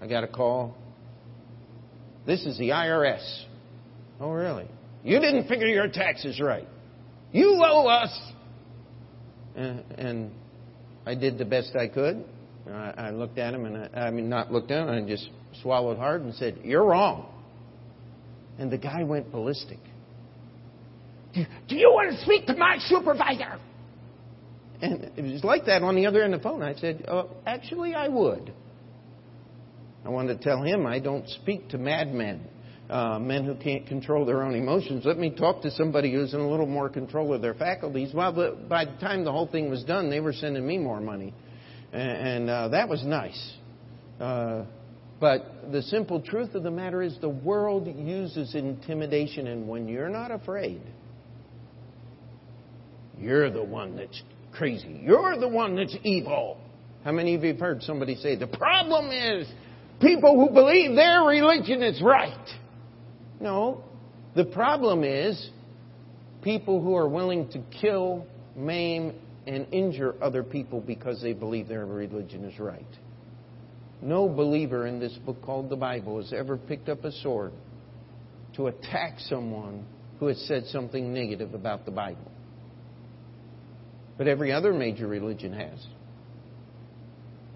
I 0.00 0.08
got 0.08 0.24
a 0.24 0.28
call. 0.28 0.76
This 2.26 2.44
is 2.44 2.58
the 2.58 2.70
IRS. 2.70 3.44
Oh, 4.20 4.32
really? 4.32 4.66
You 5.04 5.20
didn't 5.20 5.46
figure 5.46 5.68
your 5.68 5.88
taxes 5.88 6.40
right. 6.40 6.66
You 7.30 7.62
owe 7.64 7.86
us. 7.86 8.32
And, 9.54 9.84
and 9.92 10.30
I 11.06 11.14
did 11.14 11.38
the 11.38 11.44
best 11.44 11.76
I 11.76 11.86
could. 11.86 12.24
I, 12.68 12.94
I 12.96 13.10
looked 13.10 13.38
at 13.38 13.54
him, 13.54 13.64
and 13.64 13.88
I, 13.94 14.06
I 14.06 14.10
mean, 14.10 14.28
not 14.28 14.52
looked 14.52 14.68
down, 14.68 14.88
I 14.88 15.00
just 15.06 15.28
swallowed 15.62 15.98
hard 15.98 16.22
and 16.22 16.34
said, 16.34 16.58
You're 16.64 16.84
wrong. 16.84 17.32
And 18.58 18.70
the 18.70 18.78
guy 18.78 19.04
went 19.04 19.30
ballistic. 19.30 19.78
Do, 21.68 21.76
you 21.76 21.90
want 21.90 22.16
to 22.16 22.22
speak 22.24 22.46
to 22.46 22.56
my 22.56 22.76
supervisor? 22.78 23.58
And 24.80 25.10
it 25.16 25.32
was 25.32 25.44
like 25.44 25.66
that 25.66 25.82
on 25.82 25.96
the 25.96 26.06
other 26.06 26.22
end 26.22 26.34
of 26.34 26.40
the 26.40 26.44
phone. 26.44 26.62
I 26.62 26.74
said, 26.74 27.04
oh, 27.08 27.30
Actually, 27.46 27.94
I 27.94 28.08
would. 28.08 28.52
I 30.04 30.08
wanted 30.08 30.38
to 30.38 30.44
tell 30.44 30.62
him 30.62 30.86
I 30.86 30.98
don't 30.98 31.28
speak 31.28 31.68
to 31.70 31.78
madmen, 31.78 32.42
uh, 32.88 33.18
men 33.18 33.44
who 33.44 33.54
can't 33.56 33.86
control 33.86 34.24
their 34.24 34.42
own 34.42 34.54
emotions. 34.54 35.04
Let 35.04 35.18
me 35.18 35.30
talk 35.30 35.62
to 35.62 35.70
somebody 35.72 36.12
who's 36.12 36.32
in 36.32 36.40
a 36.40 36.48
little 36.48 36.66
more 36.66 36.88
control 36.88 37.34
of 37.34 37.42
their 37.42 37.54
faculties. 37.54 38.14
Well, 38.14 38.32
but 38.32 38.68
by 38.68 38.84
the 38.84 38.96
time 39.00 39.24
the 39.24 39.32
whole 39.32 39.48
thing 39.48 39.68
was 39.68 39.82
done, 39.84 40.10
they 40.10 40.20
were 40.20 40.32
sending 40.32 40.66
me 40.66 40.78
more 40.78 41.00
money. 41.00 41.34
And, 41.92 42.28
and 42.28 42.50
uh, 42.50 42.68
that 42.68 42.88
was 42.88 43.02
nice. 43.04 43.54
Uh, 44.20 44.64
but 45.18 45.72
the 45.72 45.82
simple 45.82 46.20
truth 46.20 46.54
of 46.54 46.62
the 46.62 46.70
matter 46.70 47.02
is 47.02 47.16
the 47.20 47.28
world 47.28 47.86
uses 47.86 48.54
intimidation, 48.54 49.46
and 49.46 49.66
when 49.66 49.88
you're 49.88 50.10
not 50.10 50.30
afraid, 50.30 50.82
you're 53.18 53.50
the 53.50 53.62
one 53.62 53.96
that's 53.96 54.22
crazy. 54.52 55.00
You're 55.02 55.38
the 55.38 55.48
one 55.48 55.76
that's 55.76 55.96
evil. 56.02 56.58
How 57.04 57.12
many 57.12 57.34
of 57.34 57.42
you 57.42 57.52
have 57.52 57.60
heard 57.60 57.82
somebody 57.82 58.16
say, 58.16 58.36
the 58.36 58.46
problem 58.46 59.10
is 59.10 59.46
people 60.00 60.34
who 60.34 60.52
believe 60.52 60.94
their 60.94 61.22
religion 61.22 61.82
is 61.82 62.02
right. 62.02 62.48
No. 63.40 63.84
The 64.34 64.44
problem 64.44 65.04
is 65.04 65.50
people 66.42 66.82
who 66.82 66.94
are 66.96 67.08
willing 67.08 67.48
to 67.50 67.62
kill, 67.80 68.26
maim, 68.56 69.14
and 69.46 69.66
injure 69.72 70.14
other 70.20 70.42
people 70.42 70.80
because 70.80 71.22
they 71.22 71.32
believe 71.32 71.68
their 71.68 71.86
religion 71.86 72.44
is 72.44 72.58
right. 72.58 72.84
No 74.02 74.28
believer 74.28 74.86
in 74.86 75.00
this 75.00 75.12
book 75.24 75.40
called 75.42 75.70
the 75.70 75.76
Bible 75.76 76.18
has 76.18 76.32
ever 76.32 76.56
picked 76.56 76.88
up 76.88 77.04
a 77.04 77.12
sword 77.12 77.52
to 78.56 78.66
attack 78.66 79.18
someone 79.20 79.86
who 80.18 80.26
has 80.26 80.38
said 80.46 80.64
something 80.66 81.12
negative 81.12 81.54
about 81.54 81.84
the 81.84 81.90
Bible. 81.90 82.30
But 84.18 84.28
every 84.28 84.52
other 84.52 84.72
major 84.72 85.06
religion 85.06 85.52
has. 85.52 85.84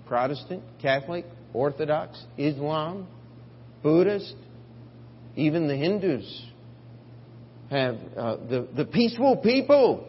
Protestant, 0.06 0.62
Catholic, 0.82 1.24
Orthodox, 1.54 2.22
Islam, 2.36 3.06
Buddhist, 3.82 4.34
even 5.36 5.68
the 5.68 5.76
Hindus 5.76 6.46
have 7.70 7.94
uh, 8.16 8.36
the, 8.36 8.68
the 8.76 8.84
peaceful 8.84 9.36
people. 9.36 10.06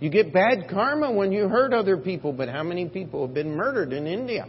You 0.00 0.10
get 0.10 0.32
bad 0.32 0.68
karma 0.68 1.12
when 1.12 1.32
you 1.32 1.48
hurt 1.48 1.72
other 1.72 1.96
people, 1.96 2.32
but 2.32 2.48
how 2.48 2.62
many 2.62 2.88
people 2.88 3.24
have 3.26 3.34
been 3.34 3.54
murdered 3.54 3.92
in 3.92 4.06
India? 4.06 4.46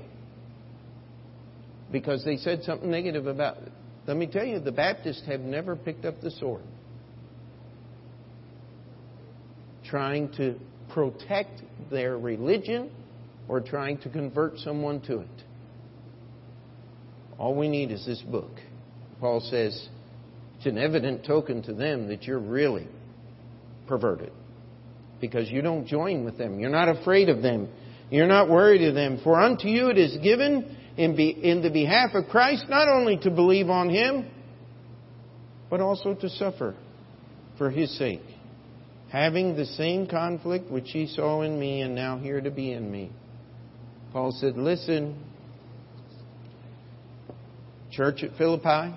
Because 1.91 2.25
they 2.25 2.37
said 2.37 2.63
something 2.63 2.89
negative 2.89 3.27
about 3.27 3.57
it. 3.57 3.71
Let 4.07 4.17
me 4.17 4.27
tell 4.27 4.43
you, 4.43 4.59
the 4.59 4.71
Baptists 4.71 5.23
have 5.27 5.41
never 5.41 5.75
picked 5.75 6.03
up 6.03 6.19
the 6.21 6.31
sword 6.31 6.63
trying 9.85 10.29
to 10.33 10.55
protect 10.97 11.61
their 11.91 12.17
religion 12.17 12.89
or 13.47 13.61
trying 13.61 13.99
to 13.99 14.09
convert 14.09 14.57
someone 14.57 14.99
to 14.99 15.19
it. 15.19 15.43
All 17.37 17.53
we 17.53 17.69
need 17.69 17.91
is 17.91 18.03
this 18.03 18.19
book. 18.21 18.49
Paul 19.19 19.39
says 19.39 19.89
it's 20.55 20.65
an 20.65 20.79
evident 20.79 21.23
token 21.23 21.61
to 21.63 21.73
them 21.75 22.07
that 22.07 22.23
you're 22.23 22.39
really 22.39 22.87
perverted 23.85 24.31
because 25.21 25.51
you 25.51 25.61
don't 25.61 25.85
join 25.85 26.25
with 26.25 26.39
them. 26.39 26.59
You're 26.59 26.71
not 26.71 26.89
afraid 26.89 27.29
of 27.29 27.43
them. 27.43 27.69
You're 28.09 28.25
not 28.25 28.49
worried 28.49 28.81
of 28.81 28.95
them. 28.95 29.21
For 29.23 29.39
unto 29.39 29.67
you 29.67 29.89
it 29.89 29.99
is 29.99 30.17
given 30.23 30.75
in, 30.97 31.15
be, 31.15 31.29
in 31.29 31.61
the 31.61 31.69
behalf 31.69 32.15
of 32.15 32.27
Christ 32.29 32.65
not 32.69 32.89
only 32.89 33.17
to 33.17 33.29
believe 33.29 33.69
on 33.69 33.91
Him, 33.91 34.31
but 35.69 35.79
also 35.79 36.15
to 36.15 36.27
suffer 36.27 36.73
for 37.59 37.69
His 37.69 37.95
sake, 37.99 38.23
having 39.11 39.55
the 39.55 39.65
same 39.65 40.07
conflict 40.07 40.69
which 40.69 40.89
He 40.91 41.07
saw 41.07 41.41
in 41.41 41.59
me 41.59 41.81
and 41.81 41.95
now 41.95 42.17
here 42.17 42.41
to 42.41 42.51
be 42.51 42.71
in 42.71 42.91
me. 42.91 43.11
Paul 44.11 44.31
said, 44.31 44.57
Listen, 44.57 45.23
church 47.91 48.23
at 48.23 48.37
Philippi, 48.37 48.95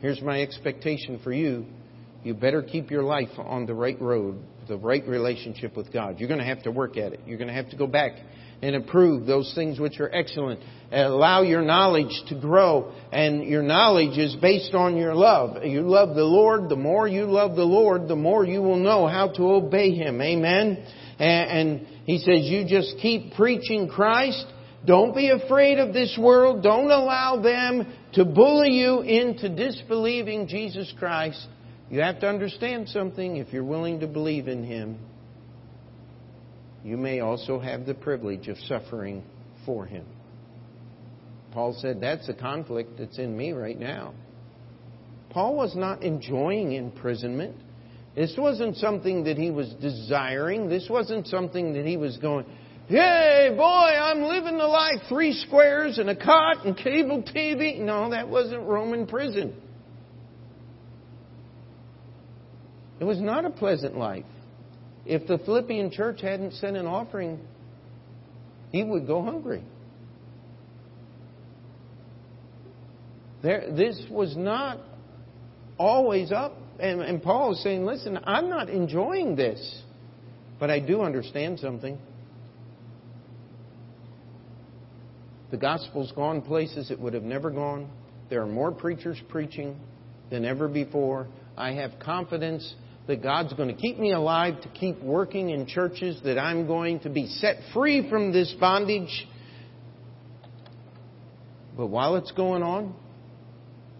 here's 0.00 0.22
my 0.22 0.40
expectation 0.40 1.20
for 1.22 1.32
you. 1.32 1.66
You 2.22 2.34
better 2.34 2.62
keep 2.62 2.90
your 2.90 3.02
life 3.02 3.38
on 3.38 3.66
the 3.66 3.74
right 3.74 4.00
road, 4.00 4.38
the 4.66 4.78
right 4.78 5.06
relationship 5.06 5.76
with 5.76 5.92
God. 5.92 6.18
You're 6.18 6.28
going 6.28 6.40
to 6.40 6.46
have 6.46 6.62
to 6.62 6.70
work 6.70 6.96
at 6.96 7.12
it. 7.12 7.20
You're 7.26 7.38
going 7.38 7.48
to 7.48 7.54
have 7.54 7.70
to 7.70 7.76
go 7.76 7.86
back 7.86 8.12
and 8.64 8.74
improve 8.74 9.26
those 9.26 9.52
things 9.54 9.78
which 9.78 10.00
are 10.00 10.10
excellent. 10.10 10.58
Allow 10.90 11.42
your 11.42 11.60
knowledge 11.60 12.22
to 12.28 12.34
grow, 12.34 12.94
and 13.12 13.44
your 13.44 13.62
knowledge 13.62 14.16
is 14.16 14.34
based 14.36 14.72
on 14.72 14.96
your 14.96 15.14
love. 15.14 15.62
You 15.64 15.82
love 15.82 16.16
the 16.16 16.24
Lord. 16.24 16.70
The 16.70 16.76
more 16.76 17.06
you 17.06 17.26
love 17.26 17.56
the 17.56 17.64
Lord, 17.64 18.08
the 18.08 18.16
more 18.16 18.46
you 18.46 18.62
will 18.62 18.78
know 18.78 19.06
how 19.06 19.28
to 19.28 19.42
obey 19.42 19.90
Him. 19.90 20.18
Amen. 20.18 20.82
And 21.18 21.86
He 22.06 22.16
says, 22.16 22.48
you 22.48 22.66
just 22.66 22.96
keep 23.02 23.34
preaching 23.34 23.86
Christ. 23.86 24.46
Don't 24.86 25.14
be 25.14 25.28
afraid 25.28 25.78
of 25.78 25.92
this 25.92 26.16
world. 26.18 26.62
Don't 26.62 26.90
allow 26.90 27.42
them 27.42 27.86
to 28.14 28.24
bully 28.24 28.70
you 28.70 29.02
into 29.02 29.54
disbelieving 29.54 30.48
Jesus 30.48 30.90
Christ. 30.98 31.46
You 31.90 32.00
have 32.00 32.18
to 32.20 32.28
understand 32.28 32.88
something 32.88 33.36
if 33.36 33.52
you're 33.52 33.62
willing 33.62 34.00
to 34.00 34.06
believe 34.06 34.48
in 34.48 34.64
Him 34.64 34.98
you 36.84 36.98
may 36.98 37.20
also 37.20 37.58
have 37.58 37.86
the 37.86 37.94
privilege 37.94 38.46
of 38.48 38.58
suffering 38.68 39.24
for 39.64 39.86
him. 39.86 40.04
Paul 41.52 41.76
said, 41.80 42.00
That's 42.00 42.28
a 42.28 42.34
conflict 42.34 42.98
that's 42.98 43.18
in 43.18 43.34
me 43.36 43.52
right 43.52 43.78
now. 43.78 44.12
Paul 45.30 45.56
was 45.56 45.74
not 45.74 46.02
enjoying 46.02 46.72
imprisonment. 46.72 47.56
This 48.14 48.34
wasn't 48.38 48.76
something 48.76 49.24
that 49.24 49.38
he 49.38 49.50
was 49.50 49.72
desiring. 49.80 50.68
This 50.68 50.86
wasn't 50.88 51.26
something 51.26 51.72
that 51.72 51.86
he 51.86 51.96
was 51.96 52.18
going, 52.18 52.44
Hey, 52.86 53.48
boy, 53.56 53.62
I'm 53.62 54.22
living 54.22 54.58
the 54.58 54.66
life, 54.66 55.00
three 55.08 55.32
squares 55.32 55.96
and 55.98 56.10
a 56.10 56.16
cot 56.16 56.66
and 56.66 56.76
cable 56.76 57.22
TV. 57.22 57.80
No, 57.80 58.10
that 58.10 58.28
wasn't 58.28 58.62
Roman 58.62 59.06
prison. 59.06 59.54
It 63.00 63.04
was 63.04 63.20
not 63.20 63.46
a 63.46 63.50
pleasant 63.50 63.96
life. 63.96 64.24
If 65.06 65.26
the 65.26 65.38
Philippian 65.38 65.90
church 65.90 66.20
hadn't 66.20 66.54
sent 66.54 66.76
an 66.76 66.86
offering, 66.86 67.40
he 68.72 68.82
would 68.82 69.06
go 69.06 69.22
hungry. 69.22 69.62
There, 73.42 73.70
this 73.76 74.02
was 74.10 74.34
not 74.36 74.78
always 75.78 76.32
up. 76.32 76.56
And, 76.80 77.02
and 77.02 77.22
Paul 77.22 77.52
is 77.52 77.62
saying, 77.62 77.84
listen, 77.84 78.18
I'm 78.24 78.48
not 78.48 78.68
enjoying 78.68 79.36
this, 79.36 79.82
but 80.58 80.70
I 80.70 80.80
do 80.80 81.02
understand 81.02 81.60
something. 81.60 81.98
The 85.50 85.56
gospel's 85.58 86.10
gone 86.12 86.42
places 86.42 86.90
it 86.90 86.98
would 86.98 87.14
have 87.14 87.22
never 87.22 87.50
gone. 87.50 87.88
There 88.30 88.42
are 88.42 88.46
more 88.46 88.72
preachers 88.72 89.20
preaching 89.28 89.78
than 90.30 90.44
ever 90.44 90.66
before. 90.66 91.28
I 91.56 91.72
have 91.72 91.92
confidence 92.00 92.74
that 93.06 93.22
God's 93.22 93.52
going 93.52 93.68
to 93.68 93.80
keep 93.80 93.98
me 93.98 94.12
alive 94.12 94.60
to 94.62 94.68
keep 94.68 95.00
working 95.00 95.50
in 95.50 95.66
churches, 95.66 96.20
that 96.24 96.38
I'm 96.38 96.66
going 96.66 97.00
to 97.00 97.10
be 97.10 97.26
set 97.26 97.56
free 97.72 98.08
from 98.08 98.32
this 98.32 98.54
bondage. 98.58 99.26
But 101.76 101.88
while 101.88 102.16
it's 102.16 102.32
going 102.32 102.62
on, 102.62 102.94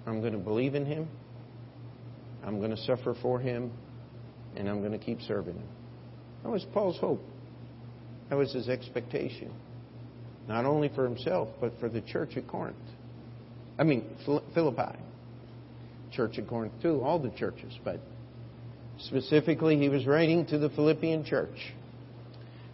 I'm 0.06 0.20
going 0.20 0.32
to 0.32 0.38
believe 0.38 0.74
in 0.74 0.86
Him. 0.86 1.08
I'm 2.44 2.58
going 2.58 2.70
to 2.70 2.76
suffer 2.78 3.14
for 3.20 3.38
Him. 3.40 3.72
And 4.56 4.68
I'm 4.68 4.80
going 4.80 4.92
to 4.92 4.98
keep 4.98 5.20
serving 5.22 5.54
Him. 5.54 5.68
That 6.42 6.50
was 6.50 6.64
Paul's 6.72 6.98
hope. 6.98 7.20
That 8.30 8.36
was 8.36 8.52
his 8.52 8.68
expectation. 8.68 9.52
Not 10.46 10.64
only 10.64 10.90
for 10.94 11.04
himself, 11.04 11.48
but 11.60 11.72
for 11.80 11.88
the 11.88 12.00
church 12.00 12.36
at 12.36 12.46
Corinth. 12.46 12.76
I 13.78 13.84
mean, 13.84 14.04
Philippi. 14.54 14.98
Church 16.12 16.38
at 16.38 16.46
Corinth, 16.46 16.74
too. 16.80 17.00
All 17.02 17.18
the 17.18 17.30
churches. 17.30 17.72
But 17.82 18.00
Specifically, 19.00 19.76
he 19.76 19.88
was 19.88 20.06
writing 20.06 20.46
to 20.46 20.58
the 20.58 20.70
Philippian 20.70 21.24
church. 21.24 21.74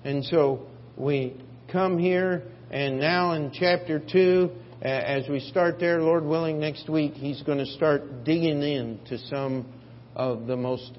And 0.05 0.25
so 0.25 0.67
we 0.97 1.37
come 1.71 1.99
here, 1.99 2.43
and 2.71 3.01
now 3.01 3.33
in 3.33 3.53
chapter 3.53 3.99
2, 4.01 4.51
as 4.83 5.29
we 5.29 5.41
start 5.41 5.79
there, 5.79 6.01
Lord 6.01 6.25
willing, 6.25 6.59
next 6.59 6.89
week, 6.89 7.15
he's 7.15 7.43
going 7.43 7.59
to 7.59 7.67
start 7.67 8.25
digging 8.25 8.63
into 8.63 9.19
some 9.29 9.67
of 10.15 10.47
the 10.47 10.57
most 10.57 10.91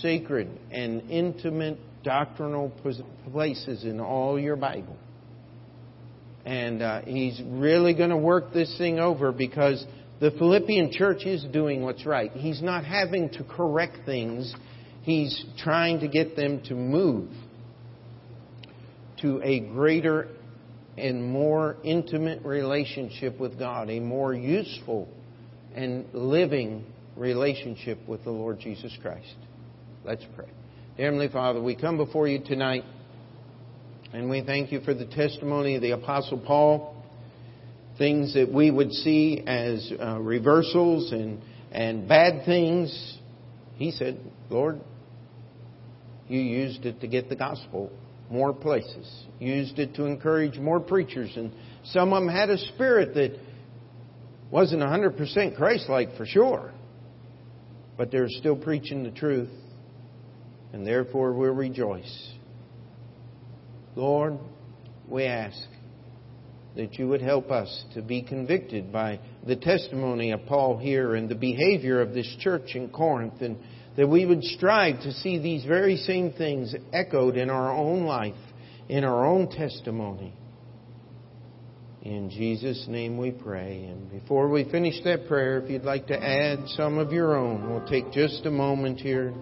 sacred 0.00 0.48
and 0.70 1.10
intimate 1.10 1.78
doctrinal 2.02 2.72
places 3.32 3.84
in 3.84 4.00
all 4.00 4.38
your 4.38 4.56
Bible. 4.56 4.96
And 6.44 6.82
uh, 6.82 7.02
he's 7.02 7.40
really 7.46 7.94
going 7.94 8.10
to 8.10 8.16
work 8.16 8.52
this 8.52 8.74
thing 8.78 8.98
over 8.98 9.32
because 9.32 9.84
the 10.20 10.30
Philippian 10.32 10.92
church 10.92 11.24
is 11.24 11.44
doing 11.52 11.82
what's 11.82 12.04
right. 12.04 12.30
He's 12.32 12.62
not 12.62 12.84
having 12.84 13.30
to 13.30 13.44
correct 13.44 13.98
things 14.04 14.54
He's 15.02 15.44
trying 15.58 16.00
to 16.00 16.08
get 16.08 16.36
them 16.36 16.62
to 16.64 16.74
move 16.74 17.30
to 19.22 19.40
a 19.42 19.60
greater 19.60 20.28
and 20.98 21.24
more 21.24 21.76
intimate 21.82 22.44
relationship 22.44 23.38
with 23.40 23.58
God, 23.58 23.88
a 23.88 24.00
more 24.00 24.34
useful 24.34 25.08
and 25.74 26.06
living 26.12 26.84
relationship 27.16 27.98
with 28.06 28.24
the 28.24 28.30
Lord 28.30 28.60
Jesus 28.60 28.96
Christ. 29.00 29.36
Let's 30.04 30.24
pray. 30.36 30.48
Heavenly 30.98 31.28
Father, 31.28 31.62
we 31.62 31.76
come 31.76 31.96
before 31.96 32.28
you 32.28 32.42
tonight 32.44 32.84
and 34.12 34.28
we 34.28 34.42
thank 34.42 34.72
you 34.72 34.80
for 34.80 34.92
the 34.92 35.06
testimony 35.06 35.76
of 35.76 35.82
the 35.82 35.92
Apostle 35.92 36.38
Paul. 36.38 36.99
Things 38.00 38.32
that 38.32 38.50
we 38.50 38.70
would 38.70 38.92
see 38.92 39.44
as 39.46 39.92
uh, 40.00 40.18
reversals 40.18 41.12
and, 41.12 41.42
and 41.70 42.08
bad 42.08 42.46
things. 42.46 43.18
He 43.76 43.90
said, 43.90 44.18
Lord, 44.48 44.80
you 46.26 46.40
used 46.40 46.86
it 46.86 47.02
to 47.02 47.06
get 47.06 47.28
the 47.28 47.36
gospel 47.36 47.92
more 48.30 48.54
places. 48.54 49.06
Used 49.38 49.78
it 49.78 49.96
to 49.96 50.06
encourage 50.06 50.56
more 50.56 50.80
preachers. 50.80 51.30
And 51.36 51.52
some 51.84 52.14
of 52.14 52.22
them 52.22 52.34
had 52.34 52.48
a 52.48 52.56
spirit 52.56 53.14
that 53.16 53.38
wasn't 54.50 54.80
100% 54.80 55.56
Christ 55.56 55.90
like 55.90 56.16
for 56.16 56.24
sure. 56.24 56.72
But 57.98 58.10
they're 58.10 58.30
still 58.30 58.56
preaching 58.56 59.02
the 59.02 59.10
truth. 59.10 59.50
And 60.72 60.86
therefore 60.86 61.34
we'll 61.34 61.52
rejoice. 61.52 62.32
Lord, 63.94 64.38
we 65.06 65.24
ask 65.24 65.58
that 66.76 66.98
you 66.98 67.08
would 67.08 67.22
help 67.22 67.50
us 67.50 67.84
to 67.94 68.02
be 68.02 68.22
convicted 68.22 68.92
by 68.92 69.18
the 69.46 69.56
testimony 69.56 70.30
of 70.30 70.46
Paul 70.46 70.78
here 70.78 71.14
and 71.14 71.28
the 71.28 71.34
behavior 71.34 72.00
of 72.00 72.14
this 72.14 72.32
church 72.40 72.74
in 72.74 72.88
Corinth 72.90 73.40
and 73.40 73.56
that 73.96 74.08
we 74.08 74.24
would 74.24 74.42
strive 74.44 75.00
to 75.02 75.12
see 75.12 75.38
these 75.38 75.64
very 75.64 75.96
same 75.96 76.32
things 76.32 76.74
echoed 76.92 77.36
in 77.36 77.50
our 77.50 77.72
own 77.72 78.04
life, 78.04 78.34
in 78.88 79.04
our 79.04 79.26
own 79.26 79.48
testimony. 79.50 80.32
In 82.02 82.30
Jesus' 82.30 82.86
name 82.88 83.18
we 83.18 83.30
pray. 83.30 83.84
And 83.84 84.10
before 84.10 84.48
we 84.48 84.64
finish 84.70 84.94
that 85.04 85.26
prayer, 85.26 85.58
if 85.58 85.68
you'd 85.68 85.84
like 85.84 86.06
to 86.06 86.16
add 86.16 86.60
some 86.68 86.98
of 86.98 87.12
your 87.12 87.36
own, 87.36 87.68
we'll 87.68 87.86
take 87.86 88.10
just 88.12 88.46
a 88.46 88.50
moment 88.50 89.00
here. 89.00 89.34